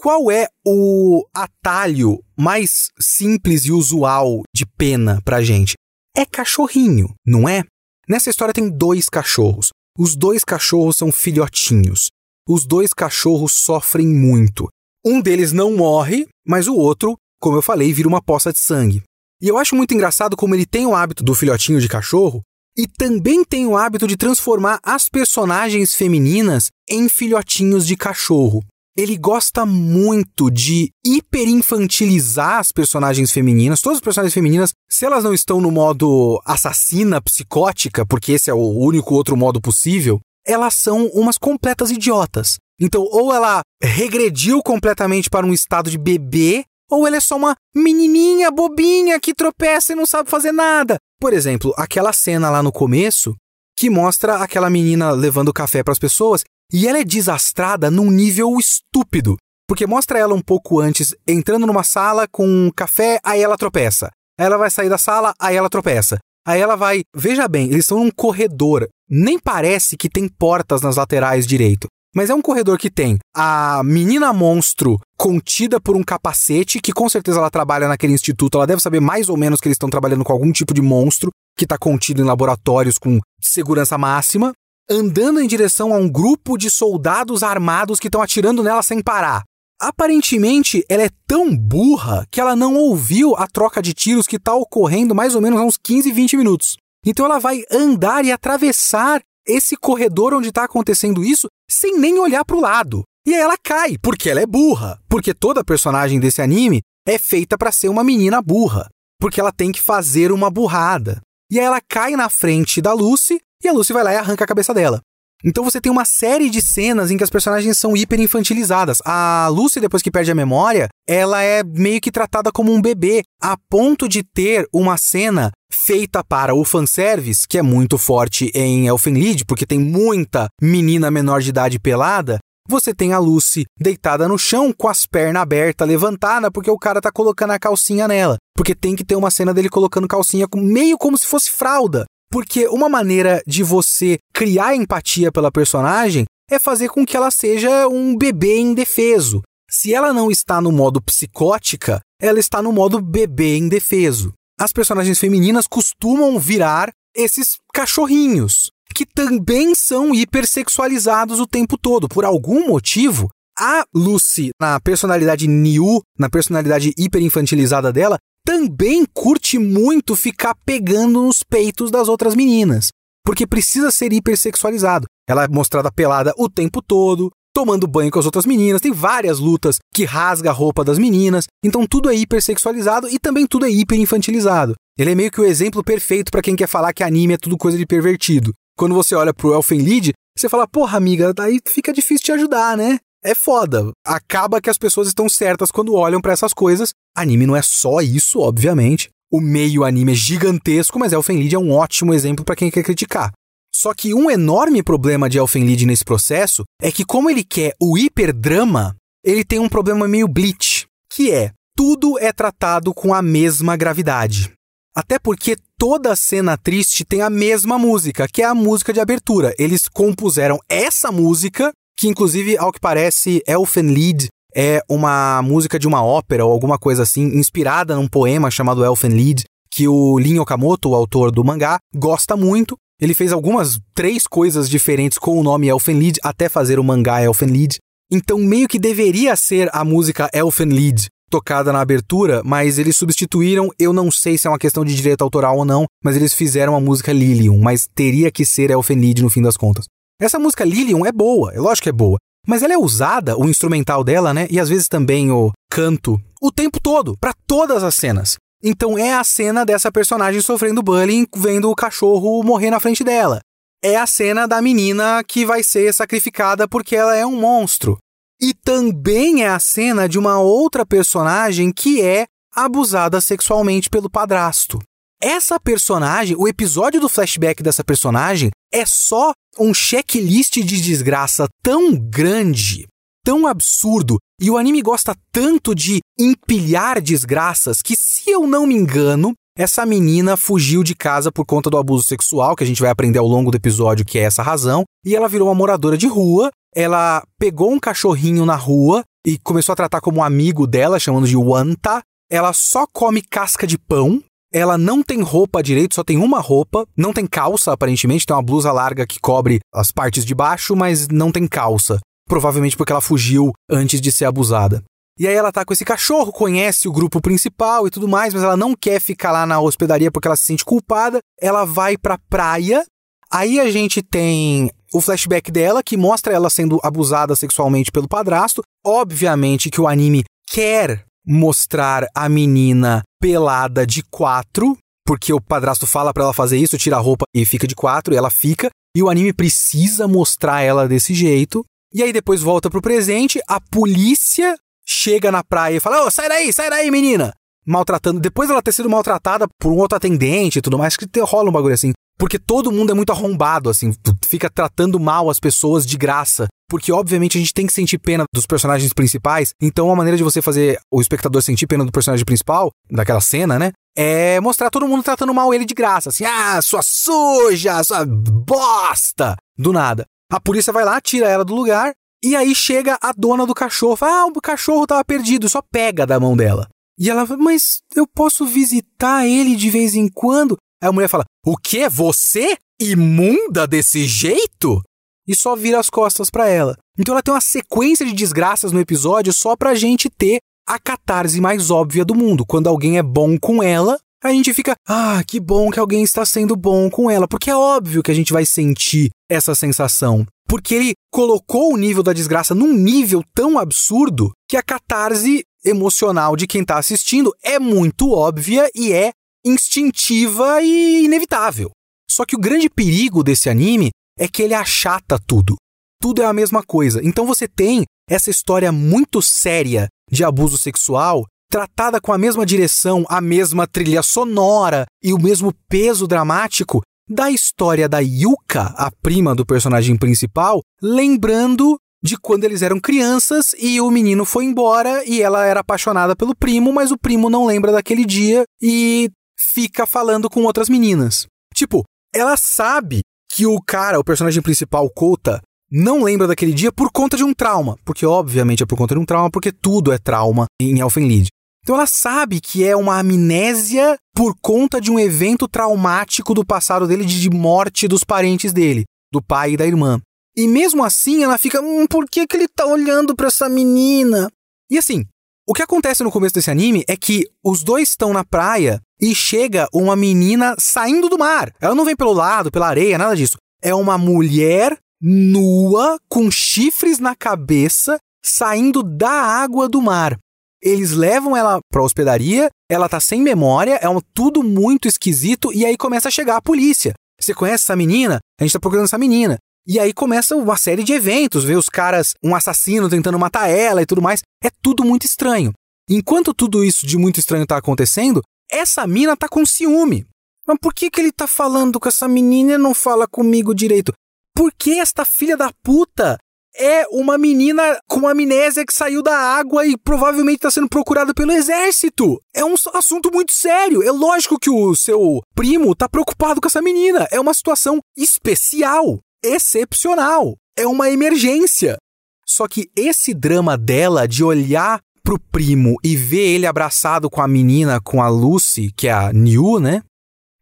Qual 0.02 0.32
é 0.32 0.48
o 0.66 1.24
atalho 1.32 2.24
mais 2.36 2.88
simples 3.00 3.66
e 3.66 3.72
usual 3.72 4.42
de 4.52 4.66
pena 4.66 5.22
pra 5.24 5.44
gente? 5.44 5.76
É 6.18 6.26
cachorrinho, 6.26 7.14
não 7.24 7.48
é? 7.48 7.64
Nessa 8.10 8.32
história 8.32 8.52
tem 8.52 8.68
dois 8.68 9.08
cachorros. 9.08 9.70
Os 9.96 10.16
dois 10.16 10.44
cachorros 10.44 10.98
são 10.98 11.12
filhotinhos. 11.12 12.10
Os 12.50 12.66
dois 12.66 12.96
cachorros 12.96 13.52
sofrem 13.52 14.08
muito. 14.08 14.68
Um 15.06 15.22
deles 15.22 15.52
não 15.52 15.78
morre, 15.78 16.28
mas 16.48 16.68
o 16.68 16.74
outro, 16.74 17.16
como 17.40 17.58
eu 17.58 17.62
falei, 17.62 17.94
vira 17.94 18.08
uma 18.08 18.24
poça 18.24 18.52
de 18.52 18.60
sangue. 18.60 19.04
E 19.40 19.48
eu 19.48 19.56
acho 19.60 19.76
muito 19.76 19.94
engraçado 19.94 20.36
como 20.36 20.56
ele 20.56 20.66
tem 20.66 20.88
o 20.88 20.96
hábito 20.96 21.24
do 21.24 21.36
filhotinho 21.36 21.80
de 21.80 21.88
cachorro 21.88 22.42
e 22.76 22.88
também 22.88 23.46
tem 23.46 23.68
o 23.68 23.78
hábito 23.78 24.08
de 24.08 24.18
transformar 24.18 24.80
as 24.82 25.08
personagens 25.08 25.94
femininas 25.94 26.72
em 26.90 27.08
filhotinhos 27.08 27.86
de 27.86 27.96
cachorro. 27.96 28.64
Ele 28.96 29.18
gosta 29.18 29.66
muito 29.66 30.52
de 30.52 30.92
hiperinfantilizar 31.06 32.60
as 32.60 32.72
personagens 32.72 33.32
femininas. 33.32 33.82
Todas 33.82 33.98
as 33.98 34.04
personagens 34.04 34.34
femininas, 34.34 34.74
se 34.90 35.06
elas 35.06 35.24
não 35.24 35.34
estão 35.34 35.62
no 35.62 35.72
modo 35.72 36.42
assassina, 36.46 37.22
psicótica, 37.22 38.06
porque 38.06 38.34
esse 38.34 38.50
é 38.50 38.54
o 38.54 38.58
único 38.58 39.16
outro 39.16 39.38
modo 39.38 39.62
possível, 39.62 40.20
elas 40.46 40.76
são 40.76 41.08
umas 41.08 41.38
completas 41.38 41.90
idiotas. 41.90 42.58
Então, 42.80 43.08
ou 43.12 43.34
ela 43.34 43.62
regrediu 43.82 44.62
completamente 44.62 45.30
para 45.30 45.46
um 45.46 45.54
estado 45.54 45.90
de 45.90 45.98
bebê, 45.98 46.66
ou 46.90 47.08
ela 47.08 47.16
é 47.16 47.22
só 47.22 47.38
uma 47.38 47.56
menininha 47.74 48.52
bobinha 48.52 49.20
que 49.20 49.34
tropeça 49.34 49.94
e 49.94 49.96
não 49.96 50.06
sabe 50.06 50.30
fazer 50.30 50.52
nada. 50.52 50.98
Por 51.20 51.32
exemplo, 51.32 51.74
aquela 51.78 52.12
cena 52.12 52.50
lá 52.50 52.62
no 52.62 52.72
começo 52.72 53.36
que 53.78 53.90
mostra 53.90 54.38
aquela 54.38 54.70
menina 54.70 55.12
levando 55.12 55.54
café 55.54 55.84
para 55.84 55.94
as 55.94 56.00
pessoas 56.00 56.44
e 56.72 56.88
ela 56.88 57.00
é 57.00 57.04
desastrada 57.04 57.92
num 57.92 58.10
nível 58.10 58.58
estúpido. 58.58 59.38
Porque 59.68 59.88
mostra 59.88 60.20
ela 60.20 60.36
um 60.36 60.42
pouco 60.42 60.80
antes 60.80 61.16
entrando 61.28 61.66
numa 61.66 61.84
sala 61.84 62.28
com 62.28 62.46
um 62.46 62.72
café, 62.76 63.20
aí 63.24 63.42
ela 63.42 63.58
tropeça. 63.58 64.10
Aí 64.40 64.46
ela 64.46 64.58
vai 64.58 64.70
sair 64.70 64.90
da 64.90 64.98
sala, 64.98 65.34
aí 65.40 65.56
ela 65.56 65.70
tropeça. 65.70 66.18
Aí 66.46 66.60
ela 66.60 66.76
vai. 66.76 67.04
Veja 67.16 67.48
bem, 67.48 67.68
eles 67.68 67.86
estão 67.86 68.04
num 68.04 68.12
corredor. 68.12 68.88
Nem 69.10 69.40
parece 69.40 69.96
que 69.96 70.10
tem 70.10 70.28
portas 70.28 70.82
nas 70.82 70.98
laterais 70.98 71.46
direito. 71.46 71.88
Mas 72.14 72.30
é 72.30 72.36
um 72.36 72.42
corredor 72.42 72.78
que 72.78 72.90
tem 72.90 73.20
a 73.34 73.82
menina 73.86 74.34
monstro 74.34 75.00
contida 75.18 75.80
por 75.80 75.96
um 75.96 76.04
capacete, 76.04 76.82
que 76.82 76.92
com 76.92 77.08
certeza 77.08 77.38
ela 77.38 77.50
trabalha 77.50 77.88
naquele 77.88 78.14
instituto, 78.14 78.58
ela 78.58 78.68
deve 78.68 78.82
saber 78.82 79.00
mais 79.00 79.30
ou 79.30 79.38
menos 79.38 79.62
que 79.62 79.70
eles 79.70 79.76
estão 79.76 79.90
trabalhando 79.90 80.24
com 80.24 80.34
algum 80.34 80.52
tipo 80.52 80.74
de 80.74 80.82
monstro 80.82 81.30
que 81.58 81.64
está 81.64 81.78
contido 81.78 82.22
em 82.22 82.26
laboratórios 82.26 82.98
com 82.98 83.20
segurança 83.40 83.98
máxima, 83.98 84.52
andando 84.92 85.40
em 85.40 85.48
direção 85.48 85.94
a 85.94 85.98
um 85.98 86.10
grupo 86.10 86.58
de 86.58 86.70
soldados 86.70 87.44
armados 87.44 88.00
que 88.00 88.08
estão 88.08 88.22
atirando 88.22 88.62
nela 88.62 88.84
sem 88.84 89.02
parar. 89.02 89.44
Aparentemente, 89.82 90.86
ela 90.88 91.04
é 91.04 91.10
tão 91.26 91.56
burra 91.56 92.28
que 92.30 92.40
ela 92.40 92.56
não 92.56 92.76
ouviu 92.76 93.36
a 93.36 93.48
troca 93.48 93.82
de 93.82 93.94
tiros 93.94 94.28
que 94.28 94.36
está 94.36 94.54
ocorrendo 94.54 95.16
mais 95.16 95.34
ou 95.34 95.42
menos 95.42 95.60
há 95.60 95.64
uns 95.64 95.78
15, 95.78 96.12
20 96.12 96.38
minutos. 96.38 96.78
Então 97.04 97.26
ela 97.26 97.40
vai 97.40 97.64
andar 97.72 98.24
e 98.24 98.32
atravessar 98.32 99.22
esse 99.48 99.76
corredor 99.76 100.36
onde 100.36 100.50
está 100.50 100.66
acontecendo 100.66 101.24
isso 101.24 101.48
sem 101.70 101.98
nem 101.98 102.20
olhar 102.20 102.46
para 102.46 102.56
o 102.56 102.62
lado. 102.62 103.04
E 103.26 103.34
aí 103.34 103.40
ela 103.40 103.58
cai, 103.58 103.98
porque 104.00 104.30
ela 104.30 104.42
é 104.42 104.46
burra. 104.46 105.00
Porque 105.10 105.34
toda 105.34 105.64
personagem 105.64 106.20
desse 106.20 106.42
anime 106.42 106.82
é 107.08 107.18
feita 107.18 107.58
para 107.58 107.72
ser 107.72 107.90
uma 107.90 108.04
menina 108.04 108.42
burra. 108.42 108.88
Porque 109.20 109.40
ela 109.40 109.52
tem 109.52 109.72
que 109.72 109.82
fazer 109.82 110.32
uma 110.32 110.52
burrada. 110.52 111.22
E 111.52 111.60
aí 111.60 111.66
ela 111.66 111.82
cai 111.82 112.16
na 112.16 112.30
frente 112.30 112.82
da 112.82 112.94
Lucy 112.94 113.40
e 113.64 113.68
a 113.68 113.74
Lucy 113.74 113.94
vai 113.94 114.04
lá 114.04 114.14
e 114.14 114.18
arranca 114.18 114.44
a 114.44 114.48
cabeça 114.48 114.74
dela. 114.74 115.02
Então 115.44 115.64
você 115.64 115.82
tem 115.82 115.92
uma 115.92 116.06
série 116.06 116.50
de 116.50 116.62
cenas 116.62 117.10
em 117.10 117.18
que 117.18 117.24
as 117.24 117.30
personagens 117.30 117.78
são 117.78 117.98
hiper 117.98 118.20
infantilizadas. 118.20 119.00
A 119.04 119.48
Lucy, 119.52 119.80
depois 119.80 120.04
que 120.04 120.12
perde 120.12 120.32
a 120.32 120.36
memória, 120.36 120.88
ela 121.08 121.42
é 121.42 121.64
meio 121.64 122.00
que 122.00 122.12
tratada 122.12 122.52
como 122.52 122.72
um 122.72 122.82
bebê, 122.82 123.24
a 123.42 123.58
ponto 123.70 124.08
de 124.08 124.24
ter 124.24 124.68
uma 124.72 124.98
cena 124.98 125.52
feita 125.72 126.24
para 126.24 126.54
o 126.54 126.64
fanservice, 126.64 127.48
que 127.48 127.58
é 127.58 127.62
muito 127.62 127.98
forte 127.98 128.52
em 128.54 128.88
Elfenlied, 128.88 129.46
porque 129.46 129.66
tem 129.66 129.80
muita 129.80 130.48
menina 130.62 131.10
menor 131.10 131.42
de 131.42 131.50
idade 131.50 131.80
pelada. 131.80 132.38
Você 132.70 132.94
tem 132.94 133.12
a 133.12 133.18
Lucy 133.18 133.66
deitada 133.80 134.28
no 134.28 134.38
chão 134.38 134.72
com 134.72 134.88
as 134.88 135.06
pernas 135.06 135.42
abertas, 135.42 135.88
levantada, 135.88 136.52
porque 136.52 136.70
o 136.70 136.78
cara 136.78 137.02
tá 137.02 137.12
colocando 137.12 137.52
a 137.52 137.60
calcinha 137.60 138.08
nela. 138.08 138.38
Porque 138.56 138.76
tem 138.76 138.96
que 138.96 139.04
ter 139.04 139.16
uma 139.16 139.32
cena 139.32 139.54
dele 139.54 139.70
colocando 139.70 140.08
calcinha 140.08 140.46
meio 140.56 140.98
como 140.98 141.18
se 141.18 141.26
fosse 141.26 141.50
fralda. 141.50 142.06
Porque 142.32 142.68
uma 142.68 142.88
maneira 142.88 143.44
de 143.46 143.62
você 143.62 144.18
criar 144.34 144.76
empatia 144.76 145.32
pela 145.32 145.52
personagem 145.52 146.26
é 146.50 146.58
fazer 146.58 146.90
com 146.90 147.06
que 147.06 147.18
ela 147.18 147.30
seja 147.30 147.88
um 147.88 148.16
bebê 148.16 148.58
indefeso. 148.58 149.42
Se 149.70 149.94
ela 149.94 150.14
não 150.14 150.32
está 150.32 150.62
no 150.62 150.72
modo 150.72 151.02
psicótica, 151.02 152.02
ela 152.22 152.40
está 152.40 152.62
no 152.62 152.72
modo 152.72 153.02
bebê 153.02 153.58
indefeso. 153.58 154.34
As 154.60 154.72
personagens 154.72 155.20
femininas 155.20 155.68
costumam 155.68 156.38
virar 156.40 156.90
esses 157.16 157.58
cachorrinhos, 157.74 158.70
que 158.94 159.06
também 159.06 159.74
são 159.76 160.14
hipersexualizados 160.14 161.40
o 161.40 161.48
tempo 161.48 161.78
todo. 161.78 162.08
Por 162.08 162.26
algum 162.26 162.68
motivo, 162.68 163.30
a 163.58 163.84
Lucy, 163.94 164.52
na 164.60 164.80
personalidade 164.80 165.48
Niu, 165.48 166.02
na 166.18 166.30
personalidade 166.30 166.94
hiperinfantilizada 166.98 167.92
dela, 167.92 168.18
também 168.46 169.06
curte 169.14 169.58
muito 169.58 170.16
ficar 170.16 170.56
pegando 170.66 171.22
nos 171.22 171.44
peitos 171.44 171.92
das 171.92 172.08
outras 172.08 172.36
meninas. 172.36 172.90
Porque 173.26 173.46
precisa 173.46 173.92
ser 173.92 174.12
hipersexualizado. 174.14 175.06
Ela 175.30 175.46
é 175.46 175.48
mostrada 175.48 175.92
pelada 175.92 176.34
o 176.38 176.50
tempo 176.50 176.82
todo, 176.82 177.30
tomando 177.54 177.88
banho 177.88 178.12
com 178.12 178.20
as 178.20 178.26
outras 178.26 178.46
meninas. 178.46 178.82
Tem 178.82 178.92
várias 178.92 179.40
lutas 179.40 179.78
que 179.94 180.06
rasga 180.06 180.50
a 180.50 180.54
roupa 180.54 180.84
das 180.84 180.98
meninas. 180.98 181.46
Então 181.64 181.86
tudo 181.86 182.10
é 182.10 182.16
hipersexualizado 182.16 183.08
e 183.08 183.20
também 183.20 183.46
tudo 183.46 183.66
é 183.66 183.70
hiperinfantilizado. 183.70 184.74
Ele 184.98 185.12
é 185.12 185.16
meio 185.16 185.32
que 185.32 185.40
o 185.40 185.46
exemplo 185.46 185.84
perfeito 185.84 186.32
para 186.32 186.42
quem 186.42 186.56
quer 186.56 186.68
falar 186.68 186.94
que 186.94 187.04
anime 187.04 187.34
é 187.34 187.38
tudo 187.38 187.58
coisa 187.58 187.78
de 187.78 187.86
pervertido. 187.86 188.54
Quando 188.78 188.96
você 188.96 189.16
olha 189.16 189.34
pro 189.34 189.54
Elfenlied, 189.54 190.14
você 190.38 190.50
fala, 190.50 190.68
porra, 190.68 190.98
amiga, 190.98 191.34
daí 191.34 191.60
fica 191.68 191.94
difícil 191.94 192.26
te 192.26 192.32
ajudar, 192.32 192.76
né? 192.76 192.98
É 193.24 193.36
foda. 193.36 193.92
Acaba 194.06 194.62
que 194.62 194.70
as 194.70 194.78
pessoas 194.78 195.08
estão 195.08 195.30
certas 195.30 195.72
quando 195.72 195.94
olham 195.94 196.22
para 196.22 196.34
essas 196.34 196.54
coisas. 196.54 196.94
Anime 197.16 197.46
não 197.46 197.56
é 197.56 197.62
só 197.62 198.02
isso, 198.02 198.40
obviamente. 198.40 199.10
O 199.32 199.40
meio 199.40 199.84
anime 199.84 200.12
é 200.12 200.16
gigantesco, 200.16 201.00
mas 201.00 201.14
Elfenlied 201.14 201.56
é 201.56 201.60
um 201.60 201.72
ótimo 201.72 202.14
exemplo 202.14 202.44
para 202.44 202.56
quem 202.56 202.70
quer 202.70 202.84
criticar. 202.84 203.32
Só 203.74 203.94
que 203.94 204.14
um 204.14 204.30
enorme 204.30 204.84
problema 204.84 205.30
de 205.30 205.38
Elfenlied 205.38 205.86
nesse 205.86 206.04
processo 206.04 206.64
é 206.82 206.92
que 206.92 207.06
como 207.06 207.30
ele 207.30 207.44
quer 207.44 207.74
o 207.82 207.98
hiperdrama, 207.98 208.96
ele 209.24 209.46
tem 209.46 209.60
um 209.60 209.70
problema 209.70 210.08
meio 210.08 210.28
bleach, 210.28 210.86
que 211.10 211.32
é 211.32 211.52
tudo 211.76 212.20
é 212.20 212.34
tratado 212.34 212.94
com 212.94 213.14
a 213.14 213.22
mesma 213.22 213.78
gravidade. 213.78 214.52
Até 214.94 215.18
porque 215.18 215.56
toda 215.78 216.16
cena 216.18 216.58
triste 216.58 217.06
tem 217.06 217.22
a 217.22 217.30
mesma 217.30 217.80
música, 217.80 218.28
que 218.28 218.42
é 218.42 218.46
a 218.46 218.54
música 218.54 218.92
de 218.92 219.00
abertura. 219.00 219.56
Eles 219.58 219.88
compuseram 219.88 220.60
essa 220.68 221.12
música 221.12 221.72
que 221.98 222.08
inclusive, 222.08 222.58
ao 222.58 222.72
que 222.72 222.80
parece, 222.80 223.42
Elfenlied 223.48 224.28
é 224.56 224.82
uma 224.90 225.42
música 225.42 225.80
de 225.80 225.88
uma 225.88 226.04
ópera 226.04 226.46
ou 226.46 226.52
alguma 226.52 226.78
coisa 226.78 227.04
assim, 227.04 227.24
inspirada 227.38 227.96
num 227.96 228.08
poema 228.08 228.52
chamado 228.52 228.84
Elfenlied, 228.84 229.44
que 229.72 229.88
o 229.88 230.20
Lin 230.20 230.40
Okamoto, 230.40 230.90
o 230.90 230.96
autor 230.96 231.32
do 231.32 231.44
mangá, 231.44 231.80
gosta 231.96 232.36
muito. 232.36 232.76
Ele 233.00 233.14
fez 233.14 233.32
algumas 233.32 233.80
três 233.96 234.28
coisas 234.28 234.70
diferentes 234.70 235.18
com 235.18 235.40
o 235.40 235.44
nome 235.44 235.68
Elfenlied 235.68 236.20
até 236.22 236.50
fazer 236.50 236.80
o 236.80 236.84
mangá 236.84 237.24
Elfenlied. 237.24 237.78
Então 238.12 238.38
meio 238.38 238.68
que 238.68 238.78
deveria 238.78 239.36
ser 239.36 239.70
a 239.74 239.86
música 239.86 240.30
Elfenlied 240.34 241.08
tocada 241.32 241.72
na 241.72 241.80
abertura, 241.80 242.42
mas 242.44 242.78
eles 242.78 242.98
substituíram, 242.98 243.70
eu 243.80 243.94
não 243.94 244.12
sei 244.12 244.38
se 244.38 244.48
é 244.48 244.50
uma 244.50 244.60
questão 244.60 244.84
de 244.84 244.94
direito 244.94 245.22
autoral 245.22 245.58
ou 245.58 245.64
não, 245.64 245.86
mas 246.04 246.18
eles 246.18 246.34
fizeram 246.34 246.76
a 246.76 246.82
música 246.82 247.14
Lilium, 247.14 247.58
mas 247.58 247.88
teria 247.96 248.30
que 248.30 248.46
ser 248.46 248.70
Elfenlied 248.70 249.24
no 249.24 249.30
fim 249.30 249.42
das 249.42 249.56
contas. 249.56 249.86
Essa 250.22 250.38
música 250.38 250.64
Lilium 250.64 251.04
é 251.04 251.12
boa, 251.12 251.52
é 251.52 251.60
lógico 251.60 251.86
que 251.86 251.90
é 251.90 251.92
boa. 251.92 252.20
Mas 252.48 252.62
ela 252.62 252.74
é 252.74 252.78
usada, 252.78 253.36
o 253.36 253.50
instrumental 253.50 254.04
dela, 254.04 254.32
né? 254.32 254.48
E 254.52 254.60
às 254.60 254.70
vezes 254.70 254.88
também 254.88 255.32
o 255.32 255.52
canto, 255.68 256.22
o 256.40 256.52
tempo 256.52 256.80
todo, 256.80 257.18
para 257.20 257.34
todas 257.48 257.84
as 257.84 257.96
cenas. 257.96 258.36
Então 258.64 259.00
é 259.00 259.16
a 259.16 259.24
cena 259.24 259.66
dessa 259.66 259.92
personagem 259.92 260.40
sofrendo 260.40 260.84
bullying, 260.84 261.26
vendo 261.36 261.72
o 261.72 261.76
cachorro 261.76 262.44
morrer 262.44 262.70
na 262.70 262.80
frente 262.80 263.04
dela. 263.04 263.40
É 263.84 263.98
a 263.98 264.06
cena 264.06 264.48
da 264.48 264.62
menina 264.62 265.24
que 265.24 265.44
vai 265.44 265.64
ser 265.64 265.92
sacrificada 265.92 266.68
porque 266.68 266.96
ela 266.96 267.16
é 267.16 267.26
um 267.26 267.40
monstro. 267.40 267.98
E 268.40 268.54
também 268.54 269.44
é 269.44 269.50
a 269.50 269.60
cena 269.60 270.08
de 270.08 270.20
uma 270.20 270.40
outra 270.40 270.86
personagem 270.86 271.72
que 271.72 272.00
é 272.00 272.28
abusada 272.56 273.20
sexualmente 273.20 273.90
pelo 273.90 274.08
padrasto. 274.08 274.78
Essa 275.24 275.60
personagem, 275.60 276.36
o 276.36 276.48
episódio 276.48 277.00
do 277.00 277.08
flashback 277.08 277.62
dessa 277.62 277.84
personagem 277.84 278.50
é 278.74 278.88
só 278.88 279.34
um 279.60 279.72
checklist 279.72 280.54
de 280.54 280.82
desgraça 280.82 281.48
tão 281.62 281.96
grande, 281.96 282.88
tão 283.24 283.46
absurdo, 283.46 284.18
e 284.42 284.50
o 284.50 284.58
anime 284.58 284.82
gosta 284.82 285.16
tanto 285.32 285.76
de 285.76 286.00
empilhar 286.20 287.00
desgraças 287.00 287.84
que, 287.84 287.96
se 287.96 288.32
eu 288.32 288.48
não 288.48 288.66
me 288.66 288.74
engano, 288.74 289.34
essa 289.56 289.86
menina 289.86 290.36
fugiu 290.36 290.84
de 290.84 290.96
casa 290.96 291.32
por 291.32 291.46
conta 291.46 291.70
do 291.70 291.78
abuso 291.78 292.04
sexual, 292.04 292.56
que 292.56 292.64
a 292.64 292.68
gente 292.68 292.82
vai 292.82 292.90
aprender 292.90 293.20
ao 293.20 293.28
longo 293.28 293.52
do 293.52 293.58
episódio 293.58 294.04
que 294.04 294.18
é 294.18 294.24
essa 294.24 294.42
razão, 294.42 294.86
e 295.06 295.16
ela 295.16 295.30
virou 295.30 295.50
uma 295.50 295.56
moradora 295.56 295.98
de 296.00 296.08
rua. 296.08 296.50
Ela 296.74 297.22
pegou 297.38 297.72
um 297.72 297.80
cachorrinho 297.80 298.44
na 298.44 298.56
rua 298.56 299.04
e 299.28 299.38
começou 299.38 299.74
a 299.74 299.76
tratar 299.76 300.02
como 300.02 300.20
um 300.20 300.24
amigo 300.24 300.66
dela, 300.66 300.98
chamando 300.98 301.28
de 301.28 301.38
Wanta. 301.38 302.02
Ela 302.28 302.54
só 302.54 302.88
come 302.88 303.22
casca 303.22 303.68
de 303.68 303.78
pão, 303.78 304.24
ela 304.54 304.78
não 304.78 305.02
tem 305.02 305.22
roupa 305.22 305.64
direito, 305.64 305.96
só 305.96 306.04
tem 306.04 306.18
uma 306.18 306.40
roupa. 306.40 306.86
Não 306.96 307.14
tem 307.14 307.26
calça, 307.26 307.72
aparentemente. 307.72 308.26
Tem 308.26 308.36
uma 308.36 308.44
blusa 308.44 308.72
larga 308.72 309.08
que 309.08 309.20
cobre 309.20 309.60
as 309.74 309.92
partes 309.92 310.26
de 310.26 310.36
baixo, 310.36 310.76
mas 310.76 311.08
não 311.08 311.32
tem 311.32 311.48
calça. 311.48 312.00
Provavelmente 312.28 312.76
porque 312.76 312.92
ela 312.92 313.02
fugiu 313.02 313.54
antes 313.70 314.02
de 314.02 314.12
ser 314.12 314.26
abusada. 314.26 314.84
E 315.18 315.28
aí 315.28 315.36
ela 315.36 315.52
tá 315.52 315.64
com 315.64 315.74
esse 315.74 315.86
cachorro, 315.86 316.32
conhece 316.32 316.88
o 316.88 316.92
grupo 316.92 317.22
principal 317.22 317.86
e 317.86 317.92
tudo 317.92 318.08
mais, 318.08 318.34
mas 318.34 318.44
ela 318.44 318.58
não 318.58 318.74
quer 318.76 319.00
ficar 319.00 319.32
lá 319.32 319.46
na 319.46 319.60
hospedaria 319.60 320.12
porque 320.12 320.28
ela 320.28 320.38
se 320.38 320.46
sente 320.46 320.66
culpada. 320.66 321.20
Ela 321.40 321.66
vai 321.66 321.98
pra 321.98 322.18
praia. 322.18 322.84
Aí 323.32 323.60
a 323.60 323.70
gente 323.72 324.02
tem 324.02 324.70
o 324.94 325.00
flashback 325.00 325.52
dela 325.52 325.82
que 325.82 325.96
mostra 325.96 326.34
ela 326.34 326.50
sendo 326.50 326.80
abusada 326.84 327.36
sexualmente 327.36 327.92
pelo 327.92 328.08
padrasto. 328.08 328.62
Obviamente 328.86 329.70
que 329.70 329.80
o 329.80 329.88
anime 329.88 330.24
quer 330.50 331.06
mostrar 331.26 332.08
a 332.16 332.28
menina 332.28 333.02
pelada 333.20 333.86
de 333.86 334.04
quatro, 334.04 334.78
porque 335.06 335.34
o 335.34 335.42
padrasto 335.42 335.86
fala 335.86 336.14
para 336.14 336.24
ela 336.24 336.34
fazer 336.34 336.58
isso, 336.58 336.78
tira 336.78 336.98
a 336.98 337.00
roupa 337.00 337.26
e 337.36 337.46
fica 337.46 337.68
de 337.68 337.76
quatro, 337.76 338.14
e 338.14 338.18
ela 338.18 338.30
fica. 338.30 338.70
E 338.96 339.02
o 339.02 339.10
anime 339.10 339.32
precisa 339.32 340.08
mostrar 340.08 340.62
ela 340.62 340.88
desse 340.88 341.14
jeito. 341.14 341.64
E 341.94 342.02
aí 342.02 342.12
depois 342.12 342.42
volta 342.42 342.70
pro 342.70 342.82
presente, 342.82 343.42
a 343.48 343.60
polícia 343.60 344.56
chega 344.86 345.32
na 345.32 345.44
praia 345.44 345.78
e 345.78 345.80
fala: 345.80 346.06
oh, 346.06 346.12
sai 346.12 346.28
daí, 346.28 346.52
sai 346.52 346.70
daí, 346.70 346.90
menina! 346.92 347.34
Maltratando. 347.66 348.20
Depois 348.20 348.50
ela 348.50 348.62
ter 348.62 348.72
sido 348.72 348.90
maltratada 348.90 349.48
por 349.60 349.72
um 349.72 349.78
outro 349.78 349.96
atendente 349.96 350.60
e 350.60 350.62
tudo 350.62 350.78
mais, 350.78 350.98
que 350.98 351.08
rola 351.22 351.50
um 351.50 351.54
bagulho 351.54 351.76
assim. 351.76 351.94
Porque 352.18 352.38
todo 352.38 352.72
mundo 352.72 352.92
é 352.92 352.94
muito 352.94 353.12
arrombado, 353.12 353.70
assim, 353.70 353.94
fica 354.24 354.50
tratando 354.50 355.00
mal 355.00 355.30
as 355.30 355.40
pessoas 355.40 355.86
de 355.86 355.98
graça. 355.98 356.48
Porque, 356.72 356.90
obviamente, 356.90 357.38
a 357.38 357.42
gente 357.42 357.54
tem 357.54 357.68
que 357.68 357.74
sentir 357.74 357.98
pena 357.98 358.24
dos 358.34 358.46
personagens 358.46 358.94
principais. 358.94 359.54
Então, 359.62 359.92
a 359.92 359.96
maneira 359.96 360.16
de 360.16 360.24
você 360.24 360.42
fazer 360.42 360.80
o 360.90 361.02
espectador 361.02 361.42
sentir 361.42 361.68
pena 361.68 361.84
do 361.84 361.92
personagem 361.92 362.24
principal, 362.24 362.72
daquela 362.90 363.20
cena, 363.20 363.60
né? 363.60 363.74
É 363.94 364.40
mostrar 364.40 364.70
todo 364.70 364.88
mundo 364.88 365.04
tratando 365.04 365.34
mal 365.34 365.54
ele 365.54 365.66
de 365.66 365.74
graça. 365.74 366.08
Assim, 366.08 366.24
ah, 366.24 366.62
sua 366.62 366.82
suja, 366.82 367.84
sua 367.84 368.06
bosta! 368.06 369.36
Do 369.58 369.74
nada. 369.74 370.06
A 370.32 370.40
polícia 370.40 370.72
vai 370.72 370.86
lá, 370.86 371.02
tira 371.02 371.28
ela 371.28 371.44
do 371.44 371.54
lugar 371.54 371.92
e 372.24 372.38
aí 372.38 372.56
chega 372.56 372.98
a 373.02 373.12
dona 373.12 373.46
do 373.46 373.54
cachorro, 373.54 373.98
fala, 373.98 374.22
ah, 374.22 374.26
o 374.28 374.42
cachorro 374.42 374.88
tava 374.88 375.04
perdido, 375.04 375.50
só 375.50 375.62
pega 375.62 376.08
da 376.08 376.22
mão 376.22 376.38
dela. 376.38 376.70
E 376.98 377.10
ela 377.10 377.28
fala, 377.28 377.44
mas 377.44 377.82
eu 377.94 378.08
posso 378.08 378.46
visitar 378.46 379.28
ele 379.28 379.58
de 379.58 379.70
vez 379.70 379.94
em 379.94 380.08
quando? 380.08 380.56
Aí 380.82 380.88
a 380.88 380.94
mulher 380.94 381.10
fala, 381.10 381.26
o 381.46 381.58
quê? 381.58 381.90
Você? 381.90 382.56
Imunda 382.80 383.68
desse 383.68 384.06
jeito? 384.06 384.82
E 385.28 385.36
só 385.36 385.56
vira 385.56 385.80
as 385.80 385.90
costas 385.90 386.30
para 386.30 386.48
ela. 386.48 386.78
Então 386.98 387.14
ela 387.14 387.22
tem 387.22 387.34
uma 387.34 387.42
sequência 387.42 388.06
de 388.06 388.14
desgraças 388.14 388.72
no 388.72 388.80
episódio 388.80 389.32
só 389.34 389.56
pra 389.56 389.76
gente 389.76 390.10
ter 390.10 390.40
a 390.68 390.80
catarse 390.80 391.40
mais 391.42 391.70
óbvia 391.70 392.06
do 392.06 392.16
mundo. 392.16 392.46
Quando 392.46 392.68
alguém 392.68 392.98
é 392.98 393.04
bom 393.04 393.38
com 393.38 393.62
ela, 393.62 394.00
a 394.24 394.32
gente 394.32 394.54
fica, 394.54 394.76
ah, 394.88 395.24
que 395.26 395.40
bom 395.40 395.72
que 395.72 395.80
alguém 395.80 396.04
está 396.04 396.24
sendo 396.26 396.56
bom 396.56 396.90
com 396.90 397.10
ela, 397.10 397.28
porque 397.28 397.50
é 397.50 397.56
óbvio 397.56 398.04
que 398.04 398.12
a 398.12 398.14
gente 398.14 398.32
vai 398.32 398.46
sentir 398.46 399.10
essa 399.30 399.56
sensação. 399.56 400.26
Porque 400.48 400.76
ele 400.76 400.94
colocou 401.12 401.74
o 401.74 401.78
nível 401.78 402.04
da 402.04 402.14
desgraça 402.14 402.54
num 402.54 402.74
nível 402.74 403.24
tão 403.34 403.58
absurdo 403.58 404.32
que 404.48 404.58
a 404.58 404.62
catarse 404.62 405.44
emocional 405.66 406.36
de 406.36 406.46
quem 406.46 406.62
está 406.62 406.78
assistindo 406.78 407.34
é 407.44 407.58
muito 407.58 408.12
óbvia 408.12 408.70
e 408.76 408.94
é 408.94 409.12
instintiva 409.46 410.62
e 410.62 411.06
inevitável. 411.06 411.72
Só 412.10 412.26
que 412.26 412.36
o 412.36 412.40
grande 412.40 412.70
perigo 412.70 413.24
desse 413.24 413.50
anime 413.50 413.90
é 414.18 414.28
que 414.28 414.42
ele 414.42 414.54
achata 414.54 415.20
tudo. 415.26 415.56
Tudo 416.02 416.22
é 416.22 416.26
a 416.26 416.34
mesma 416.34 416.64
coisa. 416.64 417.00
Então 417.04 417.26
você 417.26 417.48
tem 417.48 417.84
essa 418.10 418.30
história 418.30 418.72
muito 418.72 419.22
séria 419.22 419.88
de 420.12 420.24
abuso 420.24 420.58
sexual 420.58 421.26
tratada 421.50 422.00
com 422.00 422.14
a 422.14 422.18
mesma 422.18 422.46
direção, 422.46 423.06
a 423.10 423.20
mesma 423.20 423.68
trilha 423.68 424.02
sonora 424.02 424.86
e 425.04 425.14
o 425.14 425.22
mesmo 425.22 425.54
peso 425.68 426.08
dramático 426.08 426.82
da 427.08 427.30
história 427.30 427.90
da 427.90 428.00
Yuka, 428.00 428.74
a 428.78 428.90
prima 428.90 429.36
do 429.36 429.46
personagem 429.46 429.98
principal, 429.98 430.62
lembrando 430.82 431.78
de 432.02 432.18
quando 432.18 432.46
eles 432.46 432.62
eram 432.62 432.80
crianças 432.80 433.54
e 433.60 433.82
o 433.82 433.92
menino 433.92 434.26
foi 434.26 434.46
embora 434.46 435.04
e 435.06 435.22
ela 435.22 435.46
era 435.46 435.60
apaixonada 435.60 436.16
pelo 436.16 436.34
primo, 436.34 436.72
mas 436.72 436.90
o 436.90 436.98
primo 436.98 437.30
não 437.30 437.46
lembra 437.46 437.72
daquele 437.72 438.06
dia 438.06 438.44
e 438.62 439.10
fica 439.54 439.86
falando 439.86 440.30
com 440.30 440.44
outras 440.44 440.70
meninas. 440.70 441.28
Tipo, 441.54 441.84
ela 442.16 442.38
sabe 442.38 443.02
que 443.34 443.46
o 443.46 443.60
cara, 443.62 444.00
o 444.00 444.04
personagem 444.04 444.42
principal, 444.42 444.90
Kota, 444.90 445.42
não 445.72 446.04
lembra 446.04 446.28
daquele 446.28 446.54
dia 446.54 446.72
por 446.72 446.92
conta 446.92 447.16
de 447.16 447.24
um 447.24 447.34
trauma. 447.34 447.78
Porque, 447.86 448.06
obviamente, 448.06 448.62
é 448.62 448.66
por 448.66 448.78
conta 448.78 448.94
de 448.94 449.00
um 449.00 449.06
trauma, 449.06 449.32
porque 449.32 449.52
tudo 449.52 449.92
é 449.92 449.98
trauma 449.98 450.46
em 450.62 450.80
Elfenlied. 450.80 451.30
Então 451.64 451.76
ela 451.76 451.86
sabe 451.86 452.42
que 452.42 452.64
é 452.64 452.76
uma 452.76 452.98
amnésia 452.98 453.96
por 454.16 454.36
conta 454.42 454.82
de 454.82 454.92
um 454.92 455.00
evento 455.00 455.48
traumático 455.48 456.34
do 456.34 456.44
passado 456.44 456.88
dele 456.88 457.06
de 457.06 457.30
morte 457.30 457.88
dos 457.88 458.04
parentes 458.04 458.52
dele, 458.52 458.84
do 459.14 459.22
pai 459.22 459.54
e 459.54 459.58
da 459.58 459.68
irmã. 459.68 460.02
E 460.36 460.48
mesmo 460.48 460.84
assim 460.84 461.24
ela 461.24 461.38
fica, 461.38 461.62
hum, 461.62 461.86
por 461.86 462.10
que, 462.10 462.26
que 462.26 462.36
ele 462.36 462.48
tá 462.48 462.66
olhando 462.66 463.16
para 463.16 463.28
essa 463.28 463.48
menina? 463.48 464.28
E 464.72 464.78
assim, 464.78 465.06
o 465.48 465.54
que 465.54 465.64
acontece 465.64 466.04
no 466.04 466.12
começo 466.12 466.36
desse 466.36 466.52
anime 466.52 466.84
é 466.88 466.96
que 466.96 467.28
os 467.44 467.64
dois 467.64 467.90
estão 467.90 468.14
na 468.14 468.24
praia 468.24 468.80
e 469.02 469.16
chega 469.16 469.68
uma 469.74 469.96
menina 469.96 470.56
saindo 470.60 471.10
do 471.10 471.18
mar. 471.18 471.52
Ela 471.60 471.76
não 471.76 471.86
vem 471.86 471.96
pelo 471.96 472.14
lado, 472.14 472.52
pela 472.52 472.68
areia, 472.68 472.98
nada 472.98 473.16
disso. 473.16 473.38
É 473.62 473.74
uma 473.74 473.98
mulher 473.98 474.78
nua 475.02 475.98
com 476.08 476.30
chifres 476.30 477.00
na 477.00 477.16
cabeça 477.16 477.98
saindo 478.24 478.84
da 478.84 479.10
água 479.10 479.68
do 479.68 479.82
mar. 479.82 480.18
Eles 480.62 480.92
levam 480.92 481.36
ela 481.36 481.60
pra 481.72 481.82
hospedaria, 481.82 482.50
ela 482.70 482.88
tá 482.88 483.00
sem 483.00 483.20
memória, 483.20 483.80
é 483.82 483.90
um, 483.90 484.00
tudo 484.14 484.44
muito 484.44 484.88
esquisito, 484.88 485.52
e 485.52 485.66
aí 485.66 485.76
começa 485.76 486.08
a 486.08 486.12
chegar 486.12 486.38
a 486.38 486.42
polícia. 486.42 486.94
Você 487.20 487.34
conhece 487.34 487.64
essa 487.64 487.76
menina? 487.76 488.20
A 488.40 488.44
gente 488.44 488.54
tá 488.54 488.60
procurando 488.60 488.86
essa 488.86 488.98
menina. 488.98 489.38
E 489.68 489.80
aí 489.80 489.94
começa 489.94 490.36
uma 490.36 490.58
série 490.58 490.84
de 490.84 490.94
eventos, 490.94 491.44
ver 491.44 491.58
os 491.58 491.70
caras, 491.70 492.14
um 492.24 492.36
assassino 492.36 492.90
tentando 492.90 493.20
matar 493.20 493.48
ela 493.48 493.82
e 493.82 493.86
tudo 493.86 494.02
mais. 494.02 494.22
É 494.44 494.50
tudo 494.62 494.84
muito 494.84 495.06
estranho. 495.06 495.54
Enquanto 495.90 496.34
tudo 496.34 496.64
isso 496.64 496.86
de 496.88 496.98
muito 496.98 497.20
estranho 497.20 497.46
tá 497.46 497.58
acontecendo, 497.58 498.22
essa 498.50 498.88
mina 498.88 499.16
tá 499.16 499.28
com 499.28 499.46
ciúme. 499.46 500.06
Mas 500.48 500.58
por 500.60 500.74
que, 500.74 500.90
que 500.90 501.00
ele 501.00 501.12
tá 501.12 501.28
falando 501.28 501.80
com 501.80 501.88
essa 501.88 502.08
menina 502.08 502.54
e 502.54 502.58
não 502.58 502.74
fala 502.74 503.08
comigo 503.08 503.54
direito? 503.54 503.94
Por 504.36 504.52
que 504.58 504.80
esta 504.80 505.06
filha 505.06 505.38
da 505.38 505.52
puta 505.64 506.18
é 506.56 506.86
uma 506.90 507.18
menina 507.18 507.80
com 507.88 508.08
amnésia 508.08 508.66
que 508.66 508.74
saiu 508.74 509.02
da 509.02 509.16
água 509.16 509.66
e 509.66 509.78
provavelmente 509.78 510.38
está 510.38 510.52
sendo 510.52 510.68
procurada 510.68 511.14
pelo 511.14 511.32
exército. 511.32 512.22
É 512.34 512.44
um 512.44 512.56
assunto 512.74 513.12
muito 513.12 513.32
sério. 513.32 513.82
É 513.84 513.92
lógico 513.92 514.40
que 514.40 514.50
o 514.50 514.76
seu 514.76 515.22
primo 515.34 515.72
está 515.72 515.88
preocupado 515.88 516.42
com 516.42 516.48
essa 516.48 516.62
menina. 516.62 517.08
É 517.12 517.20
uma 517.20 517.34
situação 517.34 517.80
especial, 517.96 519.00
excepcional. 519.24 520.36
É 520.58 520.68
uma 520.68 520.90
emergência. 520.90 521.78
Só 522.26 522.48
que 522.48 522.70
esse 522.76 523.14
drama 523.14 523.58
dela 523.58 524.08
de 524.08 524.24
olhar 524.24 524.80
pro 525.04 525.20
primo 525.20 525.78
e 525.84 525.96
ver 525.96 526.36
ele 526.36 526.46
abraçado 526.46 527.10
com 527.10 527.22
a 527.22 527.28
menina, 527.28 527.82
com 527.82 528.02
a 528.02 528.10
Lucy, 528.10 528.72
que 528.76 528.88
é 528.88 528.92
a 528.92 529.12
New, 529.12 529.60
né? 529.60 529.84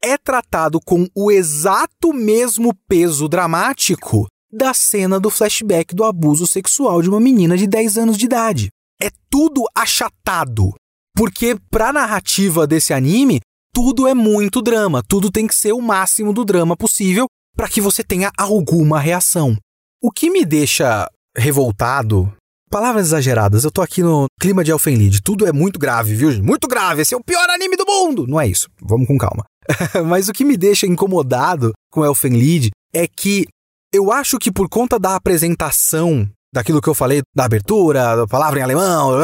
É 0.01 0.17
tratado 0.17 0.79
com 0.79 1.07
o 1.15 1.31
exato 1.31 2.13
mesmo 2.13 2.73
peso 2.87 3.27
dramático 3.27 4.27
da 4.51 4.73
cena 4.73 5.19
do 5.19 5.29
flashback 5.29 5.93
do 5.93 6.03
abuso 6.03 6.47
sexual 6.47 7.01
de 7.01 7.09
uma 7.09 7.19
menina 7.19 7.57
de 7.57 7.67
10 7.67 7.97
anos 7.97 8.17
de 8.17 8.25
idade. 8.25 8.69
É 9.01 9.09
tudo 9.29 9.63
achatado. 9.75 10.73
Porque 11.15 11.57
pra 11.69 11.91
narrativa 11.91 12.65
desse 12.65 12.93
anime, 12.93 13.39
tudo 13.73 14.07
é 14.07 14.13
muito 14.13 14.61
drama, 14.61 15.03
tudo 15.07 15.31
tem 15.31 15.47
que 15.47 15.55
ser 15.55 15.73
o 15.73 15.81
máximo 15.81 16.33
do 16.33 16.45
drama 16.45 16.77
possível 16.77 17.27
para 17.59 17.67
que 17.67 17.81
você 17.81 18.01
tenha 18.05 18.31
alguma 18.37 19.01
reação. 19.01 19.57
O 20.01 20.09
que 20.13 20.29
me 20.29 20.45
deixa 20.45 21.11
revoltado, 21.35 22.33
palavras 22.71 23.07
exageradas, 23.07 23.65
eu 23.65 23.69
tô 23.69 23.81
aqui 23.81 24.01
no 24.01 24.27
clima 24.39 24.63
de 24.63 24.71
Elfenlied, 24.71 25.21
tudo 25.21 25.45
é 25.45 25.51
muito 25.51 25.77
grave, 25.77 26.15
viu? 26.15 26.41
Muito 26.41 26.69
grave, 26.69 27.01
esse 27.01 27.13
é 27.13 27.17
o 27.17 27.21
pior 27.21 27.49
anime 27.49 27.75
do 27.75 27.85
mundo. 27.85 28.25
Não 28.25 28.39
é 28.39 28.47
isso, 28.47 28.69
vamos 28.81 29.07
com 29.07 29.17
calma. 29.17 29.43
Mas 30.07 30.29
o 30.29 30.31
que 30.31 30.45
me 30.45 30.55
deixa 30.55 30.87
incomodado 30.87 31.73
com 31.91 32.05
Elfenlied 32.05 32.69
é 32.93 33.05
que 33.05 33.45
eu 33.93 34.09
acho 34.09 34.39
que 34.39 34.53
por 34.53 34.69
conta 34.69 34.97
da 34.97 35.17
apresentação 35.17 36.25
daquilo 36.53 36.81
que 36.81 36.87
eu 36.87 36.95
falei, 36.95 37.23
da 37.35 37.43
abertura, 37.43 38.15
da 38.15 38.25
palavra 38.25 38.61
em 38.61 38.63
alemão, 38.63 39.19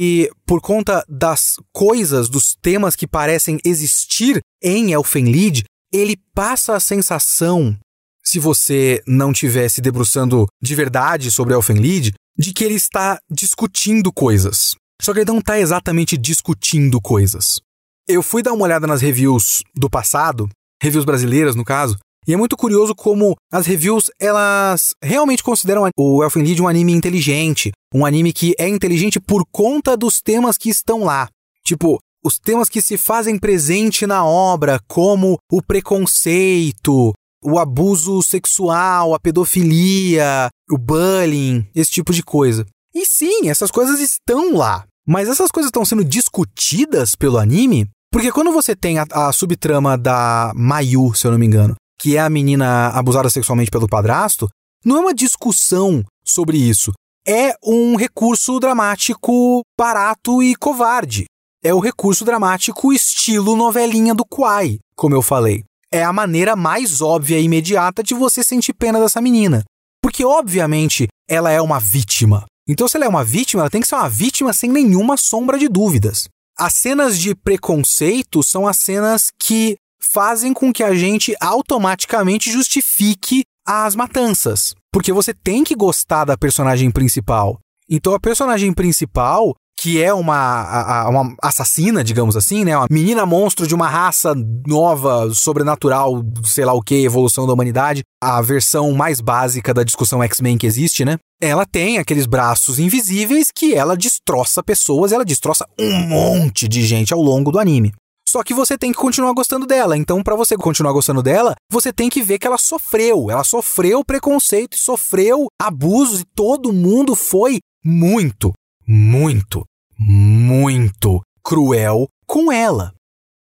e 0.00 0.30
por 0.46 0.62
conta 0.62 1.04
das 1.06 1.56
coisas, 1.70 2.30
dos 2.30 2.54
temas 2.62 2.96
que 2.96 3.06
parecem 3.06 3.58
existir 3.62 4.40
em 4.62 4.92
Elfenlied, 4.94 5.64
ele 5.94 6.16
passa 6.34 6.74
a 6.74 6.80
sensação, 6.80 7.76
se 8.22 8.40
você 8.40 9.02
não 9.06 9.32
tivesse 9.32 9.80
debruçando 9.80 10.46
de 10.60 10.74
verdade 10.74 11.30
sobre 11.30 11.54
Elfenlied, 11.54 12.12
de 12.36 12.52
que 12.52 12.64
ele 12.64 12.74
está 12.74 13.18
discutindo 13.30 14.12
coisas. 14.12 14.74
Só 15.00 15.12
que 15.12 15.20
ele 15.20 15.30
não 15.30 15.38
está 15.38 15.58
exatamente 15.58 16.16
discutindo 16.16 17.00
coisas. 17.00 17.60
Eu 18.08 18.22
fui 18.22 18.42
dar 18.42 18.52
uma 18.52 18.64
olhada 18.64 18.86
nas 18.86 19.00
reviews 19.00 19.62
do 19.74 19.88
passado, 19.88 20.48
reviews 20.82 21.04
brasileiras 21.04 21.54
no 21.54 21.64
caso, 21.64 21.96
e 22.26 22.32
é 22.32 22.36
muito 22.36 22.56
curioso 22.56 22.94
como 22.94 23.36
as 23.52 23.66
reviews, 23.66 24.10
elas 24.18 24.94
realmente 25.02 25.42
consideram 25.42 25.88
o 25.96 26.24
Elfen 26.24 26.42
Lied 26.42 26.60
um 26.60 26.68
anime 26.68 26.92
inteligente. 26.92 27.70
Um 27.94 28.04
anime 28.04 28.32
que 28.32 28.54
é 28.58 28.66
inteligente 28.66 29.20
por 29.20 29.44
conta 29.52 29.96
dos 29.96 30.20
temas 30.22 30.56
que 30.56 30.70
estão 30.70 31.04
lá. 31.04 31.28
Tipo, 31.64 31.98
os 32.24 32.38
temas 32.38 32.68
que 32.68 32.80
se 32.80 32.96
fazem 32.96 33.38
presente 33.38 34.06
na 34.06 34.24
obra, 34.24 34.80
como 34.88 35.38
o 35.52 35.62
preconceito, 35.62 37.12
o 37.44 37.58
abuso 37.58 38.22
sexual, 38.22 39.14
a 39.14 39.20
pedofilia, 39.20 40.48
o 40.70 40.78
bullying, 40.78 41.68
esse 41.74 41.90
tipo 41.90 42.12
de 42.12 42.22
coisa. 42.22 42.64
E 42.94 43.04
sim, 43.04 43.50
essas 43.50 43.70
coisas 43.70 44.00
estão 44.00 44.56
lá. 44.56 44.86
Mas 45.06 45.28
essas 45.28 45.50
coisas 45.50 45.68
estão 45.68 45.84
sendo 45.84 46.02
discutidas 46.02 47.14
pelo 47.14 47.36
anime, 47.36 47.86
porque 48.10 48.32
quando 48.32 48.52
você 48.52 48.74
tem 48.74 48.98
a, 48.98 49.04
a 49.12 49.32
subtrama 49.32 49.98
da 49.98 50.52
Mayu, 50.54 51.12
se 51.14 51.26
eu 51.26 51.30
não 51.30 51.38
me 51.38 51.44
engano, 51.44 51.74
que 52.00 52.16
é 52.16 52.20
a 52.20 52.30
menina 52.30 52.88
abusada 52.88 53.28
sexualmente 53.28 53.70
pelo 53.70 53.88
padrasto, 53.88 54.48
não 54.82 54.96
é 54.96 55.00
uma 55.00 55.14
discussão 55.14 56.02
sobre 56.24 56.56
isso. 56.56 56.92
É 57.26 57.54
um 57.62 57.96
recurso 57.96 58.58
dramático 58.58 59.62
barato 59.78 60.42
e 60.42 60.54
covarde. 60.54 61.26
É 61.66 61.72
o 61.72 61.80
recurso 61.80 62.26
dramático 62.26 62.92
estilo 62.92 63.56
novelinha 63.56 64.14
do 64.14 64.22
Kwai, 64.22 64.80
como 64.94 65.14
eu 65.14 65.22
falei. 65.22 65.64
É 65.90 66.04
a 66.04 66.12
maneira 66.12 66.54
mais 66.54 67.00
óbvia 67.00 67.40
e 67.40 67.44
imediata 67.44 68.02
de 68.02 68.12
você 68.12 68.44
sentir 68.44 68.74
pena 68.74 69.00
dessa 69.00 69.18
menina. 69.18 69.64
Porque, 70.02 70.22
obviamente, 70.26 71.08
ela 71.26 71.50
é 71.50 71.62
uma 71.62 71.80
vítima. 71.80 72.44
Então, 72.68 72.86
se 72.86 72.98
ela 72.98 73.06
é 73.06 73.08
uma 73.08 73.24
vítima, 73.24 73.62
ela 73.62 73.70
tem 73.70 73.80
que 73.80 73.88
ser 73.88 73.94
uma 73.94 74.10
vítima 74.10 74.52
sem 74.52 74.70
nenhuma 74.70 75.16
sombra 75.16 75.58
de 75.58 75.66
dúvidas. 75.66 76.28
As 76.58 76.74
cenas 76.74 77.18
de 77.18 77.34
preconceito 77.34 78.42
são 78.42 78.66
as 78.66 78.76
cenas 78.76 79.28
que 79.40 79.76
fazem 80.02 80.52
com 80.52 80.70
que 80.70 80.82
a 80.82 80.94
gente 80.94 81.34
automaticamente 81.40 82.52
justifique 82.52 83.42
as 83.66 83.96
matanças. 83.96 84.74
Porque 84.92 85.14
você 85.14 85.32
tem 85.32 85.64
que 85.64 85.74
gostar 85.74 86.26
da 86.26 86.36
personagem 86.36 86.90
principal. 86.90 87.58
Então, 87.88 88.12
a 88.12 88.20
personagem 88.20 88.70
principal, 88.74 89.54
que 89.78 90.02
é 90.02 90.12
uma, 90.12 91.08
uma 91.08 91.34
assassina, 91.42 92.02
digamos 92.02 92.36
assim, 92.36 92.64
né? 92.64 92.76
Uma 92.76 92.86
menina 92.90 93.26
monstro 93.26 93.66
de 93.66 93.74
uma 93.74 93.88
raça 93.88 94.34
nova, 94.66 95.32
sobrenatural, 95.34 96.22
sei 96.44 96.64
lá 96.64 96.72
o 96.72 96.82
que, 96.82 97.04
evolução 97.04 97.46
da 97.46 97.52
humanidade, 97.52 98.02
a 98.22 98.40
versão 98.40 98.92
mais 98.92 99.20
básica 99.20 99.74
da 99.74 99.82
discussão 99.82 100.22
X-Men 100.22 100.56
que 100.56 100.66
existe, 100.66 101.04
né? 101.04 101.18
Ela 101.42 101.66
tem 101.66 101.98
aqueles 101.98 102.26
braços 102.26 102.78
invisíveis 102.78 103.48
que 103.54 103.74
ela 103.74 103.96
destroça 103.96 104.62
pessoas, 104.62 105.12
ela 105.12 105.24
destroça 105.24 105.66
um 105.78 105.92
monte 106.08 106.66
de 106.66 106.86
gente 106.86 107.12
ao 107.12 107.20
longo 107.20 107.52
do 107.52 107.58
anime. 107.58 107.92
Só 108.34 108.42
que 108.42 108.52
você 108.52 108.76
tem 108.76 108.90
que 108.90 108.98
continuar 108.98 109.32
gostando 109.32 109.64
dela. 109.64 109.96
Então, 109.96 110.20
para 110.20 110.34
você 110.34 110.56
continuar 110.56 110.92
gostando 110.92 111.22
dela, 111.22 111.54
você 111.70 111.92
tem 111.92 112.10
que 112.10 112.20
ver 112.20 112.38
que 112.38 112.46
ela 112.46 112.58
sofreu. 112.58 113.30
Ela 113.30 113.44
sofreu 113.44 114.04
preconceito 114.04 114.76
sofreu 114.76 115.46
abusos 115.60 116.22
e 116.22 116.24
todo 116.34 116.72
mundo 116.72 117.14
foi 117.14 117.60
muito, 117.84 118.52
muito, 118.86 119.64
muito 119.98 121.20
cruel 121.42 122.08
com 122.26 122.50
ela. 122.50 122.92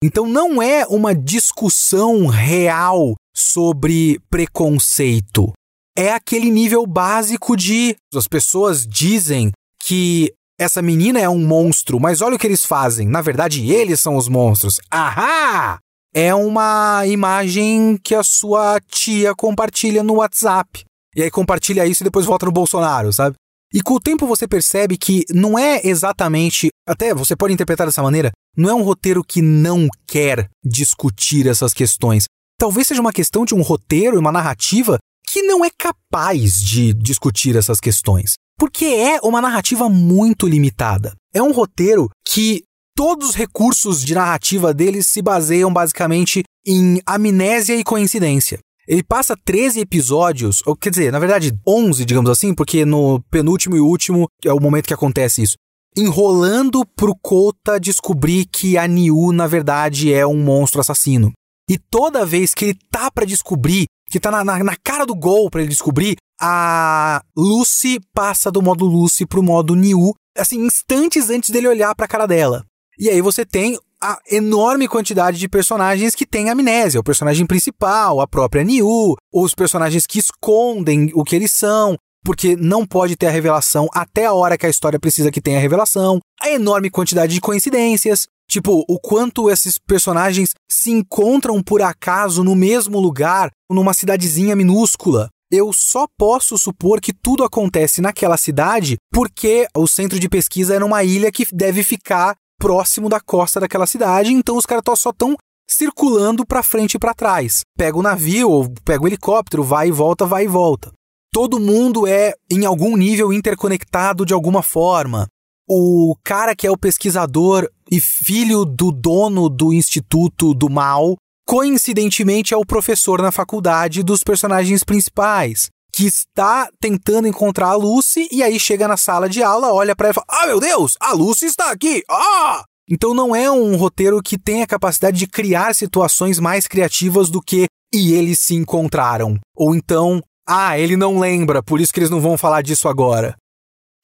Então 0.04 0.28
não 0.28 0.62
é 0.62 0.86
uma 0.86 1.16
discussão 1.16 2.28
real 2.28 3.16
sobre 3.36 4.20
preconceito. 4.30 5.52
É 5.98 6.12
aquele 6.12 6.52
nível 6.52 6.86
básico 6.86 7.56
de 7.56 7.96
as 8.14 8.28
pessoas 8.28 8.86
dizem 8.86 9.52
que 9.82 10.34
essa 10.60 10.82
menina 10.82 11.20
é 11.20 11.28
um 11.28 11.46
monstro, 11.46 12.00
mas 12.00 12.22
olha 12.22 12.36
o 12.36 12.40
que 12.40 12.48
eles 12.48 12.64
fazem. 12.64 13.08
Na 13.08 13.22
verdade, 13.22 13.72
eles 13.72 14.00
são 14.00 14.16
os 14.16 14.28
monstros. 14.28 14.80
Ahá! 14.90 15.80
É 16.14 16.34
uma 16.34 17.06
imagem 17.06 17.98
que 18.02 18.16
a 18.16 18.24
sua 18.24 18.80
tia 18.88 19.36
compartilha 19.36 20.02
no 20.02 20.16
WhatsApp. 20.16 20.86
E 21.14 21.22
aí 21.22 21.30
compartilha 21.30 21.86
isso 21.86 22.04
e 22.04 22.06
depois 22.06 22.26
volta 22.26 22.46
no 22.46 22.54
Bolsonaro, 22.54 23.12
sabe? 23.12 23.36
E 23.74 23.82
com 23.82 23.96
o 23.96 24.00
tempo 24.00 24.28
você 24.28 24.48
percebe 24.48 24.98
que 24.98 25.24
não 25.30 25.58
é 25.58 25.82
exatamente, 25.84 26.70
até 26.88 27.14
você 27.14 27.36
pode 27.36 27.54
interpretar 27.54 27.86
dessa 27.86 28.04
maneira, 28.04 28.32
não 28.56 28.70
é 28.70 28.74
um 28.74 28.84
roteiro 28.84 29.24
que 29.24 29.42
não 29.42 29.88
quer 30.08 30.50
discutir 30.64 31.48
essas 31.48 31.74
questões. 31.74 32.26
Talvez 32.58 32.88
seja 32.88 33.02
uma 33.02 33.12
questão 33.12 33.44
de 33.44 33.54
um 33.54 33.62
roteiro 33.62 34.16
e 34.16 34.20
uma 34.20 34.32
narrativa 34.32 34.98
que 35.28 35.42
não 35.42 35.66
é 35.66 35.70
capaz 35.78 36.62
de 36.62 36.94
discutir 36.94 37.56
essas 37.56 37.80
questões. 37.80 38.36
Porque 38.58 38.86
é 38.86 39.20
uma 39.22 39.42
narrativa 39.42 39.90
muito 39.90 40.48
limitada. 40.48 41.14
É 41.34 41.42
um 41.42 41.52
roteiro 41.52 42.10
que 42.26 42.64
todos 42.96 43.30
os 43.30 43.36
recursos 43.36 44.02
de 44.02 44.16
narrativa 44.16 44.74
dele 44.74 45.04
se 45.04 45.22
baseiam 45.22 45.72
basicamente 45.74 46.44
em 46.66 47.02
amnésia 47.06 47.76
e 47.76 47.84
coincidência. 47.84 48.60
Ele 48.88 49.04
passa 49.04 49.36
13 49.36 49.80
episódios, 49.80 50.62
ou 50.66 50.76
quer 50.76 50.90
dizer, 50.92 51.12
na 51.12 51.20
verdade 51.20 51.54
11, 51.68 52.06
digamos 52.06 52.30
assim, 52.30 52.54
porque 52.54 52.86
no 52.86 53.22
penúltimo 53.32 53.76
e 53.76 53.80
último 53.80 54.30
é 54.44 54.54
o 54.54 54.60
momento 54.60 54.88
que 54.88 54.94
acontece 54.94 55.42
isso. 55.42 55.56
Enrolando 55.98 56.86
pro 56.86 57.16
Kota 57.16 57.80
descobrir 57.80 58.46
que 58.46 58.78
a 58.78 58.86
Niu, 58.86 59.32
na 59.32 59.48
verdade, 59.48 60.14
é 60.14 60.28
um 60.28 60.38
monstro 60.38 60.82
assassino. 60.82 61.32
E 61.70 61.78
toda 61.78 62.26
vez 62.26 62.54
que 62.54 62.66
ele 62.66 62.80
tá 62.92 63.10
para 63.10 63.26
descobrir, 63.26 63.86
que 64.10 64.20
tá 64.20 64.30
na, 64.30 64.44
na, 64.44 64.64
na, 64.64 64.76
cara 64.76 65.06
do 65.06 65.16
gol 65.16 65.50
para 65.50 65.62
ele 65.62 65.70
descobrir, 65.70 66.16
a 66.40 67.24
Lucy 67.36 68.00
passa 68.14 68.52
do 68.52 68.62
modo 68.62 68.86
Lucy 68.86 69.26
pro 69.26 69.42
modo 69.42 69.76
Niu, 69.76 70.14
assim, 70.38 70.60
instantes 70.66 71.30
antes 71.30 71.50
dele 71.50 71.68
olhar 71.68 71.96
pra 71.96 72.08
cara 72.08 72.28
dela. 72.28 72.66
E 73.00 73.10
aí 73.10 73.22
você 73.22 73.46
tem 73.46 73.78
a 74.02 74.20
enorme 74.30 74.88
quantidade 74.88 75.38
de 75.38 75.50
personagens 75.50 76.16
que 76.16 76.26
têm 76.26 76.50
amnésia. 76.50 77.00
O 77.00 77.04
personagem 77.04 77.46
principal, 77.46 78.22
a 78.22 78.28
própria 78.28 78.64
Niu, 78.64 79.16
os 79.34 79.54
personagens 79.54 80.06
que 80.06 80.20
escondem 80.20 81.12
o 81.14 81.24
que 81.24 81.36
eles 81.36 81.52
são, 81.52 81.98
porque 82.24 82.56
não 82.56 82.86
pode 82.86 83.16
ter 83.16 83.28
a 83.28 83.32
revelação 83.32 83.88
até 83.94 84.26
a 84.26 84.34
hora 84.34 84.58
que 84.58 84.66
a 84.66 84.70
história 84.70 85.00
precisa 85.00 85.32
que 85.32 85.42
tenha 85.42 85.58
a 85.58 85.62
revelação. 85.62 86.20
A 86.42 86.50
enorme 86.50 86.90
quantidade 86.90 87.34
de 87.34 87.42
coincidências. 87.42 88.28
Tipo, 88.50 88.84
o 88.88 89.00
quanto 89.00 89.50
esses 89.50 89.78
personagens 89.78 90.52
se 90.70 90.92
encontram 90.92 91.62
por 91.64 91.82
acaso 91.82 92.44
no 92.44 92.56
mesmo 92.56 93.00
lugar, 93.00 93.50
numa 93.70 93.94
cidadezinha 93.94 94.56
minúscula. 94.56 95.30
Eu 95.52 95.72
só 95.72 96.08
posso 96.18 96.58
supor 96.58 97.00
que 97.00 97.14
tudo 97.14 97.44
acontece 97.44 98.02
naquela 98.02 98.38
cidade 98.38 98.98
porque 99.12 99.68
o 99.76 99.88
centro 99.88 100.20
de 100.20 100.28
pesquisa 100.28 100.76
é 100.76 100.80
numa 100.80 101.04
ilha 101.04 101.32
que 101.32 101.46
deve 101.54 101.84
ficar 101.84 102.36
próximo 102.66 103.08
da 103.08 103.20
costa 103.20 103.60
daquela 103.60 103.86
cidade, 103.86 104.34
então 104.34 104.58
os 104.58 104.66
caras 104.66 104.84
só 104.98 105.12
estão 105.12 105.36
circulando 105.70 106.44
para 106.44 106.64
frente 106.64 106.96
e 106.96 107.00
para 107.00 107.14
trás. 107.14 107.62
Pega 107.78 107.96
o 107.96 108.02
navio, 108.02 108.50
ou 108.50 108.74
pega 108.84 109.04
o 109.04 109.08
helicóptero, 109.08 109.64
vai 109.64 109.90
e 109.90 109.92
volta, 109.92 110.26
vai 110.26 110.46
e 110.46 110.48
volta. 110.48 110.92
Todo 111.32 111.60
mundo 111.60 112.08
é 112.08 112.34
em 112.50 112.66
algum 112.66 112.98
nível 112.98 113.32
interconectado 113.32 114.26
de 114.26 114.34
alguma 114.34 114.64
forma. 114.64 115.28
O 115.70 116.16
cara 116.24 116.56
que 116.56 116.66
é 116.66 116.72
o 116.72 116.78
pesquisador 116.78 117.70
e 117.92 118.00
filho 118.00 118.66
do 118.66 118.92
dono 118.92 119.48
do 119.48 119.72
Instituto 119.72 120.52
do 120.56 120.68
Mal, 120.68 121.16
coincidentemente 121.46 122.52
é 122.52 122.58
o 122.58 122.66
professor 122.66 123.22
na 123.22 123.32
faculdade 123.32 124.02
dos 124.02 124.24
personagens 124.24 124.84
principais 124.84 125.70
que 125.96 126.06
está 126.06 126.70
tentando 126.78 127.26
encontrar 127.26 127.70
a 127.70 127.76
Lucy 127.76 128.28
e 128.30 128.44
aí 128.44 128.60
chega 128.60 128.86
na 128.86 128.98
sala 128.98 129.30
de 129.30 129.42
aula, 129.42 129.72
olha 129.74 129.96
para 129.96 130.08
ela 130.08 130.12
e 130.12 130.16
fala: 130.16 130.28
"Ah, 130.30 130.48
meu 130.48 130.60
Deus, 130.60 130.98
a 131.00 131.14
Lucy 131.14 131.46
está 131.46 131.72
aqui!" 131.72 132.04
Ah! 132.12 132.66
Então 132.90 133.14
não 133.14 133.34
é 133.34 133.50
um 133.50 133.78
roteiro 133.78 134.22
que 134.22 134.38
tem 134.38 134.62
a 134.62 134.68
capacidade 134.68 135.18
de 135.18 135.26
criar 135.26 135.74
situações 135.74 136.38
mais 136.38 136.68
criativas 136.68 137.30
do 137.30 137.42
que 137.42 137.68
e 137.94 138.14
eles 138.14 138.42
se 138.42 138.54
encontraram. 138.56 139.40
Ou 139.56 139.74
então, 139.74 140.22
ah, 140.46 140.78
ele 140.78 140.98
não 140.98 141.18
lembra, 141.18 141.64
por 141.64 141.80
isso 141.80 141.94
que 141.94 142.00
eles 142.00 142.10
não 142.10 142.20
vão 142.20 142.38
falar 142.38 142.62
disso 142.62 142.90
agora. 142.90 143.34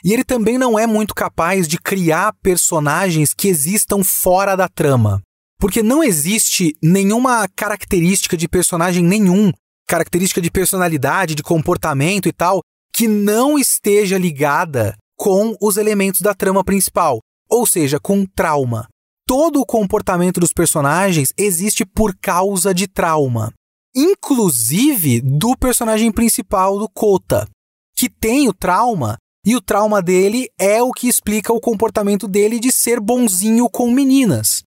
E 0.04 0.14
ele 0.14 0.24
também 0.24 0.58
não 0.58 0.80
é 0.80 0.88
muito 0.88 1.14
capaz 1.14 1.68
de 1.68 1.78
criar 1.78 2.34
personagens 2.42 3.34
que 3.34 3.50
existam 3.50 4.02
fora 4.02 4.56
da 4.56 4.70
trama. 4.70 5.22
Porque 5.60 5.84
não 5.84 6.02
existe 6.02 6.74
nenhuma 6.82 7.48
característica 7.50 8.36
de 8.36 8.48
personagem 8.48 9.04
nenhum 9.04 9.52
característica 9.92 10.40
de 10.40 10.50
personalidade, 10.50 11.36
de 11.36 11.44
comportamento 11.44 12.30
e 12.30 12.32
tal, 12.32 12.62
que 12.96 13.10
não 13.10 13.60
esteja 13.60 14.18
ligada 14.18 14.96
com 15.18 15.54
os 15.62 15.76
elementos 15.76 16.22
da 16.22 16.34
trama 16.34 16.64
principal, 16.64 17.20
ou 17.50 17.68
seja, 17.68 18.00
com 18.00 18.26
trauma. 18.26 18.88
Todo 19.28 19.60
o 19.60 19.66
comportamento 19.66 20.40
dos 20.40 20.54
personagens 20.54 21.34
existe 21.38 21.86
por 21.86 22.16
causa 22.16 22.74
de 22.74 22.88
trauma, 22.88 23.52
inclusive 23.94 25.20
do 25.20 25.58
personagem 25.58 26.10
principal 26.10 26.80
do 26.80 26.88
Kota, 26.88 27.46
que 27.94 28.10
tem 28.10 28.48
o 28.48 28.54
trauma 28.54 29.18
e 29.46 29.58
o 29.58 29.62
trauma 29.62 30.02
dele 30.02 30.48
é 30.58 30.82
o 30.82 30.92
que 30.92 31.10
explica 31.10 31.52
o 31.52 31.60
comportamento 31.60 32.30
dele 32.30 32.62
de 32.62 32.72
ser 32.72 33.02
bonzinho 33.02 33.70
com 33.70 33.92
meninas. 33.92 34.64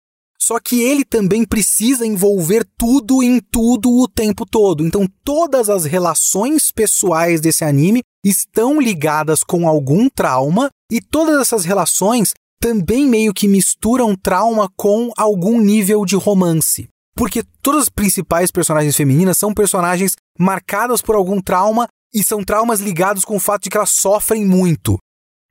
Só 0.42 0.60
que 0.60 0.82
ele 0.82 1.04
também 1.04 1.44
precisa 1.44 2.06
envolver 2.06 2.66
tudo 2.78 3.22
em 3.22 3.40
tudo 3.40 3.90
o 3.92 4.08
tempo 4.08 4.46
todo. 4.46 4.86
Então, 4.86 5.06
todas 5.24 5.70
as 5.70 5.86
relações 5.86 6.72
pessoais 6.72 7.42
desse 7.42 7.64
anime 7.66 8.02
estão 8.24 8.80
ligadas 8.80 9.44
com 9.44 9.68
algum 9.68 10.10
trauma, 10.10 10.70
e 10.92 11.02
todas 11.02 11.40
essas 11.40 11.66
relações 11.66 12.34
também 12.60 13.08
meio 13.08 13.34
que 13.34 13.48
misturam 13.48 14.16
trauma 14.16 14.70
com 14.76 15.12
algum 15.18 15.60
nível 15.60 16.06
de 16.06 16.16
romance. 16.16 16.88
Porque 17.16 17.44
todas 17.62 17.84
as 17.84 17.90
principais 17.90 18.52
personagens 18.52 18.96
femininas 18.96 19.38
são 19.38 19.54
personagens 19.54 20.16
marcadas 20.38 21.02
por 21.02 21.16
algum 21.16 21.42
trauma 21.42 21.88
e 22.14 22.24
são 22.24 22.44
traumas 22.44 22.80
ligados 22.80 23.26
com 23.26 23.36
o 23.36 23.40
fato 23.40 23.64
de 23.64 23.70
que 23.70 23.78
elas 23.78 23.90
sofrem 23.90 24.46
muito. 24.46 24.98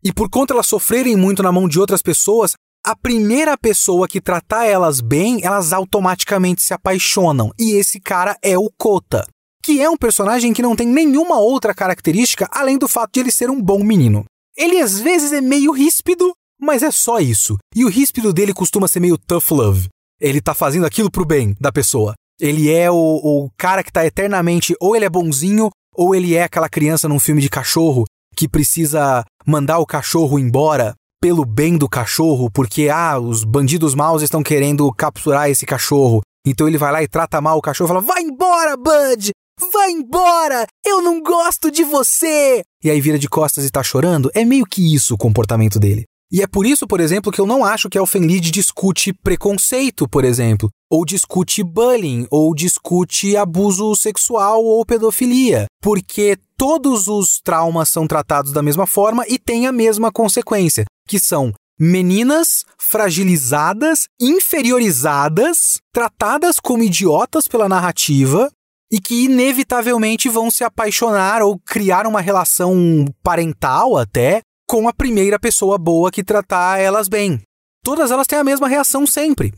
E 0.03 0.12
por 0.12 0.30
conta 0.30 0.55
elas 0.55 0.66
sofrerem 0.66 1.16
muito 1.16 1.43
na 1.43 1.53
mão 1.53 1.68
de 1.68 1.78
outras 1.78 2.03
pessoas, 2.03 2.55
a 2.85 2.97
primeira 2.97 3.57
pessoa 3.57 4.09
que 4.09 4.20
tratar 4.20 4.64
elas 4.64 5.01
bem, 5.01 5.41
elas 5.45 5.72
automaticamente 5.72 6.62
se 6.62 6.72
apaixonam. 6.72 7.53
E 7.59 7.72
esse 7.72 8.01
cara 8.01 8.37
é 8.43 8.57
o 8.57 8.70
Kota, 8.76 9.26
que 9.62 9.81
é 9.81 9.91
um 9.91 9.97
personagem 9.97 10.53
que 10.53 10.62
não 10.62 10.76
tem 10.76 10.87
nenhuma 10.87 11.39
outra 11.39 11.74
característica 11.74 12.49
além 12.51 12.79
do 12.79 12.89
fato 12.89 13.12
de 13.12 13.20
ele 13.20 13.33
ser 13.33 13.51
um 13.51 13.61
bom 13.61 13.83
menino. 13.83 14.24
Ele 14.57 14.81
às 14.81 14.99
vezes 14.99 15.33
é 15.33 15.41
meio 15.41 15.72
ríspido, 15.72 16.33
mas 16.61 16.83
é 16.83 16.91
só 16.91 17.20
isso. 17.20 17.57
E 17.74 17.85
o 17.85 17.89
ríspido 17.89 18.33
dele 18.33 18.53
costuma 18.53 18.89
ser 18.89 19.01
meio 19.01 19.18
tough 19.18 19.51
love. 19.51 19.89
Ele 20.20 20.41
tá 20.41 20.55
fazendo 20.55 20.87
aquilo 20.87 21.11
pro 21.11 21.24
bem 21.24 21.55
da 21.61 21.70
pessoa. 21.70 22.14
Ele 22.41 22.70
é 22.70 22.91
o, 22.91 22.95
o 22.97 23.51
cara 23.57 23.85
que 23.85 23.93
tá 23.93 24.07
eternamente, 24.07 24.74
ou 24.81 24.97
ele 24.97 25.05
é 25.05 25.11
bonzinho, 25.11 25.70
ou 25.95 26.14
ele 26.14 26.35
é 26.35 26.45
aquela 26.45 26.68
criança 26.68 27.09
num 27.09 27.18
filme 27.20 27.43
de 27.43 27.49
cachorro 27.49 28.05
que 28.37 28.49
precisa 28.49 29.24
mandar 29.45 29.79
o 29.79 29.87
cachorro 29.87 30.39
embora 30.39 30.95
pelo 31.20 31.44
bem 31.44 31.76
do 31.76 31.88
cachorro, 31.88 32.50
porque 32.50 32.88
ah, 32.88 33.18
os 33.18 33.44
bandidos 33.44 33.94
maus 33.94 34.22
estão 34.22 34.42
querendo 34.42 34.90
capturar 34.92 35.50
esse 35.50 35.66
cachorro. 35.66 36.20
Então 36.46 36.66
ele 36.66 36.78
vai 36.78 36.92
lá 36.92 37.02
e 37.02 37.08
trata 37.08 37.40
mal 37.40 37.58
o 37.58 37.62
cachorro 37.62 37.88
fala: 37.88 38.00
Vai 38.00 38.22
embora, 38.22 38.76
Bud! 38.76 39.30
Vai 39.72 39.90
embora! 39.90 40.66
Eu 40.86 41.02
não 41.02 41.20
gosto 41.20 41.70
de 41.70 41.82
você! 41.82 42.62
E 42.82 42.90
aí 42.90 43.00
vira 43.00 43.18
de 43.18 43.28
costas 43.28 43.64
e 43.64 43.70
tá 43.70 43.82
chorando. 43.82 44.30
É 44.34 44.44
meio 44.44 44.64
que 44.64 44.94
isso 44.94 45.14
o 45.14 45.18
comportamento 45.18 45.80
dele. 45.80 46.04
E 46.31 46.43
é 46.43 46.47
por 46.47 46.66
isso, 46.66 46.87
por 46.87 47.01
exemplo, 47.01 47.33
que 47.33 47.41
eu 47.41 47.47
não 47.47 47.64
acho 47.64 47.89
que 47.89 47.97
a 47.97 48.03
Elfenlied 48.03 48.51
discute 48.51 49.14
preconceito, 49.14 50.07
por 50.07 50.24
exemplo, 50.24 50.68
ou 50.91 51.05
discute 51.05 51.64
bullying, 51.64 52.26
ou 52.31 52.55
discute 52.55 53.37
abuso 53.37 53.97
sexual 53.97 54.62
ou 54.62 54.85
pedofilia, 54.85 55.66
porque 55.83 56.37
todos 56.57 57.09
os 57.09 57.41
traumas 57.43 57.89
são 57.89 58.07
tratados 58.07 58.53
da 58.53 58.62
mesma 58.62 58.87
forma 58.87 59.24
e 59.26 59.39
têm 59.39 59.66
a 59.66 59.72
mesma 59.72 60.12
consequência, 60.12 60.85
que 61.09 61.18
são 61.18 61.53
meninas 61.81 62.64
fragilizadas, 62.79 64.07
inferiorizadas, 64.20 65.79
tratadas 65.93 66.59
como 66.61 66.83
idiotas 66.83 67.47
pela 67.47 67.68
narrativa 67.68 68.51
e 68.91 69.01
que 69.01 69.24
inevitavelmente 69.24 70.29
vão 70.29 70.51
se 70.51 70.64
apaixonar 70.64 71.43
ou 71.43 71.59
criar 71.59 72.07
uma 72.07 72.20
relação 72.20 73.05
parental 73.22 73.97
até 73.97 74.41
com 74.68 74.86
a 74.86 74.92
primeira 74.92 75.38
pessoa 75.38 75.78
boa 75.78 76.10
que 76.10 76.22
tratar 76.22 76.78
elas 76.78 77.08
bem. 77.08 77.40
Todas 77.82 78.10
elas 78.10 78.26
têm 78.26 78.38
a 78.38 78.44
mesma 78.44 78.68
reação 78.68 79.06
sempre. 79.06 79.54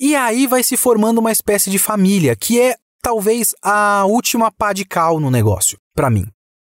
E 0.00 0.16
aí 0.16 0.46
vai 0.46 0.62
se 0.62 0.78
formando 0.78 1.18
uma 1.18 1.30
espécie 1.30 1.68
de 1.68 1.78
família, 1.78 2.34
que 2.34 2.58
é 2.58 2.74
talvez 3.02 3.54
a 3.62 4.06
última 4.06 4.50
pá 4.50 4.72
de 4.72 4.86
cal 4.86 5.20
no 5.20 5.30
negócio, 5.30 5.76
para 5.94 6.08
mim. 6.08 6.26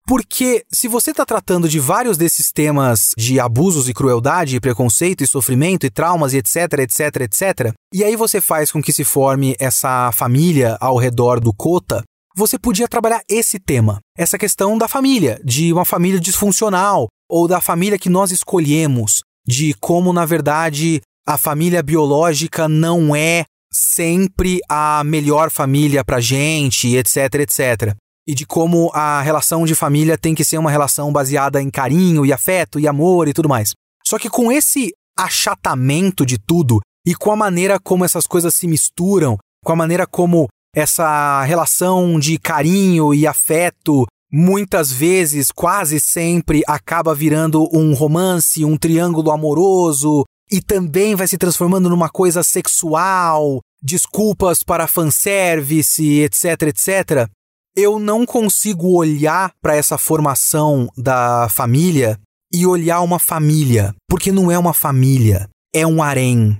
Porque 0.05 0.65
se 0.71 0.88
você 0.88 1.11
está 1.11 1.25
tratando 1.25 1.67
de 1.67 1.79
vários 1.79 2.17
desses 2.17 2.51
temas 2.51 3.11
de 3.17 3.39
abusos 3.39 3.88
e 3.88 3.93
crueldade, 3.93 4.55
e 4.55 4.59
preconceito 4.59 5.23
e 5.23 5.27
sofrimento 5.27 5.86
e 5.86 5.89
traumas 5.89 6.34
e 6.34 6.38
etc, 6.38 6.79
etc, 6.79 7.21
etc, 7.21 7.73
e 7.93 8.03
aí 8.03 8.15
você 8.15 8.39
faz 8.41 8.71
com 8.71 8.81
que 8.81 8.93
se 8.93 9.03
forme 9.03 9.55
essa 9.59 10.11
família 10.13 10.77
ao 10.79 10.97
redor 10.97 11.39
do 11.39 11.53
Kota, 11.53 12.03
você 12.36 12.57
podia 12.57 12.88
trabalhar 12.88 13.21
esse 13.29 13.59
tema, 13.59 13.99
essa 14.17 14.38
questão 14.38 14.77
da 14.77 14.88
família, 14.88 15.39
de 15.43 15.71
uma 15.71 15.86
família 15.86 16.19
disfuncional, 16.19 17.07
ou 17.30 17.47
da 17.47 17.61
família 17.61 17.97
que 17.97 18.09
nós 18.09 18.32
escolhemos, 18.32 19.21
de 19.47 19.74
como, 19.76 20.13
na 20.13 20.26
verdade, 20.26 21.01
a 21.28 21.38
família 21.38 21.82
biológica 21.82 22.67
não 22.67 23.15
é 23.15 23.45
sempre 23.71 24.59
a 24.69 25.03
melhor 25.03 25.49
família 25.49 26.03
pra 26.03 26.19
gente, 26.19 26.95
etc, 26.95 27.36
etc. 27.36 27.95
E 28.28 28.36
de 28.36 28.45
como 28.45 28.91
a 28.93 29.21
relação 29.21 29.65
de 29.65 29.76
família 29.76 30.17
tem 30.17 30.36
que 30.36 30.43
ser 30.43 30.57
uma 30.57 30.71
relação 30.71 31.11
baseada 31.11 31.61
em 31.61 31.69
carinho 31.69 32.26
e 32.26 32.32
afeto 32.32 32.80
e 32.80 32.88
amor 32.88 33.28
e 33.28 33.34
tudo 33.34 33.49
mais. 33.49 33.71
Só 34.05 34.19
que 34.19 34.30
com 34.30 34.51
esse 34.51 34.91
achatamento 35.17 36.26
de 36.26 36.38
tudo 36.38 36.80
e 37.05 37.15
com 37.15 37.32
a 37.32 37.36
maneira 37.36 37.80
como 37.80 38.05
essas 38.05 38.26
coisas 38.28 38.53
se 38.53 38.67
misturam, 38.67 39.38
com 39.63 39.71
a 39.71 39.76
maneira 39.76 40.05
como 40.07 40.47
essa 40.76 41.43
relação 41.43 42.19
de 42.19 42.38
carinho 42.38 43.13
e 43.13 43.28
afeto 43.28 44.05
muitas 44.34 44.91
vezes, 44.91 45.51
quase 45.51 45.99
sempre, 45.99 46.63
acaba 46.65 47.13
virando 47.13 47.69
um 47.71 47.93
romance, 47.93 48.65
um 48.65 48.75
triângulo 48.75 49.29
amoroso 49.29 50.25
e 50.51 50.59
também 50.59 51.13
vai 51.13 51.27
se 51.27 51.38
transformando 51.38 51.88
numa 51.88 52.09
coisa 52.09 52.41
sexual, 52.41 53.59
desculpas 53.81 54.63
para 54.63 54.88
fanservice, 54.88 56.21
etc, 56.21 56.63
etc. 56.63 57.29
Eu 57.75 57.99
não 57.99 58.25
consigo 58.25 58.97
olhar 58.97 59.51
para 59.61 59.75
essa 59.75 59.99
formação 59.99 60.89
da 60.97 61.47
família 61.49 62.19
e 62.51 62.65
olhar 62.65 63.01
uma 63.01 63.19
família, 63.19 63.93
porque 64.09 64.31
não 64.31 64.51
é 64.51 64.57
uma 64.57 64.73
família, 64.73 65.47
é 65.73 65.86
um 65.86 66.01
harém. 66.01 66.59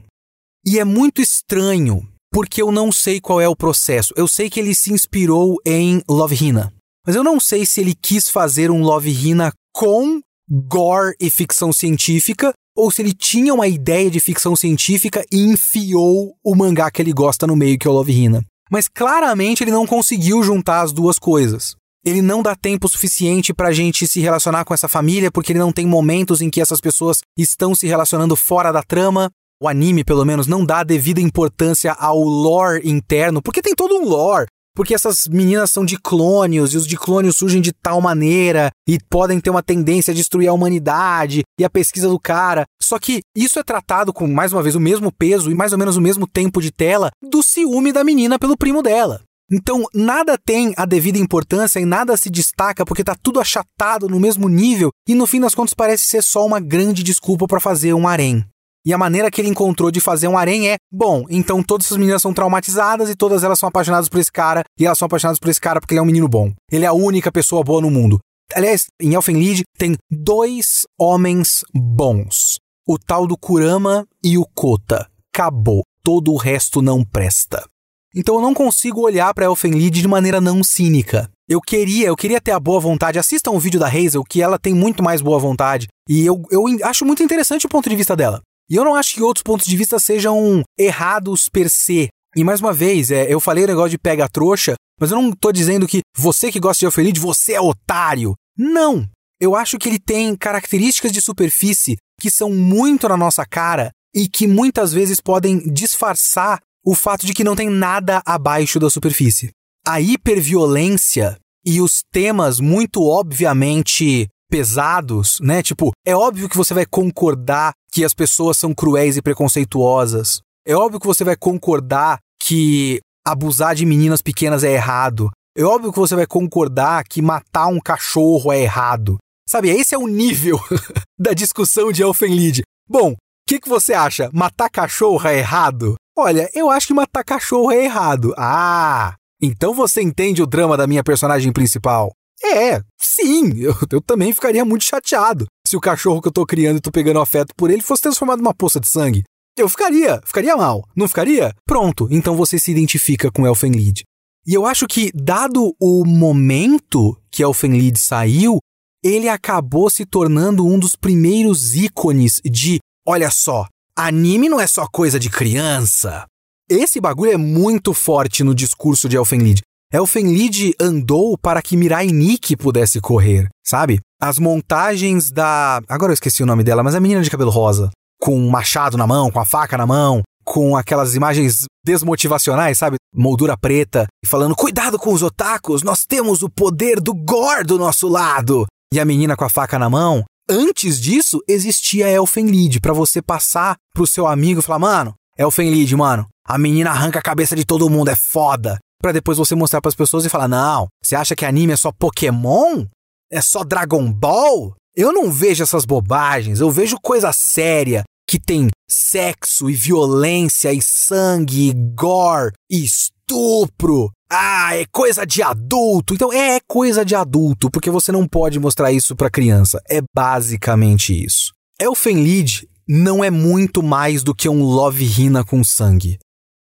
E 0.66 0.80
é 0.80 0.84
muito 0.84 1.22
estranho, 1.22 2.08
porque 2.32 2.62
eu 2.62 2.72
não 2.72 2.92
sei 2.92 3.20
qual 3.20 3.42
é 3.42 3.48
o 3.48 3.56
processo. 3.56 4.14
Eu 4.16 4.28
sei 4.28 4.50
que 4.50 4.60
ele 4.60 4.74
se 4.74 4.94
inspirou 4.94 5.58
em 5.66 6.02
Love 6.08 6.36
Hina. 6.36 6.74
Mas 7.06 7.18
eu 7.18 7.24
não 7.24 7.38
sei 7.38 7.66
se 7.66 7.82
ele 7.82 7.94
quis 7.94 8.30
fazer 8.30 8.72
um 8.72 8.82
Love 8.82 9.10
Hina 9.10 9.52
com 9.74 10.22
gore 10.50 11.16
e 11.20 11.30
ficção 11.30 11.74
científica 11.74 12.54
ou 12.76 12.90
se 12.90 13.02
ele 13.02 13.14
tinha 13.14 13.54
uma 13.54 13.68
ideia 13.68 14.10
de 14.10 14.20
ficção 14.20 14.56
científica 14.56 15.24
e 15.32 15.42
enfiou 15.42 16.34
o 16.44 16.56
mangá 16.56 16.90
que 16.90 17.02
ele 17.02 17.12
gosta 17.12 17.46
no 17.46 17.56
meio, 17.56 17.78
que 17.78 17.88
é 17.88 17.92
o 17.92 17.94
Love 17.94 18.14
Hina. 18.14 18.42
Mas 18.72 18.88
claramente 18.88 19.64
ele 19.64 19.72
não 19.72 19.86
conseguiu 19.86 20.42
juntar 20.44 20.82
as 20.82 20.94
duas 20.94 21.20
coisas. 21.20 21.76
Ele 22.06 22.22
não 22.22 22.42
dá 22.42 22.56
tempo 22.56 22.88
suficiente 22.88 23.54
pra 23.54 23.72
gente 23.72 24.08
se 24.08 24.20
relacionar 24.20 24.66
com 24.66 24.74
essa 24.74 24.88
família, 24.88 25.32
porque 25.32 25.52
ele 25.52 25.60
não 25.60 25.72
tem 25.72 25.86
momentos 25.86 26.42
em 26.42 26.50
que 26.50 26.62
essas 26.62 26.82
pessoas 26.82 27.20
estão 27.38 27.76
se 27.76 27.86
relacionando 27.86 28.36
fora 28.36 28.72
da 28.72 28.82
trama. 28.82 29.30
O 29.62 29.68
anime, 29.68 30.04
pelo 30.04 30.26
menos, 30.26 30.48
não 30.48 30.66
dá 30.66 30.84
devida 30.84 31.22
importância 31.22 31.92
ao 31.94 32.20
lore 32.20 32.82
interno, 32.90 33.42
porque 33.42 33.62
tem 33.62 33.76
todo 33.76 33.96
um 33.96 34.06
lore 34.06 34.48
porque 34.76 34.94
essas 34.94 35.28
meninas 35.28 35.72
são 35.72 35.86
diclônios 35.86 36.74
e 36.74 36.78
os 36.78 36.88
diclônios 36.88 37.38
surgem 37.38 37.62
de 37.62 37.72
tal 37.72 38.02
maneira 38.02 38.72
e 38.88 38.98
podem 39.10 39.40
ter 39.40 39.50
uma 39.50 39.64
tendência 39.64 40.12
a 40.12 40.16
destruir 40.16 40.48
a 40.48 40.54
humanidade 40.54 41.44
e 41.60 41.64
a 41.64 41.70
pesquisa 41.70 42.10
do 42.10 42.20
cara. 42.20 42.66
Só 42.82 43.00
que 43.00 43.22
isso 43.36 43.60
é 43.60 43.64
tratado 43.64 44.12
com, 44.12 44.28
mais 44.28 44.54
uma 44.54 44.64
vez, 44.64 44.76
o 44.76 44.80
mesmo 44.80 45.12
peso 45.12 45.52
e 45.52 45.56
mais 45.56 45.72
ou 45.72 45.78
menos 45.78 45.98
o 45.98 46.02
mesmo 46.02 46.28
tempo 46.28 46.62
de 46.62 46.72
tela 46.72 47.12
do 47.22 47.42
ciúme 47.44 47.92
da 47.92 48.04
menina 48.04 48.40
pelo 48.40 48.58
primo 48.58 48.82
dela. 48.82 49.22
Então, 49.52 49.84
nada 49.94 50.38
tem 50.38 50.74
a 50.76 50.86
devida 50.86 51.20
importância 51.20 51.80
e 51.80 51.86
nada 51.86 52.18
se 52.18 52.30
destaca 52.30 52.86
porque 52.86 53.04
tá 53.04 53.16
tudo 53.22 53.40
achatado 53.40 54.08
no 54.08 54.20
mesmo 54.20 54.50
nível 54.50 54.90
e 55.08 55.14
no 55.14 55.28
fim 55.28 55.40
das 55.40 55.54
contas 55.54 55.74
parece 55.74 56.06
ser 56.06 56.24
só 56.24 56.46
uma 56.46 56.60
grande 56.60 57.04
desculpa 57.04 57.46
para 57.48 57.60
fazer 57.60 57.94
um 57.94 58.08
harém. 58.08 58.44
E 58.86 58.94
a 58.94 58.98
maneira 58.98 59.32
que 59.32 59.40
ele 59.40 59.50
encontrou 59.50 59.90
de 59.90 60.02
fazer 60.02 60.28
um 60.28 60.38
harém 60.38 60.70
é: 60.70 60.78
bom, 60.92 61.26
então 61.30 61.64
todas 61.64 61.88
essas 61.88 61.98
meninas 61.98 62.22
são 62.22 62.34
traumatizadas 62.34 63.10
e 63.10 63.16
todas 63.16 63.44
elas 63.44 63.60
são 63.60 63.70
apaixonadas 63.70 64.10
por 64.10 64.20
esse 64.20 64.32
cara, 64.32 64.64
e 64.78 64.86
elas 64.86 64.98
são 64.98 65.06
apaixonadas 65.06 65.40
por 65.40 65.50
esse 65.50 65.62
cara 65.62 65.80
porque 65.80 65.94
ele 65.94 66.00
é 66.00 66.02
um 66.04 66.08
menino 66.08 66.28
bom. 66.28 66.52
Ele 66.72 66.86
é 66.86 66.88
a 66.88 66.94
única 66.94 67.32
pessoa 67.32 67.64
boa 67.64 67.82
no 67.82 67.90
mundo. 67.90 68.20
Aliás, 68.54 68.88
em 69.02 69.14
Elfenlied 69.14 69.64
tem 69.78 69.96
dois 70.12 70.86
homens 71.00 71.64
bons: 71.74 72.58
o 72.88 72.98
tal 72.98 73.26
do 73.26 73.38
Kurama 73.38 74.06
e 74.24 74.38
o 74.38 74.46
Kota. 74.54 75.10
Acabou. 75.34 75.84
Todo 76.04 76.34
o 76.34 76.38
resto 76.38 76.82
não 76.82 77.04
presta. 77.04 77.66
Então 78.14 78.36
eu 78.36 78.42
não 78.42 78.54
consigo 78.54 79.02
olhar 79.02 79.34
para 79.34 79.46
Elfenlied 79.46 80.02
de 80.02 80.08
maneira 80.08 80.42
não 80.42 80.64
cínica. 80.64 81.30
Eu 81.50 81.60
queria, 81.60 82.08
eu 82.08 82.16
queria 82.16 82.40
ter 82.40 82.52
a 82.52 82.60
boa 82.60 82.80
vontade. 82.80 83.18
Assistam 83.18 83.52
o 83.52 83.60
vídeo 83.60 83.80
da 83.80 83.88
Hazel, 83.88 84.24
que 84.24 84.42
ela 84.42 84.60
tem 84.60 84.74
muito 84.74 85.02
mais 85.02 85.22
boa 85.22 85.40
vontade. 85.40 85.88
E 86.08 86.26
eu, 86.26 86.42
eu 86.52 86.66
acho 86.84 87.06
muito 87.06 87.24
interessante 87.24 87.66
o 87.66 87.70
ponto 87.70 87.90
de 87.90 87.96
vista 87.96 88.16
dela. 88.16 88.42
E 88.70 88.76
eu 88.76 88.84
não 88.84 88.96
acho 88.96 89.14
que 89.14 89.22
outros 89.22 89.44
pontos 89.44 89.66
de 89.66 89.76
vista 89.76 90.00
sejam 90.00 90.64
errados 90.78 91.50
per 91.50 91.70
se. 91.70 92.08
E 92.36 92.44
mais 92.44 92.60
uma 92.60 92.74
vez, 92.74 93.12
é, 93.12 93.32
eu 93.32 93.40
falei 93.40 93.64
o 93.64 93.68
negócio 93.68 93.92
de 93.92 93.98
pega 93.98 94.30
trouxa, 94.30 94.76
mas 95.00 95.12
eu 95.12 95.22
não 95.22 95.32
tô 95.32 95.52
dizendo 95.52 95.88
que 95.88 96.02
você 96.18 96.52
que 96.52 96.60
gosta 96.60 96.80
de 96.80 96.86
Elfenlied, 96.86 97.20
você 97.20 97.54
é 97.54 97.62
otário. 97.62 98.34
Não! 98.58 99.08
Eu 99.40 99.56
acho 99.56 99.78
que 99.78 99.90
ele 99.90 100.00
tem 100.00 100.36
características 100.36 101.12
de 101.12 101.22
superfície 101.22 101.98
que 102.20 102.32
são 102.32 102.50
muito 102.50 103.10
na 103.10 103.18
nossa 103.18 103.46
cara 103.46 103.92
e 104.16 104.28
que 104.28 104.48
muitas 104.48 104.94
vezes 104.94 105.20
podem 105.20 105.60
disfarçar 105.72 106.60
o 106.86 106.94
fato 106.96 107.26
de 107.26 107.34
que 107.34 107.44
não 107.44 107.56
tem 107.56 107.70
nada 107.70 108.22
abaixo 108.26 108.80
da 108.80 108.90
superfície. 108.90 109.50
A 109.86 110.00
hiperviolência 110.00 111.38
e 111.66 111.82
os 111.82 112.02
temas 112.12 112.60
muito 112.60 113.04
obviamente 113.04 114.28
pesados, 114.54 115.40
né? 115.42 115.64
Tipo, 115.64 115.92
é 116.06 116.16
óbvio 116.16 116.48
que 116.48 116.56
você 116.56 116.76
vai 116.76 116.86
concordar 116.86 117.74
que 117.92 118.06
as 118.06 118.14
pessoas 118.14 118.56
são 118.56 118.72
cruéis 118.72 119.18
e 119.18 119.22
preconceituosas. 119.22 120.42
É 120.64 120.76
óbvio 120.76 121.00
que 121.00 121.08
você 121.08 121.24
vai 121.24 121.36
concordar 121.36 122.20
que 122.40 123.00
abusar 123.26 123.74
de 123.74 123.84
meninas 123.84 124.22
pequenas 124.22 124.64
é 124.64 124.72
errado. 124.72 125.32
É 125.58 125.64
óbvio 125.64 125.92
que 125.92 125.98
você 125.98 126.16
vai 126.16 126.28
concordar 126.28 127.04
que 127.04 127.20
matar 127.20 127.66
um 127.66 127.80
cachorro 127.80 128.52
é 128.52 128.62
errado. 128.62 129.18
Sabe, 129.50 129.72
esse 129.72 129.96
é 129.96 129.98
o 129.98 130.06
nível 130.06 130.60
da 131.20 131.34
discussão 131.34 131.92
de 131.92 132.04
Elfenlied. 132.04 132.62
Bom, 132.88 133.14
o 133.14 133.16
que, 133.48 133.60
que 133.60 133.68
você 133.68 133.96
acha? 133.96 134.30
Matar 134.32 134.70
cachorro 134.70 135.28
é 135.28 135.40
errado? 135.40 135.96
Olha, 136.16 136.48
eu 136.54 136.70
acho 136.70 136.86
que 136.86 136.94
matar 136.94 137.24
cachorro 137.24 137.72
é 137.72 137.86
errado. 137.86 138.36
Ah, 138.38 139.16
então 139.42 139.74
você 139.74 140.00
entende 140.04 140.44
o 140.44 140.48
drama 140.48 140.78
da 140.78 140.86
minha 140.86 141.04
personagem 141.04 141.52
principal. 141.52 142.12
É, 142.44 142.82
sim, 143.00 143.54
eu, 143.62 143.74
eu 143.92 144.02
também 144.02 144.34
ficaria 144.34 144.66
muito 144.66 144.84
chateado 144.84 145.46
se 145.66 145.78
o 145.78 145.82
cachorro 145.82 146.22
que 146.22 146.28
eu 146.28 146.32
tô 146.32 146.46
criando 146.46 146.78
e 146.78 146.82
tô 146.82 146.92
pegando 146.92 147.20
afeto 147.20 147.54
por 147.56 147.72
ele 147.72 147.82
fosse 147.82 148.04
transformado 148.04 148.40
numa 148.40 148.54
poça 148.54 148.80
de 148.80 148.90
sangue. 148.90 149.24
Eu 149.58 149.70
ficaria, 149.70 150.20
ficaria 150.26 150.58
mal, 150.58 150.84
não 150.96 151.08
ficaria? 151.08 151.54
Pronto, 151.66 152.08
então 152.10 152.36
você 152.36 152.58
se 152.58 152.72
identifica 152.72 153.32
com 153.32 153.46
Elfenlied. 153.46 154.04
E 154.46 154.54
eu 154.54 154.66
acho 154.66 154.88
que, 154.88 155.12
dado 155.14 155.74
o 155.80 156.04
momento 156.06 157.18
que 157.32 157.44
Elfenlied 157.44 157.98
saiu, 157.98 158.58
ele 159.04 159.30
acabou 159.30 159.90
se 159.90 160.06
tornando 160.06 160.66
um 160.66 160.78
dos 160.78 160.96
primeiros 160.96 161.76
ícones 161.76 162.42
de 162.44 162.80
olha 163.08 163.30
só, 163.30 163.68
anime 163.98 164.50
não 164.50 164.60
é 164.60 164.68
só 164.68 164.88
coisa 164.88 165.20
de 165.20 165.30
criança. 165.30 166.26
Esse 166.70 167.00
bagulho 167.00 167.32
é 167.32 167.38
muito 167.38 167.94
forte 167.94 168.44
no 168.44 168.56
discurso 168.56 169.08
de 169.08 169.18
Elfenlied. 169.18 169.62
Elfenlied 169.94 170.74
andou 170.82 171.38
para 171.38 171.62
que 171.62 171.78
Mirai 171.78 172.08
Nikki 172.08 172.58
pudesse 172.58 173.00
correr, 173.00 173.48
sabe? 173.64 174.00
As 174.20 174.40
montagens 174.40 175.30
da. 175.30 175.80
Agora 175.88 176.12
eu 176.12 176.16
esqueci 176.16 176.42
o 176.42 176.48
nome 176.48 176.64
dela, 176.64 176.82
mas 176.82 176.96
a 176.96 177.00
menina 177.00 177.22
de 177.22 177.30
cabelo 177.30 177.52
rosa. 177.52 177.92
Com 178.20 178.36
um 178.36 178.50
machado 178.50 178.98
na 178.98 179.06
mão, 179.06 179.30
com 179.30 179.40
a 179.40 179.46
faca 179.46 179.78
na 179.78 179.86
mão, 179.86 180.24
com 180.44 180.76
aquelas 180.76 181.14
imagens 181.14 181.66
desmotivacionais, 181.86 182.80
sabe? 182.80 182.96
Moldura 183.14 183.56
preta, 183.56 184.08
e 184.26 184.28
falando: 184.28 184.56
cuidado 184.56 184.98
com 184.98 185.14
os 185.14 185.22
otakus, 185.22 185.84
nós 185.84 186.06
temos 186.08 186.42
o 186.42 186.50
poder 186.50 187.00
do 187.00 187.14
gore 187.14 187.64
do 187.64 187.78
nosso 187.78 188.08
lado. 188.08 188.66
E 188.92 189.00
a 189.00 189.06
menina 189.06 189.36
com 189.36 189.46
a 189.46 189.50
faca 189.50 189.78
na 189.78 189.92
mão. 189.92 190.24
Antes 190.50 191.00
disso, 191.00 191.40
existia 191.48 192.10
Elfenlied, 192.10 192.82
para 192.82 192.94
você 192.94 193.22
passar 193.22 193.76
pro 193.94 194.08
seu 194.08 194.26
amigo 194.26 194.60
e 194.60 194.64
falar: 194.64 194.80
mano, 194.80 195.14
Elfenlied, 195.38 195.96
mano, 195.96 196.26
a 196.48 196.58
menina 196.58 196.90
arranca 196.90 197.20
a 197.20 197.24
cabeça 197.24 197.56
de 197.56 197.64
todo 197.64 197.92
mundo, 197.92 198.10
é 198.10 198.16
foda. 198.16 198.80
Pra 199.04 199.12
depois 199.12 199.38
você 199.38 199.54
mostrar 199.54 199.82
para 199.82 199.90
as 199.90 199.96
pessoas 199.96 200.24
e 200.24 200.30
falar: 200.30 200.48
não, 200.48 200.88
você 201.04 201.14
acha 201.14 201.36
que 201.36 201.44
anime 201.44 201.74
é 201.74 201.76
só 201.76 201.92
Pokémon? 201.92 202.86
É 203.30 203.42
só 203.42 203.62
Dragon 203.62 204.10
Ball? 204.10 204.74
Eu 204.96 205.12
não 205.12 205.30
vejo 205.30 205.62
essas 205.62 205.84
bobagens, 205.84 206.62
eu 206.62 206.72
vejo 206.72 206.96
coisa 207.02 207.34
séria 207.34 208.04
que 208.26 208.40
tem 208.40 208.70
sexo 208.90 209.70
e 209.70 209.74
violência 209.74 210.72
e 210.72 210.82
sangue 210.82 211.70
e 211.70 211.74
gore 211.74 212.54
e 212.72 212.86
estupro. 212.86 214.10
Ah, 214.32 214.74
é 214.78 214.86
coisa 214.90 215.26
de 215.26 215.42
adulto. 215.44 216.14
Então 216.14 216.32
é 216.32 216.60
coisa 216.66 217.04
de 217.04 217.14
adulto, 217.14 217.70
porque 217.70 217.90
você 217.90 218.10
não 218.10 218.26
pode 218.26 218.58
mostrar 218.58 218.94
isso 218.94 219.18
para 219.18 219.30
criança. 219.30 219.82
É 219.90 220.00
basicamente 220.16 221.14
isso. 221.14 221.52
Elfenlied 221.78 222.70
não 222.88 223.22
é 223.22 223.30
muito 223.30 223.84
mais 223.84 224.24
do 224.24 224.34
que 224.34 224.48
um 224.48 224.64
Love 224.64 225.04
Hina 225.04 225.44
com 225.44 225.62
sangue. 225.62 226.18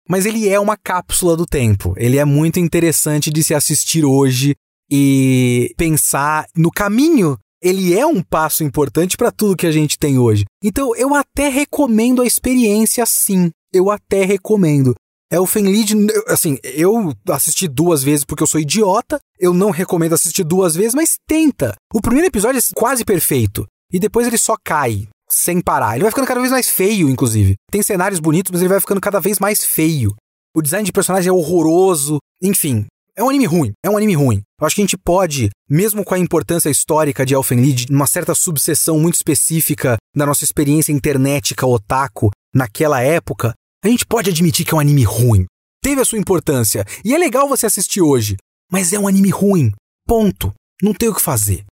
Mas 0.10 0.26
ele 0.26 0.49
é 0.49 0.60
uma 0.60 0.76
cápsula 0.76 1.38
do 1.38 1.45
tempo. 1.45 1.93
Ele 1.95 2.18
é 2.18 2.26
muito 2.26 2.60
interessante 2.60 3.30
de 3.30 3.43
se 3.43 3.53
assistir 3.53 4.03
hoje 4.03 4.55
e 4.89 5.74
pensar 5.78 6.47
no 6.55 6.72
caminho. 6.72 7.38
Ele 7.62 7.97
é 7.97 8.05
um 8.05 8.24
passo 8.24 8.64
importante 8.64 9.16
para 9.16 9.32
tudo 9.32 9.55
que 9.55 9.68
a 9.68 9.72
gente 9.72 9.99
tem 9.99 10.18
hoje. 10.18 10.45
Então 10.64 10.95
eu 10.95 11.14
até 11.14 11.47
recomendo 11.49 12.22
a 12.22 12.26
experiência 12.26 13.05
sim. 13.05 13.51
Eu 13.72 13.91
até 13.91 14.26
recomendo. 14.26 14.95
Elfenlied, 15.32 15.93
assim, 16.28 16.57
eu 16.64 17.14
assisti 17.30 17.68
duas 17.68 18.01
vezes 18.01 18.26
porque 18.26 18.41
eu 18.41 18.47
sou 18.47 18.60
idiota. 18.60 19.20
Eu 19.39 19.53
não 19.53 19.70
recomendo 19.70 20.14
assistir 20.14 20.43
duas 20.43 20.74
vezes, 20.74 20.95
mas 20.95 21.18
tenta. 21.28 21.76
O 21.93 22.01
primeiro 22.01 22.28
episódio 22.28 22.57
é 22.57 22.62
quase 22.74 23.05
perfeito. 23.05 23.68
E 23.93 23.99
depois 23.99 24.26
ele 24.26 24.38
só 24.39 24.55
cai 24.64 25.07
sem 25.32 25.62
parar. 25.62 25.96
Ele 25.96 26.04
vai 26.04 26.12
ficando 26.12 26.28
cada 26.28 26.40
vez 26.40 26.52
mais 26.52 26.70
feio, 26.70 27.10
inclusive. 27.10 27.56
Tem 27.72 27.84
cenários 27.84 28.20
bonitos, 28.20 28.52
mas 28.52 28.62
ele 28.62 28.70
vai 28.70 28.80
ficando 28.80 29.02
cada 29.02 29.20
vez 29.20 29.40
mais 29.40 29.64
feio. 29.64 30.16
O 30.56 30.62
design 30.62 30.86
de 30.86 30.92
personagem 30.92 31.30
é 31.30 31.32
horroroso. 31.32 32.18
Enfim, 32.42 32.86
é 33.16 33.24
um 33.24 33.30
anime 33.30 33.46
ruim. 33.46 33.72
É 33.84 33.90
um 33.90 33.98
anime 33.98 34.16
ruim. 34.16 34.42
Eu 34.60 34.66
acho 34.66 34.76
que 34.76 34.82
a 34.82 34.84
gente 34.86 34.98
pode, 34.98 35.50
mesmo 35.70 36.04
com 36.04 36.14
a 36.14 36.20
importância 36.20 36.70
histórica 36.70 37.26
de 37.26 37.34
Elfenlied, 37.34 37.88
numa 37.90 38.08
certa 38.08 38.34
subseção 38.34 39.00
muito 39.00 39.16
específica 39.16 39.98
da 40.16 40.26
nossa 40.26 40.44
experiência 40.44 40.92
internetica 40.92 41.68
otaku 41.68 42.30
naquela 42.54 43.02
época, 43.02 43.54
a 43.84 43.88
gente 43.88 44.06
pode 44.06 44.30
admitir 44.30 44.66
que 44.66 44.74
é 44.74 44.78
um 44.78 44.80
anime 44.80 45.04
ruim. 45.04 45.46
Teve 45.82 46.02
a 46.02 46.06
sua 46.06 46.18
importância 46.18 46.86
e 47.06 47.14
é 47.14 47.18
legal 47.18 47.48
você 47.48 47.66
assistir 47.66 48.02
hoje, 48.02 48.36
mas 48.72 48.92
é 48.92 49.00
um 49.00 49.08
anime 49.08 49.30
ruim. 49.30 49.72
Ponto. 50.06 50.54
Não 50.82 50.94
tem 50.94 51.10
o 51.10 51.14
que 51.14 51.22
fazer. 51.22 51.66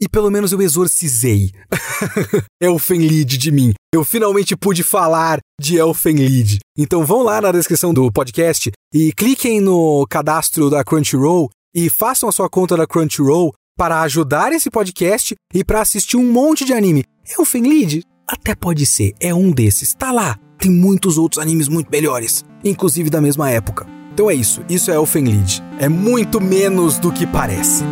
E 0.00 0.08
pelo 0.08 0.30
menos 0.30 0.50
eu 0.50 0.62
exorcizei 0.62 1.50
Elfenlied 2.60 3.36
de 3.36 3.50
mim. 3.50 3.74
Eu 3.92 4.02
finalmente 4.02 4.56
pude 4.56 4.82
falar 4.82 5.40
de 5.60 5.76
Elfenlied. 5.76 6.58
Então 6.78 7.04
vão 7.04 7.22
lá 7.22 7.40
na 7.40 7.52
descrição 7.52 7.92
do 7.92 8.10
podcast 8.10 8.70
e 8.94 9.12
cliquem 9.12 9.60
no 9.60 10.06
cadastro 10.08 10.70
da 10.70 10.82
Crunchyroll 10.82 11.50
e 11.74 11.90
façam 11.90 12.28
a 12.28 12.32
sua 12.32 12.48
conta 12.48 12.76
da 12.76 12.86
Crunchyroll 12.86 13.52
para 13.76 14.00
ajudar 14.02 14.52
esse 14.52 14.70
podcast 14.70 15.34
e 15.52 15.62
para 15.62 15.82
assistir 15.82 16.16
um 16.16 16.32
monte 16.32 16.64
de 16.64 16.72
anime. 16.72 17.04
Elfenlied? 17.38 18.02
Até 18.26 18.54
pode 18.54 18.86
ser, 18.86 19.12
é 19.20 19.34
um 19.34 19.50
desses. 19.50 19.92
Tá 19.92 20.12
lá. 20.12 20.38
Tem 20.58 20.70
muitos 20.70 21.18
outros 21.18 21.42
animes 21.42 21.68
muito 21.68 21.90
melhores, 21.90 22.44
inclusive 22.64 23.10
da 23.10 23.20
mesma 23.20 23.50
época. 23.50 23.86
Então 24.12 24.30
é 24.30 24.34
isso, 24.34 24.62
isso 24.68 24.90
é 24.90 24.94
Elfenlied. 24.94 25.62
É 25.78 25.88
muito 25.88 26.40
menos 26.40 26.98
do 26.98 27.12
que 27.12 27.26
parece. 27.26 27.84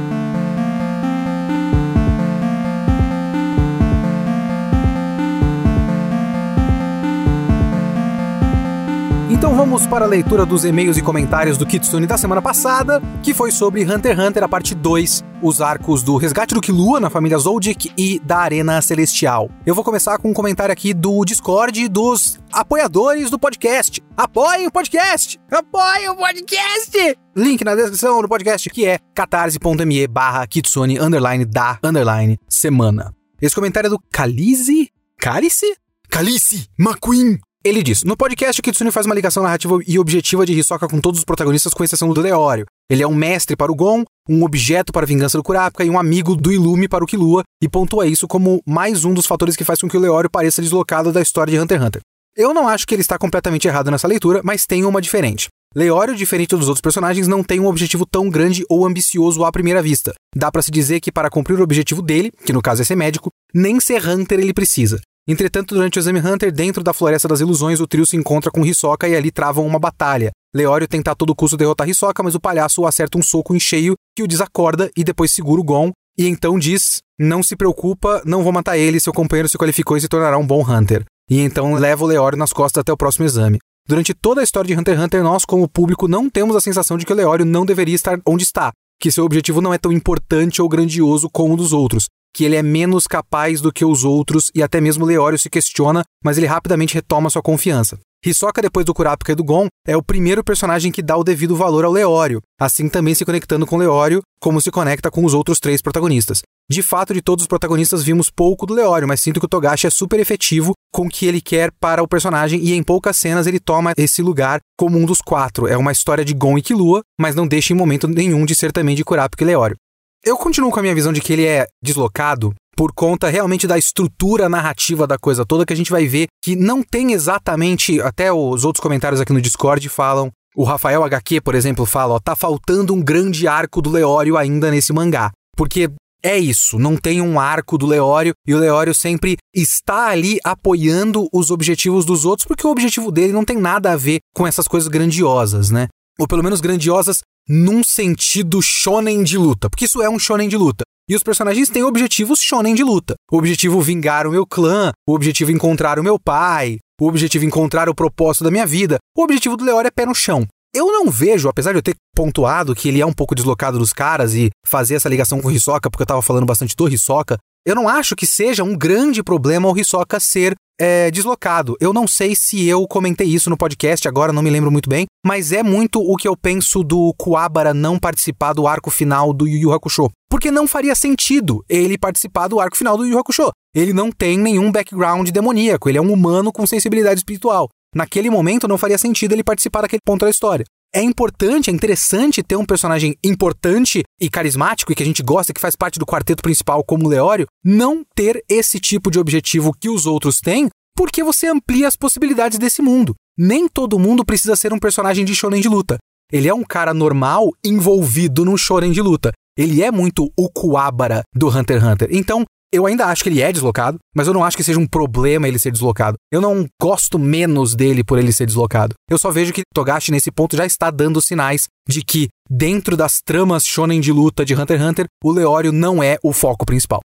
Então 9.39 9.55
vamos 9.55 9.87
para 9.87 10.05
a 10.05 10.09
leitura 10.09 10.45
dos 10.45 10.65
e-mails 10.65 10.97
e 10.97 11.01
comentários 11.01 11.57
do 11.57 11.65
Kitsune 11.65 12.09
da 12.09 12.19
semana 12.19 12.43
passada, 12.43 13.01
que 13.23 13.33
foi 13.33 13.53
sobre 13.53 13.85
Hunter 13.85 14.19
x 14.19 14.27
Hunter, 14.27 14.43
a 14.43 14.49
parte 14.49 14.75
2, 14.75 15.25
os 15.41 15.61
arcos 15.61 16.03
do 16.03 16.17
Resgate 16.17 16.55
do 16.55 16.61
Killua 16.61 16.99
na 16.99 17.09
família 17.09 17.39
Zoldyck 17.39 17.93
e 17.97 18.19
da 18.19 18.39
Arena 18.39 18.83
Celestial. 18.83 19.49
Eu 19.65 19.77
vou 19.77 19.85
começar 19.85 20.19
com 20.19 20.29
um 20.29 20.35
comentário 20.35 20.73
aqui 20.73 20.93
do 20.93 21.25
Discord 21.25 21.89
dos 21.89 22.37
apoiadores 22.51 23.31
do 23.31 23.39
podcast. 23.39 24.03
Apoiem 24.17 24.67
o 24.67 24.73
podcast! 24.73 25.39
Apoiem 25.53 26.09
o 26.09 26.17
podcast! 26.17 27.17
Link 27.37 27.63
na 27.63 27.77
descrição 27.77 28.21
do 28.21 28.29
podcast, 28.29 28.69
que 28.69 28.87
é 28.87 28.99
catarse.me 29.15 30.09
barra 30.09 30.45
Kitsune 30.49 30.99
underline 30.99 31.45
da 31.45 31.79
underline 31.85 32.41
semana. 32.49 33.15
Esse 33.41 33.55
comentário 33.55 33.87
é 33.87 33.91
do 33.91 34.01
Calice? 34.11 34.91
Calice? 35.17 35.77
Calice 36.11 36.69
McQueen 36.77 37.39
ele 37.65 37.83
diz: 37.83 38.05
No 38.05 38.17
podcast, 38.17 38.63
Kitsune 38.63 38.93
faz 38.93 39.05
uma 39.07 39.15
ligação 39.15 39.43
narrativa 39.43 39.79
e 39.87 39.99
objetiva 39.99 40.47
de 40.47 40.53
Hisoka 40.53 40.89
com 40.89 41.01
todos 41.01 41.19
os 41.19 41.25
protagonistas, 41.25 41.75
com 41.75 41.85
exceção 41.85 42.13
do 42.13 42.21
Leório. 42.21 42.67
Ele 42.91 43.03
é 43.03 43.07
um 43.07 43.15
mestre 43.15 43.57
para 43.57 43.71
o 43.71 43.75
Gon, 43.75 44.05
um 44.29 44.45
objeto 44.45 44.93
para 44.93 45.05
a 45.05 45.07
vingança 45.07 45.37
do 45.37 45.43
Kurapika 45.43 45.85
e 45.85 45.91
um 45.91 45.99
amigo 45.99 46.37
do 46.37 46.53
Ilume 46.53 46.89
para 46.89 47.05
o 47.05 47.07
Killua, 47.07 47.43
e 47.63 47.69
pontua 47.69 48.07
isso 48.07 48.29
como 48.29 48.63
mais 48.67 49.05
um 49.05 49.13
dos 49.13 49.27
fatores 49.27 49.57
que 49.57 49.65
faz 49.65 49.81
com 49.81 49.89
que 49.89 49.97
o 49.97 50.01
Leório 50.01 50.31
pareça 50.31 50.63
deslocado 50.63 51.13
da 51.13 51.21
história 51.21 51.51
de 51.51 51.59
Hunter 51.59 51.79
x 51.79 51.87
Hunter. 51.87 52.01
Eu 52.37 52.55
não 52.55 52.69
acho 52.69 52.87
que 52.87 52.95
ele 52.95 53.03
está 53.03 53.19
completamente 53.19 53.67
errado 53.67 53.91
nessa 53.91 54.07
leitura, 54.07 54.41
mas 54.45 54.65
tem 54.65 54.85
uma 54.85 55.03
diferente. 55.03 55.49
Leório, 55.75 56.15
diferente 56.15 56.57
dos 56.57 56.69
outros 56.69 56.81
personagens, 56.81 57.29
não 57.29 57.43
tem 57.43 57.61
um 57.61 57.67
objetivo 57.67 58.07
tão 58.07 58.31
grande 58.31 58.65
ou 58.71 58.87
ambicioso 58.87 59.45
à 59.45 59.53
primeira 59.53 59.83
vista. 59.83 60.15
Dá 60.35 60.51
para 60.51 60.63
se 60.63 60.71
dizer 60.71 61.01
que 61.01 61.13
para 61.13 61.29
cumprir 61.29 61.59
o 61.59 61.63
objetivo 61.63 62.01
dele, 62.01 62.31
que 62.45 62.53
no 62.53 62.63
caso 62.63 62.81
é 62.81 62.85
ser 62.85 62.97
médico, 62.97 63.31
nem 63.53 63.79
ser 63.81 64.07
Hunter 64.09 64.39
ele 64.39 64.55
precisa. 64.55 65.01
Entretanto, 65.31 65.75
durante 65.75 65.99
o 65.99 66.01
Exame 66.01 66.21
Hunter, 66.21 66.51
dentro 66.51 66.83
da 66.83 66.95
Floresta 66.95 67.29
das 67.29 67.41
Ilusões, 67.41 67.81
o 67.81 67.87
trio 67.87 68.07
se 68.07 68.17
encontra 68.17 68.51
com 68.51 68.65
Hisoka 68.65 69.07
e 69.07 69.15
ali 69.15 69.31
travam 69.31 69.67
uma 69.67 69.79
batalha. 69.79 70.31
Leório 70.55 70.89
tenta 70.89 71.11
a 71.11 71.15
todo 71.15 71.35
custo 71.35 71.55
derrotar 71.55 71.87
Hisoka, 71.87 72.23
mas 72.23 72.35
o 72.35 72.41
palhaço 72.41 72.81
o 72.81 72.87
acerta 72.87 73.19
um 73.19 73.23
soco 73.23 73.55
em 73.55 73.61
cheio 73.61 73.95
que 74.17 74.23
o 74.23 74.27
desacorda 74.27 74.91
e 74.97 75.05
depois 75.05 75.31
segura 75.31 75.61
o 75.61 75.65
Gon. 75.65 75.93
E 76.17 76.27
então 76.27 76.59
diz: 76.59 77.03
Não 77.21 77.43
se 77.43 77.57
preocupa, 77.57 78.23
não 78.25 78.43
vou 78.43 78.55
matar 78.55 78.79
ele, 78.79 78.99
seu 78.99 79.13
companheiro 79.13 79.51
se 79.51 79.59
qualificou 79.59 79.99
e 79.99 80.01
se 80.01 80.09
tornará 80.09 80.39
um 80.39 80.47
bom 80.47 80.63
Hunter. 80.67 81.05
E 81.31 81.41
então 81.41 81.75
leva 81.75 82.05
o 82.05 82.09
Leório 82.09 82.39
nas 82.39 82.55
costas 82.55 82.81
até 82.81 82.91
o 82.91 82.97
próximo 82.97 83.27
exame. 83.27 83.59
Durante 83.87 84.15
toda 84.15 84.41
a 84.41 84.45
história 84.45 84.75
de 84.75 84.81
Hunter 84.81 84.95
x 84.95 85.05
Hunter, 85.05 85.23
nós, 85.23 85.45
como 85.45 85.69
público, 85.69 86.09
não 86.09 86.31
temos 86.31 86.57
a 86.57 86.61
sensação 86.61 86.97
de 86.97 87.05
que 87.05 87.13
o 87.13 87.17
Leório 87.17 87.45
não 87.45 87.67
deveria 87.67 87.95
estar 87.95 88.19
onde 88.27 88.45
está, 88.45 88.71
que 88.99 89.13
seu 89.13 89.27
objetivo 89.27 89.61
não 89.61 89.75
é 89.75 89.79
tão 89.79 89.93
importante 89.93 90.63
ou 90.63 90.69
grandioso 90.71 91.29
como 91.31 91.53
o 91.53 91.57
dos 91.57 91.75
outros 91.75 92.09
que 92.35 92.45
ele 92.45 92.57
é 92.57 92.63
menos 92.63 93.07
capaz 93.07 93.61
do 93.61 93.73
que 93.73 93.85
os 93.85 94.05
outros 94.05 94.51
e 94.55 94.63
até 94.63 94.81
mesmo 94.81 95.05
Leório 95.05 95.39
se 95.39 95.51
questiona, 95.51 96.05
mas 96.25 96.39
ele 96.39 96.47
rapidamente 96.47 96.95
retoma 96.95 97.31
sua 97.31 97.43
confiança. 97.43 97.99
Hisoka, 98.25 98.61
depois 98.61 98.85
do 98.85 98.93
Kurapika 98.93 99.31
e 99.31 99.35
do 99.35 99.45
Gon, 99.45 99.69
é 99.87 99.97
o 99.97 100.03
primeiro 100.03 100.43
personagem 100.43 100.91
que 100.91 101.03
dá 101.03 101.17
o 101.17 101.23
devido 101.23 101.55
valor 101.55 101.85
ao 101.85 101.93
Leório, 101.93 102.43
assim 102.61 102.89
também 102.89 103.15
se 103.15 103.25
conectando 103.25 103.65
com 103.65 103.77
Leório, 103.77 104.23
como 104.41 104.61
se 104.61 104.73
conecta 104.73 105.09
com 105.09 105.25
os 105.25 105.35
outros 105.35 105.61
três 105.61 105.81
protagonistas. 105.81 106.43
De 106.69 106.83
fato, 106.83 107.15
de 107.15 107.23
todos 107.23 107.45
os 107.45 107.49
protagonistas 107.49 108.03
vimos 108.03 108.29
pouco 108.29 108.67
do 108.67 108.75
Leório, 108.75 109.07
mas 109.07 109.21
sinto 109.21 109.39
que 109.39 109.47
o 109.47 109.49
Togashi 109.49 109.87
é 109.87 109.91
super 109.91 110.19
efetivo 110.19 110.73
com 110.93 111.07
o 111.07 111.09
que 111.09 111.27
ele 111.27 111.41
quer 111.41 111.71
para 111.81 112.03
o 112.03 112.09
personagem 112.09 112.61
e 112.61 112.75
em 112.75 112.83
poucas 112.83 113.17
cenas 113.17 113.47
ele 113.47 113.61
toma 113.61 113.93
esse 113.97 114.21
lugar 114.21 114.59
como 114.77 114.99
um 114.99 115.07
dos 115.07 115.23
quatro. 115.23 115.69
É 115.69 115.77
uma 115.77 115.93
história 115.93 116.25
de 116.25 116.35
Gon 116.35 116.59
e 116.59 116.63
Killua, 116.63 117.03
mas 117.19 117.37
não 117.37 117.47
deixa 117.47 117.73
em 117.73 117.77
momento 117.77 118.09
nenhum 118.09 118.45
de 118.45 118.55
ser 118.55 118.73
também 118.73 118.97
de 118.97 119.05
Kurapika 119.05 119.45
e 119.45 119.47
Leório. 119.47 119.77
Eu 120.25 120.37
continuo 120.37 120.71
com 120.71 120.79
a 120.81 120.83
minha 120.83 120.95
visão 120.95 121.13
de 121.13 121.21
que 121.21 121.33
ele 121.33 121.47
é 121.47 121.67
deslocado 121.83 122.53
por 122.77 122.93
conta 122.93 123.29
realmente 123.29 123.67
da 123.67 123.79
estrutura 123.79 124.49
narrativa 124.49 125.07
da 125.07 125.19
coisa 125.19 125.45
toda, 125.45 125.65
que 125.65 125.73
a 125.73 125.77
gente 125.77 125.91
vai 125.91 126.07
ver 126.07 126.27
que 126.43 126.55
não 126.55 126.83
tem 126.83 127.13
exatamente. 127.13 128.01
Até 128.01 128.33
os 128.33 128.65
outros 128.65 128.83
comentários 128.83 129.21
aqui 129.21 129.33
no 129.33 129.41
Discord 129.41 129.89
falam. 129.89 130.31
O 130.57 130.65
Rafael 130.65 131.05
HQ, 131.05 131.41
por 131.41 131.55
exemplo, 131.55 131.87
fala: 131.87 132.15
ó, 132.15 132.21
tá 132.21 132.35
faltando 132.35 132.95
um 132.95 133.03
grande 133.03 133.47
arco 133.47 133.81
do 133.81 133.91
Leório 133.91 134.37
ainda 134.37 134.71
nesse 134.71 134.93
mangá. 134.93 135.31
Porque 135.57 135.89
é 136.23 136.37
isso, 136.37 136.79
não 136.79 136.97
tem 136.97 137.21
um 137.21 137.39
arco 137.39 137.79
do 137.79 137.87
Leório 137.87 138.33
e 138.47 138.55
o 138.55 138.59
Leório 138.59 138.93
sempre 138.93 139.37
está 139.55 140.09
ali 140.09 140.39
apoiando 140.45 141.29
os 141.33 141.51
objetivos 141.53 142.05
dos 142.05 142.25
outros, 142.25 142.47
porque 142.47 142.67
o 142.67 142.71
objetivo 142.71 143.13
dele 143.13 143.33
não 143.33 143.45
tem 143.45 143.57
nada 143.57 143.93
a 143.93 143.97
ver 143.97 144.19
com 144.35 144.47
essas 144.47 144.67
coisas 144.67 144.89
grandiosas, 144.89 145.71
né? 145.71 145.87
Ou 146.19 146.27
pelo 146.27 146.43
menos 146.43 146.61
grandiosas 146.61 147.23
num 147.49 147.83
sentido 147.83 148.61
shonen 148.61 149.23
de 149.23 149.39
luta, 149.39 149.71
porque 149.71 149.87
isso 149.87 150.03
é 150.03 150.11
um 150.11 150.19
shonen 150.19 150.49
de 150.49 150.57
luta. 150.57 150.85
E 151.09 151.17
os 151.17 151.23
personagens 151.23 151.71
têm 151.71 151.83
objetivos 151.83 152.41
shonen 152.43 152.75
de 152.75 152.85
luta. 152.85 153.15
O 153.33 153.39
objetivo 153.39 153.81
vingar 153.81 154.27
o 154.27 154.31
meu 154.31 154.47
clã, 154.47 154.93
o 155.09 155.15
objetivo 155.15 155.51
encontrar 155.51 155.99
o 155.99 156.03
meu 156.03 156.19
pai, 156.19 156.77
o 157.01 157.07
objetivo 157.07 157.47
encontrar 157.47 157.89
o 157.89 157.95
propósito 157.95 158.45
da 158.45 158.51
minha 158.51 158.67
vida. 158.67 158.99
O 159.17 159.23
objetivo 159.23 159.57
do 159.57 159.65
Leório 159.65 159.89
é 159.89 159.91
pé 159.91 160.05
no 160.05 160.15
chão. 160.15 160.47
Eu 160.75 160.93
não 160.93 161.11
vejo, 161.11 161.49
apesar 161.49 161.73
de 161.73 161.79
eu 161.79 161.83
ter 161.83 161.95
pontuado 162.15 162.75
que 162.75 162.89
ele 162.89 163.01
é 163.01 163.07
um 163.07 163.13
pouco 163.13 163.35
deslocado 163.35 163.79
dos 163.79 163.93
caras 163.93 164.35
e 164.35 164.51
fazer 164.67 164.97
essa 164.97 165.09
ligação 165.09 165.41
com 165.41 165.49
o 165.49 165.51
Hisoka, 165.51 165.91
porque 165.91 166.03
eu 166.03 166.07
tava 166.07 166.21
falando 166.21 166.45
bastante 166.45 166.77
do 166.77 166.87
Hisoka, 166.87 167.39
eu 167.67 167.75
não 167.75 167.89
acho 167.89 168.15
que 168.15 168.27
seja 168.27 168.63
um 168.63 168.77
grande 168.77 169.23
problema 169.23 169.69
o 169.69 169.79
Hisoka 169.79 170.21
ser 170.21 170.55
é, 170.81 171.11
deslocado. 171.11 171.77
Eu 171.81 171.93
não 171.93 172.07
sei 172.07 172.35
se 172.37 172.67
eu 172.67 172.87
comentei 172.87 173.27
isso 173.27 173.51
no 173.51 173.57
podcast, 173.57 174.07
agora 174.07 174.33
não 174.33 174.43
me 174.43 174.51
lembro 174.51 174.71
muito 174.71 174.89
bem, 174.89 175.07
mas 175.25 175.53
é 175.53 175.63
muito 175.63 176.01
o 176.01 176.17
que 176.17 176.29
eu 176.29 176.37
penso 176.37 176.83
do 176.83 177.13
Kuwabara 177.19 177.75
não 177.75 177.99
participar 177.99 178.53
do 178.53 178.67
arco 178.67 178.91
final 178.91 179.33
do 179.33 179.47
Yu 179.47 179.59
Yu 179.59 179.73
Hakusho. 179.73 180.09
Porque 180.31 180.51
não 180.51 180.69
faria 180.69 180.95
sentido 180.95 181.65
ele 181.69 181.99
participar 181.99 182.49
do 182.49 182.61
arco 182.61 182.77
final 182.77 182.97
do 182.97 183.05
Yu 183.05 183.13
Yu 183.13 183.19
Hakusho. 183.19 183.51
Ele 183.75 183.93
não 183.93 184.11
tem 184.11 184.39
nenhum 184.39 184.71
background 184.71 185.29
demoníaco, 185.31 185.89
ele 185.89 185.99
é 185.99 186.03
um 186.03 186.13
humano 186.13 186.53
com 186.53 186.67
sensibilidade 186.67 187.21
espiritual. 187.21 187.69
Naquele 187.95 188.31
momento 188.31 188.69
não 188.69 188.79
faria 188.79 188.99
sentido 188.99 189.33
ele 189.33 189.43
participar 189.43 189.81
daquele 189.81 190.03
ponto 190.05 190.25
da 190.25 190.31
história 190.31 190.65
é 190.95 191.03
importante, 191.03 191.71
é 191.71 191.73
interessante 191.73 192.43
ter 192.43 192.57
um 192.57 192.65
personagem 192.65 193.17
importante 193.23 194.03
e 194.21 194.31
carismático 194.31 194.91
e 194.91 194.95
que 194.95 195.03
a 195.03 195.07
gente 195.07 195.23
gosta, 195.23 195.53
que 195.53 195.61
faz 195.61 195.77
parte 195.77 195.99
do 195.99 196.07
quarteto 196.07 196.43
principal 196.43 196.83
como 196.83 197.07
o 197.07 197.09
Leório, 197.09 197.47
não 197.65 198.03
ter 198.15 198.43
esse 198.49 198.81
tipo 198.81 199.11
de 199.11 199.19
objetivo 199.19 199.73
que 199.79 199.89
os 199.89 200.07
outros 200.07 200.41
têm, 200.41 200.69
porque 200.97 201.23
você 201.23 201.47
amplia 201.47 201.87
as 201.87 201.97
possibilidades 201.97 202.59
desse 202.59 202.83
mundo. 202.83 203.15
Nem 203.37 203.69
todo 203.69 203.99
mundo 203.99 204.25
precisa 204.25 204.57
ser 204.57 204.73
um 204.73 204.79
personagem 204.79 205.25
de 205.25 205.35
shonen 205.35 205.61
de 205.61 205.69
luta. 205.69 205.99
Ele 206.33 206.49
é 206.49 206.55
um 206.55 206.65
cara 206.65 206.93
normal 206.93 207.51
envolvido 207.65 208.45
num 208.45 208.57
shonen 208.57 208.91
de 208.91 209.01
luta. 209.01 209.33
Ele 209.57 209.83
é 209.83 209.91
muito 209.91 210.31
o 210.37 210.51
Kuwabara 210.51 211.23
do 211.35 211.49
Hunter 211.49 211.79
x 211.79 211.85
Hunter. 211.85 212.09
Então, 212.13 212.45
eu 212.73 212.87
ainda 212.87 213.07
acho 213.07 213.23
que 213.23 213.29
ele 213.29 213.41
é 213.41 213.53
deslocado, 213.53 213.99
mas 214.15 214.27
eu 214.27 214.35
não 214.35 214.45
acho 214.45 214.57
que 214.57 214.65
seja 214.65 214.79
um 214.79 214.87
problema 214.87 215.49
ele 215.49 215.59
ser 215.59 215.71
deslocado. 215.71 216.17
Eu 216.31 216.41
não 216.41 216.67
gosto 216.81 217.19
menos 217.19 217.75
dele 217.75 218.05
por 218.05 218.19
ele 218.19 218.33
ser 218.33 218.47
deslocado. 218.47 218.95
Eu 219.11 219.19
só 219.19 219.31
vejo 219.31 219.53
que 219.53 219.63
Togashi 219.75 220.11
nesse 220.11 220.31
ponto 220.31 220.57
já 220.57 220.67
está 220.67 220.91
dando 220.91 221.21
sinais 221.21 221.67
de 221.89 222.03
que 222.03 222.29
dentro 222.49 222.97
das 222.97 223.21
tramas 223.25 223.67
shonen 223.67 224.01
de 224.01 224.13
luta 224.13 224.45
de 224.45 224.55
Hunter 224.55 224.79
x 224.79 224.89
Hunter, 224.89 225.07
o 225.23 225.33
Leório 225.33 225.73
não 225.73 226.03
é 226.03 226.19
o 226.23 226.33
foco 226.33 226.67
principal. 226.67 227.01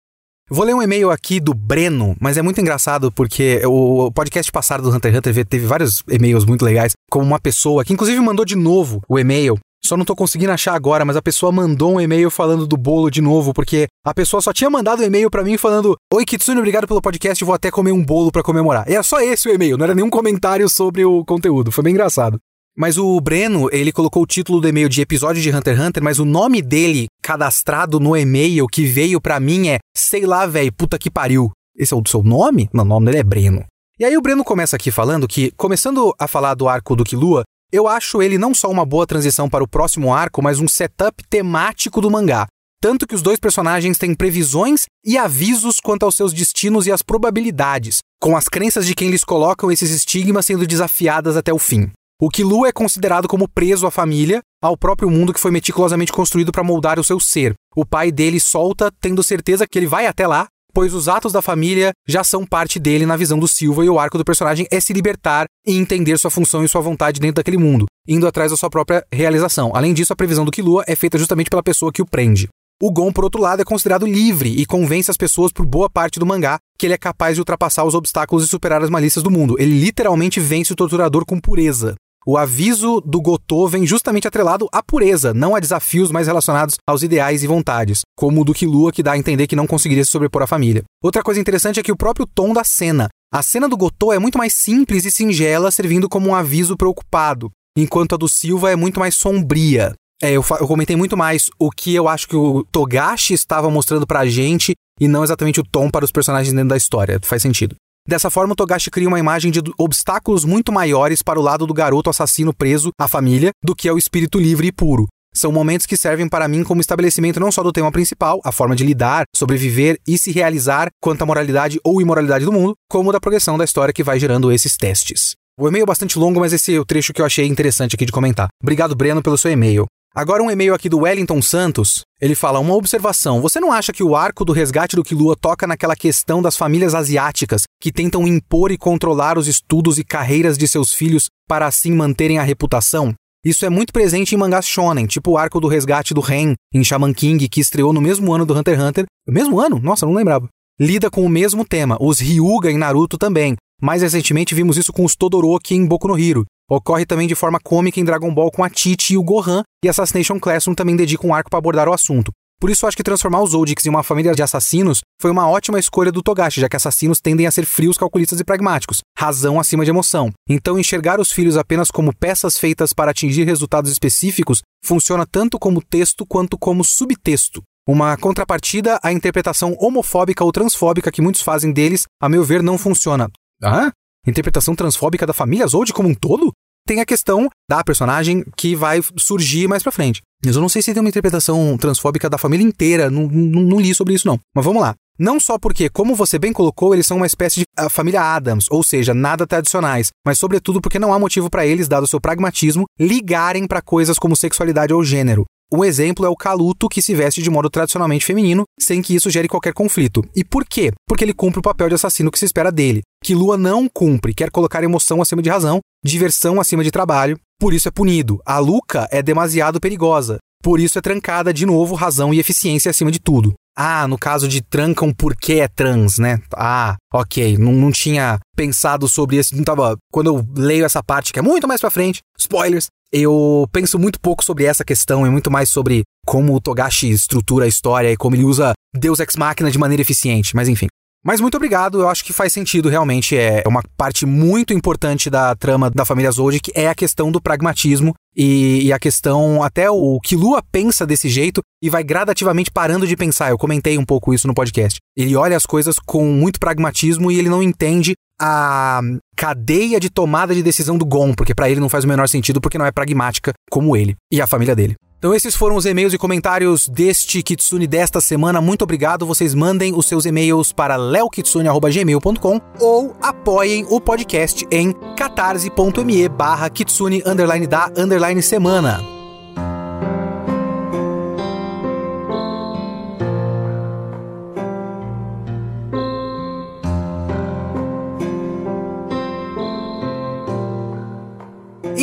Vou 0.53 0.65
ler 0.65 0.75
um 0.75 0.83
e-mail 0.83 1.13
aqui 1.13 1.39
do 1.39 1.55
Breno, 1.55 2.17
mas 2.21 2.37
é 2.37 2.43
muito 2.43 2.61
engraçado 2.61 3.13
porque 3.13 3.63
o 3.65 4.11
podcast 4.11 4.51
passado 4.51 4.83
do 4.83 4.91
Hunter 4.91 5.13
x 5.13 5.19
Hunter 5.19 5.47
teve 5.47 5.65
vários 5.65 6.03
e-mails 6.09 6.45
muito 6.45 6.65
legais, 6.65 6.93
como 7.09 7.25
uma 7.25 7.39
pessoa 7.39 7.85
que 7.85 7.93
inclusive 7.93 8.19
mandou 8.21 8.45
de 8.45 8.57
novo 8.57 9.01
o 9.09 9.17
e-mail 9.17 9.59
só 9.85 9.97
não 9.97 10.05
tô 10.05 10.15
conseguindo 10.15 10.53
achar 10.53 10.75
agora, 10.75 11.05
mas 11.05 11.17
a 11.17 11.23
pessoa 11.23 11.51
mandou 11.51 11.95
um 11.95 12.01
e-mail 12.01 12.31
falando 12.31 12.67
do 12.67 12.77
bolo 12.77 13.11
de 13.11 13.21
novo, 13.21 13.53
porque 13.53 13.87
a 14.05 14.15
pessoa 14.15 14.41
só 14.41 14.53
tinha 14.53 14.71
mandado 14.71 15.03
um 15.03 15.07
e-mail 15.07 15.31
para 15.31 15.43
mim 15.43 15.57
falando: 15.57 15.97
Oi, 16.13 16.25
Kitsune, 16.25 16.59
obrigado 16.59 16.87
pelo 16.87 17.01
podcast, 17.01 17.45
vou 17.45 17.55
até 17.55 17.71
comer 17.71 17.93
um 17.93 18.05
bolo 18.05 18.31
para 18.31 18.43
comemorar. 18.43 18.89
E 18.89 18.95
era 18.95 19.03
só 19.03 19.21
esse 19.21 19.49
o 19.49 19.53
e-mail, 19.53 19.77
não 19.77 19.85
era 19.85 19.95
nenhum 19.95 20.11
comentário 20.11 20.69
sobre 20.69 21.05
o 21.05 21.25
conteúdo. 21.25 21.73
Foi 21.73 21.83
bem 21.83 21.93
engraçado. 21.93 22.39
Mas 22.77 22.97
o 22.97 23.21
Breno, 23.21 23.69
ele 23.73 23.93
colocou 23.93 24.23
o 24.23 24.27
título 24.27 24.61
do 24.61 24.69
e-mail 24.69 24.89
de 24.89 25.01
episódio 25.01 25.43
de 25.43 25.51
Hunter 25.51 25.77
x 25.77 25.87
Hunter, 25.87 26.03
mas 26.03 26.19
o 26.19 26.25
nome 26.25 26.63
dele 26.63 27.07
cadastrado 27.23 27.99
no 27.99 28.17
e-mail 28.17 28.67
que 28.67 28.85
veio 28.85 29.21
para 29.21 29.41
mim 29.41 29.69
é 29.69 29.79
sei 29.97 30.25
lá, 30.25 30.47
velho, 30.47 30.73
puta 30.73 30.99
que 30.99 31.11
pariu. 31.11 31.51
Esse 31.77 31.93
é 31.93 31.97
o 31.97 32.03
seu 32.07 32.23
nome? 32.23 32.69
Não, 32.73 32.85
o 32.85 32.87
nome 32.87 33.07
dele 33.07 33.19
é 33.19 33.23
Breno. 33.23 33.65
E 33.99 34.05
aí 34.05 34.17
o 34.17 34.23
Breno 34.23 34.43
começa 34.43 34.77
aqui 34.77 34.91
falando 34.91 35.29
que, 35.29 35.51
começando 35.59 36.15
a 36.19 36.27
falar 36.27 36.55
do 36.55 36.69
arco 36.69 36.97
do 36.97 37.05
Killua, 37.05 37.43
eu 37.73 37.87
acho 37.87 38.23
ele 38.23 38.39
não 38.39 38.55
só 38.55 38.69
uma 38.69 38.85
boa 38.85 39.07
transição 39.07 39.49
para 39.49 39.63
o 39.63 39.69
próximo 39.69 40.13
arco, 40.13 40.43
mas 40.43 40.59
um 40.59 40.69
setup 40.69 41.23
temático 41.29 42.01
do 42.01 42.11
mangá. 42.11 42.47
Tanto 42.83 43.07
que 43.07 43.15
os 43.15 43.23
dois 43.23 43.39
personagens 43.39 43.99
têm 43.99 44.15
previsões 44.15 44.87
e 45.05 45.19
avisos 45.19 45.81
quanto 45.81 46.05
aos 46.05 46.17
seus 46.17 46.33
destinos 46.33 46.87
e 46.87 46.93
às 46.93 47.03
probabilidades, 47.03 47.99
com 48.21 48.37
as 48.37 48.49
crenças 48.49 48.87
de 48.87 48.95
quem 48.95 49.11
lhes 49.11 49.23
colocam 49.23 49.71
esses 49.71 49.91
estigmas 49.91 50.47
sendo 50.47 50.67
desafiadas 50.67 51.37
até 51.37 51.53
o 51.53 51.59
fim. 51.59 51.91
O 52.21 52.29
Kilu 52.29 52.67
é 52.67 52.73
considerado 52.73 53.29
como 53.29 53.49
preso 53.49 53.87
à 53.87 53.91
família, 53.91 54.41
ao 54.63 54.77
próprio 54.77 55.11
mundo 55.11 55.33
que 55.33 55.41
foi 55.41 55.51
meticulosamente 55.51 56.13
construído 56.13 56.53
para 56.53 56.65
moldar 56.65 56.99
o 56.99 57.05
seu 57.05 57.21
ser. 57.21 57.55
O 57.75 57.85
pai 57.87 58.11
dele 58.11 58.41
solta, 58.41 58.91
tendo 59.01 59.23
certeza 59.23 59.67
que 59.67 59.79
ele 59.79 59.87
vai 59.87 60.07
até 60.07 60.27
lá, 60.27 60.47
pois 60.81 60.95
os 60.95 61.09
atos 61.09 61.31
da 61.31 61.43
família 61.43 61.93
já 62.09 62.25
são 62.25 62.47
parte 62.47 62.79
dele 62.79 63.05
na 63.05 63.15
visão 63.15 63.39
do 63.39 63.47
Silva 63.47 63.85
e 63.85 63.91
o 63.91 63.99
arco 63.99 64.17
do 64.17 64.25
personagem 64.25 64.67
é 64.71 64.81
se 64.81 64.95
libertar 64.95 65.45
e 65.67 65.77
entender 65.77 66.17
sua 66.17 66.31
função 66.31 66.65
e 66.65 66.69
sua 66.71 66.81
vontade 66.81 67.21
dentro 67.21 67.35
daquele 67.35 67.59
mundo, 67.59 67.85
indo 68.09 68.27
atrás 68.27 68.51
da 68.51 68.57
sua 68.57 68.71
própria 68.71 69.05
realização. 69.13 69.73
Além 69.75 69.93
disso, 69.93 70.15
a 70.15 70.17
previsão 70.17 70.43
do 70.43 70.51
Killua 70.51 70.83
é 70.87 70.97
feita 70.97 71.19
justamente 71.19 71.51
pela 71.51 71.63
pessoa 71.63 71.93
que 71.93 72.01
o 72.01 72.07
prende. 72.07 72.49
O 72.83 72.91
Gon, 72.91 73.13
por 73.13 73.25
outro 73.25 73.43
lado, 73.43 73.61
é 73.61 73.65
considerado 73.65 74.07
livre 74.07 74.59
e 74.59 74.65
convence 74.65 75.11
as 75.11 75.19
pessoas 75.19 75.53
por 75.53 75.67
boa 75.67 75.91
parte 75.91 76.19
do 76.19 76.25
mangá 76.25 76.57
que 76.79 76.87
ele 76.87 76.95
é 76.95 76.99
capaz 76.99 77.37
de 77.37 77.43
ultrapassar 77.43 77.85
os 77.85 77.95
obstáculos 77.95 78.43
e 78.43 78.49
superar 78.49 78.83
as 78.83 78.89
malícias 78.89 79.23
do 79.23 79.31
mundo. 79.31 79.57
Ele 79.59 79.79
literalmente 79.79 80.41
vence 80.41 80.73
o 80.73 80.77
torturador 80.77 81.27
com 81.27 81.39
pureza. 81.39 81.95
O 82.27 82.37
aviso 82.37 83.01
do 83.01 83.19
Gotô 83.19 83.67
vem 83.67 83.87
justamente 83.87 84.29
atrelado 84.29 84.69
à 84.71 84.83
pureza, 84.83 85.33
não 85.33 85.57
a 85.57 85.61
desafios 85.61 86.11
mais 86.11 86.27
relacionados 86.27 86.77
aos 86.87 87.03
ideais 87.03 87.43
e 87.43 87.47
vontades, 87.47 88.03
como 88.15 88.43
o 88.43 88.45
do 88.45 88.53
Killua 88.53 88.93
que 88.93 89.03
dá 89.03 89.13
a 89.13 89.19
entender 89.19 89.47
que 89.47 89.57
não 89.57 89.67
conseguiria 89.67 90.05
se 90.05 90.11
sobrepor 90.11 90.43
à 90.43 90.47
família. 90.47 90.85
Outra 91.03 91.23
coisa 91.23 91.41
interessante 91.41 91.81
é 91.81 91.83
que 91.83 91.91
o 91.91 91.97
próprio 91.97 92.27
tom 92.27 92.53
da 92.53 92.63
cena. 92.63 93.09
A 93.33 93.43
cena 93.43 93.67
do 93.67 93.77
Gotô 93.77 94.13
é 94.13 94.19
muito 94.19 94.37
mais 94.37 94.53
simples 94.53 95.07
e 95.07 95.11
singela, 95.11 95.71
servindo 95.71 96.11
como 96.11 96.29
um 96.29 96.35
aviso 96.35 96.77
preocupado, 96.77 97.51
enquanto 97.75 98.15
a 98.15 98.19
do 98.19 98.29
Silva 98.29 98.71
é 98.71 98.77
muito 98.77 99.01
mais 99.01 99.15
sombria. 99.15 99.95
É, 100.23 100.33
eu, 100.33 100.45
eu 100.61 100.69
comentei 100.69 100.97
muito 100.97 101.17
mais 101.17 101.49
o 101.59 101.71
que 101.71 101.95
eu 101.95 102.07
acho 102.07 102.29
que 102.29 102.37
o 102.37 102.63
Togashi 102.65 103.33
estava 103.33 103.71
mostrando 103.71 104.07
pra 104.07 104.27
gente 104.27 104.75
e 105.01 105.09
não 105.09 105.25
exatamente 105.25 105.61
o 105.61 105.65
tom 105.65 105.91
para 105.91 106.05
os 106.05 106.13
personagens 106.13 106.53
dentro 106.53 106.69
da 106.69 106.77
história. 106.77 107.19
Faz 107.23 107.41
sentido. 107.41 107.77
Dessa 108.07 108.31
forma, 108.31 108.53
o 108.53 108.57
Togashi 108.57 108.91
cria 108.91 109.09
uma 109.09 109.19
imagem 109.19 109.51
de 109.51 109.61
obstáculos 109.79 110.45
muito 110.45 110.73
maiores 110.73 111.23
para 111.23 111.39
o 111.39 111.43
lado 111.43 111.67
do 111.67 111.75
garoto 111.75 112.11
assassino 112.11 112.53
preso 112.53 112.91
à 112.99 113.07
família 113.07 113.51
do 113.63 113.75
que 113.75 113.89
é 113.89 113.93
o 113.93 113.99
espírito 113.99 114.39
livre 114.39 114.69
e 114.69 114.73
puro. 114.73 115.07
São 115.33 115.53
momentos 115.53 115.87
que 115.87 115.97
servem 115.97 116.29
para 116.29 116.49
mim 116.49 116.65
como 116.65 116.81
estabelecimento 116.81 117.39
não 117.39 117.53
só 117.53 117.63
do 117.63 117.73
tema 117.73 117.93
principal, 117.93 118.41
a 118.45 118.51
forma 118.51 118.75
de 118.75 118.85
lidar, 118.85 119.25
sobreviver 119.35 119.97
e 120.07 120.19
se 120.19 120.33
realizar 120.33 120.89
quanto 121.01 121.23
à 121.23 121.27
moralidade 121.27 121.79
ou 121.85 122.03
imoralidade 122.03 122.45
do 122.45 122.53
mundo, 122.53 122.75
como 122.89 123.13
da 123.13 123.21
progressão 123.21 123.57
da 123.57 123.65
história 123.65 123.95
que 123.95 124.03
vai 124.03 124.19
gerando 124.19 124.51
esses 124.51 124.77
testes. 124.77 125.35
O 125.59 125.69
e-mail 125.69 125.85
é 125.85 125.87
bastante 125.87 126.19
longo, 126.19 126.41
mas 126.41 126.53
esse 126.53 126.75
é 126.75 126.81
o 126.81 126.85
trecho 126.85 127.13
que 127.13 127.21
eu 127.21 127.27
achei 127.27 127.47
interessante 127.47 127.95
aqui 127.95 128.07
de 128.07 128.13
comentar. 128.13 128.49
Obrigado, 128.61 128.97
Breno, 128.97 129.23
pelo 129.23 129.39
seu 129.39 129.53
e-mail. 129.53 129.87
Agora 130.13 130.43
um 130.43 130.51
e-mail 130.51 130.75
aqui 130.75 130.89
do 130.89 130.99
Wellington 130.99 131.41
Santos. 131.41 132.03
Ele 132.21 132.35
fala: 132.35 132.59
Uma 132.59 132.75
observação. 132.75 133.41
Você 133.41 133.61
não 133.61 133.71
acha 133.71 133.93
que 133.93 134.03
o 134.03 134.17
arco 134.17 134.45
do 134.45 134.53
resgate 134.53 134.97
do 134.97 135.05
Kilua 135.05 135.37
toca 135.37 135.69
naquela 135.69 135.95
questão 135.95 136.43
das 136.43 136.57
famílias 136.57 136.97
asiáticas 136.97 137.63
que 137.81 137.93
tentam 137.93 138.27
impor 138.27 138.73
e 138.73 138.77
controlar 138.77 139.39
os 139.39 139.47
estudos 139.47 139.99
e 139.99 140.05
carreiras 140.05 140.59
de 140.59 140.67
seus 140.67 140.93
filhos 140.93 141.29
para 141.49 141.65
assim 141.65 141.93
manterem 141.93 142.39
a 142.39 142.43
reputação? 142.43 143.15
Isso 143.45 143.65
é 143.65 143.71
muito 143.71 143.93
presente 143.93 144.35
em 144.35 144.39
mangás 144.39 144.67
shonen, 144.67 145.07
tipo 145.07 145.31
o 145.31 145.39
arco 145.39 145.61
do 145.61 145.69
resgate 145.69 146.13
do 146.13 146.21
Ren 146.21 146.55
em 146.75 146.83
Shaman 146.83 147.15
King, 147.15 147.49
que 147.49 147.61
estreou 147.61 147.93
no 147.93 148.01
mesmo 148.01 148.35
ano 148.35 148.45
do 148.45 148.53
Hunter 148.53 148.75
x 148.75 148.85
Hunter. 148.85 149.07
No 149.29 149.33
mesmo 149.33 149.61
ano? 149.61 149.79
Nossa, 149.79 150.05
não 150.05 150.13
lembrava. 150.13 150.49
Lida 150.79 151.09
com 151.09 151.25
o 151.25 151.29
mesmo 151.29 151.65
tema. 151.65 151.97
Os 152.01 152.19
Ryuga 152.19 152.69
em 152.69 152.77
Naruto 152.77 153.17
também. 153.17 153.55
Mais 153.81 154.03
recentemente 154.03 154.57
vimos 154.57 154.77
isso 154.77 154.93
com 154.93 155.05
os 155.05 155.15
Todoroki 155.15 155.75
em 155.75 155.87
Boku 155.87 156.09
no 156.09 156.19
Hero. 156.19 156.45
Ocorre 156.71 157.05
também 157.05 157.27
de 157.27 157.35
forma 157.35 157.59
cômica 157.59 157.99
em 157.99 158.05
Dragon 158.05 158.33
Ball 158.33 158.49
com 158.49 158.63
a 158.63 158.71
Tite 158.71 159.15
e 159.15 159.17
o 159.17 159.25
Gohan, 159.25 159.65
e 159.85 159.89
Assassination 159.89 160.39
Classroom 160.39 160.73
também 160.77 160.95
dedica 160.95 161.27
um 161.27 161.35
arco 161.35 161.51
para 161.51 161.59
abordar 161.59 161.89
o 161.89 161.93
assunto. 161.93 162.31
Por 162.61 162.71
isso 162.71 162.87
acho 162.87 162.97
que 162.97 163.03
transformar 163.03 163.43
os 163.43 163.51
Zodiacs 163.51 163.87
em 163.87 163.89
uma 163.89 164.05
família 164.05 164.35
de 164.35 164.43
assassinos 164.43 165.01
foi 165.21 165.33
uma 165.33 165.49
ótima 165.49 165.81
escolha 165.81 166.13
do 166.13 166.23
Togashi, 166.23 166.61
já 166.61 166.69
que 166.69 166.77
assassinos 166.77 167.19
tendem 167.19 167.47
a 167.47 167.51
ser 167.51 167.65
frios, 167.65 167.97
calculistas 167.97 168.39
e 168.39 168.45
pragmáticos, 168.45 169.01
razão 169.19 169.59
acima 169.59 169.83
de 169.83 169.91
emoção. 169.91 170.31
Então 170.49 170.79
enxergar 170.79 171.19
os 171.19 171.33
filhos 171.33 171.57
apenas 171.57 171.91
como 171.91 172.15
peças 172.15 172.57
feitas 172.57 172.93
para 172.93 173.11
atingir 173.11 173.45
resultados 173.45 173.91
específicos 173.91 174.63
funciona 174.85 175.27
tanto 175.27 175.59
como 175.59 175.83
texto 175.83 176.25
quanto 176.25 176.57
como 176.57 176.85
subtexto. 176.85 177.63
Uma 177.89 178.17
contrapartida 178.17 179.01
à 179.03 179.11
interpretação 179.11 179.75
homofóbica 179.81 180.45
ou 180.45 180.53
transfóbica 180.53 181.11
que 181.11 181.23
muitos 181.23 181.43
fazem 181.43 181.73
deles, 181.73 182.05
a 182.23 182.29
meu 182.29 182.45
ver, 182.45 182.63
não 182.63 182.79
funciona. 182.79 183.29
Ah? 183.61 183.91
interpretação 184.27 184.75
transfóbica 184.75 185.27
da 185.27 185.33
família 185.33 185.67
Zold 185.67 185.93
como 185.93 186.09
um 186.09 186.15
todo, 186.15 186.53
tem 186.91 187.01
a 187.01 187.07
questão 187.07 187.49
da 187.71 187.85
personagem 187.85 188.45
que 188.57 188.75
vai 188.75 189.01
surgir 189.17 189.69
mais 189.69 189.81
pra 189.81 189.93
frente. 189.93 190.21
Mas 190.45 190.57
eu 190.57 190.61
não 190.61 190.69
sei 190.69 190.83
se 190.83 190.93
tem 190.93 191.01
uma 191.01 191.09
interpretação 191.09 191.79
transfóbica 191.79 192.29
da 192.29 192.37
família 192.37 192.67
inteira, 192.67 193.09
não, 193.09 193.29
não, 193.29 193.63
não 193.63 193.79
li 193.79 193.95
sobre 193.95 194.15
isso 194.15 194.27
não. 194.27 194.41
Mas 194.53 194.65
vamos 194.65 194.83
lá. 194.83 194.97
Não 195.17 195.39
só 195.39 195.57
porque, 195.57 195.89
como 195.89 196.17
você 196.17 196.37
bem 196.37 196.53
colocou, 196.53 196.93
eles 196.93 197.07
são 197.07 197.19
uma 197.19 197.29
espécie 197.29 197.61
de 197.61 197.67
família 197.91 198.23
Adams, 198.23 198.67
ou 198.71 198.83
seja, 198.83 199.15
nada 199.15 199.47
tradicionais, 199.47 200.09
mas 200.27 200.39
sobretudo 200.39 200.81
porque 200.81 200.99
não 200.99 201.15
há 201.15 201.19
motivo 201.19 201.49
para 201.49 201.65
eles, 201.65 201.87
dado 201.87 202.09
seu 202.09 202.21
pragmatismo, 202.21 202.87
ligarem 202.99 203.69
para 203.69 203.81
coisas 203.81 204.19
como 204.19 204.35
sexualidade 204.35 204.93
ou 204.93 205.05
gênero. 205.05 205.45
Um 205.73 205.85
exemplo 205.85 206.27
é 206.27 206.29
o 206.29 206.37
Caluto, 206.37 206.89
que 206.89 207.01
se 207.01 207.15
veste 207.15 207.41
de 207.41 207.49
modo 207.49 207.71
tradicionalmente 207.71 208.25
feminino, 208.27 208.65
sem 208.81 209.01
que 209.01 209.15
isso 209.15 209.31
gere 209.31 209.47
qualquer 209.47 209.73
conflito. 209.73 210.25
E 210.35 210.45
por 210.45 210.65
quê? 210.65 210.93
Porque 211.07 211.25
ele 211.25 211.33
cumpre 211.33 211.61
o 211.61 211.63
papel 211.63 211.89
de 211.89 211.95
assassino 211.95 212.31
que 212.31 212.39
se 212.39 212.45
espera 212.45 212.73
dele. 212.73 213.03
Que 213.23 213.35
Lua 213.35 213.57
não 213.57 213.89
cumpre, 213.89 214.35
quer 214.35 214.51
colocar 214.51 214.83
emoção 214.83 215.23
acima 215.23 215.41
de 215.41 215.49
razão, 215.49 215.79
diversão 216.05 216.61
acima 216.61 216.83
de 216.83 216.91
trabalho, 216.91 217.39
por 217.59 217.73
isso 217.73 217.87
é 217.87 217.91
punido. 217.91 218.41
A 218.45 218.59
Luca 218.59 219.07
é 219.13 219.23
demasiado 219.23 219.79
perigosa, 219.79 220.39
por 220.63 220.81
isso 220.81 220.99
é 220.99 221.03
trancada 221.03 221.55
de 221.55 221.65
novo 221.65 221.95
razão 221.95 222.35
e 222.35 222.41
eficiência 222.41 222.91
acima 222.91 223.11
de 223.11 223.21
tudo. 223.21 223.55
Ah, 223.77 224.07
no 224.07 224.19
caso 224.19 224.49
de 224.49 224.61
trancam 224.61 225.13
porque 225.13 225.55
é 225.55 225.69
trans, 225.69 226.19
né? 226.19 226.39
Ah, 226.55 226.97
ok. 227.15 227.57
Não, 227.57 227.73
não 227.73 227.91
tinha 227.91 228.39
pensado 228.55 229.09
sobre 229.09 229.37
isso. 229.37 229.57
Não 229.57 229.65
tava. 229.65 229.97
Quando 230.13 230.27
eu 230.27 230.47
leio 230.55 230.85
essa 230.85 231.03
parte, 231.03 231.33
que 231.33 231.39
é 231.39 231.43
muito 231.43 231.67
mais 231.67 231.81
pra 231.81 231.91
frente, 231.91 232.21
spoilers, 232.39 232.89
eu 233.13 233.69
penso 233.73 233.99
muito 233.99 234.21
pouco 234.21 234.45
sobre 234.45 234.65
essa 234.65 234.85
questão 234.85 235.27
e 235.27 235.31
muito 235.31 235.51
mais 235.51 235.69
sobre 235.69 236.03
como 236.27 236.55
o 236.55 236.61
Togashi 236.61 237.11
estrutura 237.11 237.65
a 237.65 237.69
história 237.69 238.11
e 238.11 238.17
como 238.17 238.37
ele 238.37 238.45
usa 238.45 238.73
Deus 238.95 239.21
Ex 239.21 239.37
Machina 239.37 239.71
de 239.71 239.79
maneira 239.79 240.03
eficiente. 240.03 240.55
Mas 240.55 240.69
enfim. 240.69 240.87
Mas 241.23 241.39
muito 241.39 241.57
obrigado, 241.57 242.01
eu 242.01 242.09
acho 242.09 242.25
que 242.25 242.33
faz 242.33 242.51
sentido 242.51 242.89
realmente. 242.89 243.37
É 243.37 243.63
uma 243.67 243.83
parte 243.95 244.25
muito 244.25 244.73
importante 244.73 245.29
da 245.29 245.55
trama 245.55 245.91
da 245.91 246.05
família 246.05 246.31
Zodic 246.31 246.73
é 246.75 246.89
a 246.89 246.95
questão 246.95 247.31
do 247.31 247.43
pragmatismo 247.43 248.15
e, 248.35 248.87
e, 248.87 248.93
a 248.93 248.99
questão, 248.99 249.63
até 249.63 249.91
o 249.91 250.19
que 250.21 250.35
Lua 250.35 250.63
pensa 250.73 251.07
desse 251.07 251.29
jeito 251.29 251.61
e 251.83 251.91
vai 251.91 252.03
gradativamente 252.03 252.71
parando 252.71 253.07
de 253.07 253.17
pensar. 253.17 253.51
Eu 253.51 253.59
comentei 253.59 253.99
um 253.99 254.05
pouco 254.05 254.33
isso 254.33 254.47
no 254.47 254.55
podcast. 254.55 254.99
Ele 255.15 255.37
olha 255.37 255.57
as 255.57 255.67
coisas 255.67 255.99
com 255.99 256.25
muito 256.25 256.59
pragmatismo 256.59 257.31
e 257.31 257.39
ele 257.39 257.51
não 257.51 257.63
entende 257.63 258.15
a 258.41 259.01
cadeia 259.37 260.01
de 260.01 260.09
tomada 260.09 260.55
de 260.55 260.63
decisão 260.63 260.97
do 260.97 261.05
Gon, 261.05 261.35
porque 261.35 261.55
para 261.55 261.71
ele 261.71 261.81
não 261.81 261.89
faz 261.89 262.05
o 262.05 262.09
menor 262.09 262.29
sentido 262.29 262.61
porque 262.61 262.79
não 262.79 262.87
é 262.87 262.93
pragmática 262.93 263.53
como 263.71 263.97
ele 263.97 264.17
e 264.33 264.41
a 264.41 264.47
família 264.47 264.75
dele. 264.75 264.97
Então 265.21 265.35
esses 265.35 265.55
foram 265.55 265.77
os 265.77 265.85
e-mails 265.85 266.15
e 266.15 266.19
comentários 266.19 266.89
deste 266.89 267.43
Kitsune 267.43 267.87
desta 267.87 268.23
semana. 268.23 268.59
Muito 268.59 268.83
obrigado. 268.83 269.27
Vocês 269.27 269.55
mandem 269.55 269.95
os 269.95 270.07
seus 270.07 270.25
e-mails 270.25 270.73
para 270.73 270.97
leokitsune.gmail.com 270.97 272.61
ou 272.81 273.15
apoiem 273.21 273.85
o 273.91 274.01
podcast 274.01 274.67
em 274.71 274.95
catarse.me 275.19 276.27
barra 276.31 276.71
kitsune 276.71 277.23
underline 277.27 277.67
da 277.67 277.93
underline 277.99 278.43
semana. 278.43 279.20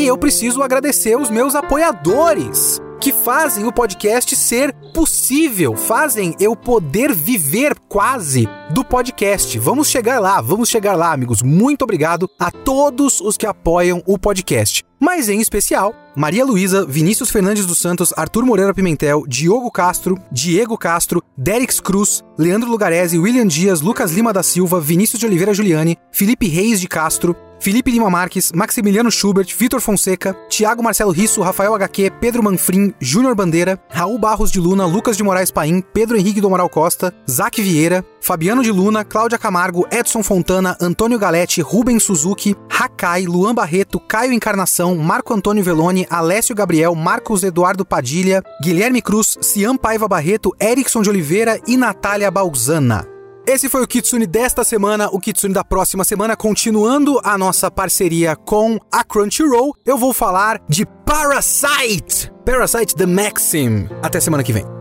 Eu 0.07 0.17
preciso 0.17 0.63
agradecer 0.63 1.17
os 1.17 1.29
meus 1.29 1.53
apoiadores 1.53 2.81
que 2.99 3.11
fazem 3.13 3.65
o 3.65 3.71
podcast 3.71 4.35
ser 4.35 4.73
possível, 4.93 5.75
fazem 5.75 6.35
eu 6.39 6.55
poder 6.55 7.13
viver 7.13 7.77
quase 7.87 8.49
do 8.71 8.83
podcast. 8.83 9.57
Vamos 9.59 9.87
chegar 9.87 10.19
lá, 10.19 10.41
vamos 10.41 10.69
chegar 10.69 10.95
lá, 10.95 11.13
amigos. 11.13 11.41
Muito 11.41 11.83
obrigado 11.83 12.29
a 12.39 12.49
todos 12.49 13.21
os 13.21 13.37
que 13.37 13.45
apoiam 13.45 14.01
o 14.05 14.17
podcast. 14.17 14.83
Mas 14.99 15.29
em 15.29 15.39
especial, 15.39 15.93
Maria 16.15 16.43
Luísa, 16.43 16.83
Vinícius 16.85 17.29
Fernandes 17.29 17.67
dos 17.67 17.77
Santos, 17.77 18.11
Arthur 18.17 18.43
Moreira 18.43 18.73
Pimentel, 18.73 19.25
Diogo 19.27 19.69
Castro, 19.69 20.17
Diego 20.31 20.75
Castro, 20.75 21.23
Derix 21.37 21.79
Cruz, 21.79 22.23
Leandro 22.35 22.69
Lugarese, 22.69 23.19
William 23.19 23.45
Dias, 23.45 23.81
Lucas 23.81 24.11
Lima 24.11 24.33
da 24.33 24.41
Silva, 24.41 24.81
Vinícius 24.81 25.19
de 25.19 25.27
Oliveira 25.27 25.53
Juliane, 25.53 25.97
Felipe 26.11 26.47
Reis 26.47 26.81
de 26.81 26.87
Castro, 26.87 27.35
Felipe 27.59 27.91
Lima 27.91 28.09
Marques, 28.09 28.51
Maximiliano 28.53 29.09
Schubert, 29.09 29.53
Vitor 29.57 29.81
Fonseca, 29.81 30.35
Tiago 30.49 30.83
Marcelo 30.83 31.11
Risso, 31.11 31.41
Rafael 31.41 31.73
HQ, 31.73 32.11
Pedro 32.19 32.43
Manfrim, 32.43 32.93
Júnior 32.99 33.35
Bandeira, 33.35 33.79
Raul 33.89 34.19
Barros 34.19 34.51
de 34.51 34.59
Luna, 34.59 34.85
Lucas 34.85 35.17
de 35.17 35.23
Moraes 35.23 35.51
Paim, 35.51 35.81
Pedro 35.93 36.17
Henrique 36.17 36.39
do 36.39 36.49
Moral 36.49 36.69
Costa, 36.69 37.13
Zac 37.29 37.61
Vieira, 37.61 38.05
Fabiano 38.21 38.61
de 38.61 38.71
Luna, 38.71 39.03
Cláudia 39.03 39.37
Camargo, 39.37 39.87
Edson 39.91 40.21
Fontana, 40.23 40.77
Antônio 40.79 41.17
Galete, 41.17 41.61
Rubens 41.61 42.03
Suzuki, 42.03 42.55
Hakai, 42.69 43.25
Luan 43.25 43.55
Barreto, 43.55 43.99
Caio 43.99 44.33
Encarnação, 44.33 44.95
Marco 44.95 45.33
Antônio 45.33 45.63
Veloni, 45.63 46.05
Alessio 46.09 46.55
Gabriel, 46.55 46.93
Marcos 46.95 47.43
Eduardo 47.43 47.85
Padilha, 47.85 48.43
Guilherme 48.61 49.01
Cruz, 49.01 49.37
Cian 49.41 49.75
Paiva 49.75 50.07
Barreto, 50.07 50.55
Erickson 50.59 51.01
de 51.01 51.09
Oliveira 51.09 51.59
e 51.67 51.75
Natália 51.75 52.29
Balzana. 52.29 53.16
Esse 53.47 53.69
foi 53.69 53.81
o 53.81 53.87
Kitsune 53.87 54.27
desta 54.27 54.61
semana, 54.65 55.07
o 55.09 55.21
Kitsune 55.21 55.53
da 55.53 55.63
próxima 55.63 56.03
semana, 56.03 56.35
continuando 56.35 57.17
a 57.23 57.37
nossa 57.37 57.71
parceria 57.71 58.35
com 58.35 58.77
a 58.91 59.05
Crunchyroll, 59.05 59.73
eu 59.85 59.97
vou 59.97 60.11
falar 60.13 60.61
de 60.67 60.85
Parasite! 61.05 62.29
Parasite 62.45 62.93
The 62.93 63.05
Maxim. 63.05 63.87
Até 64.03 64.19
semana 64.19 64.43
que 64.43 64.51
vem. 64.51 64.76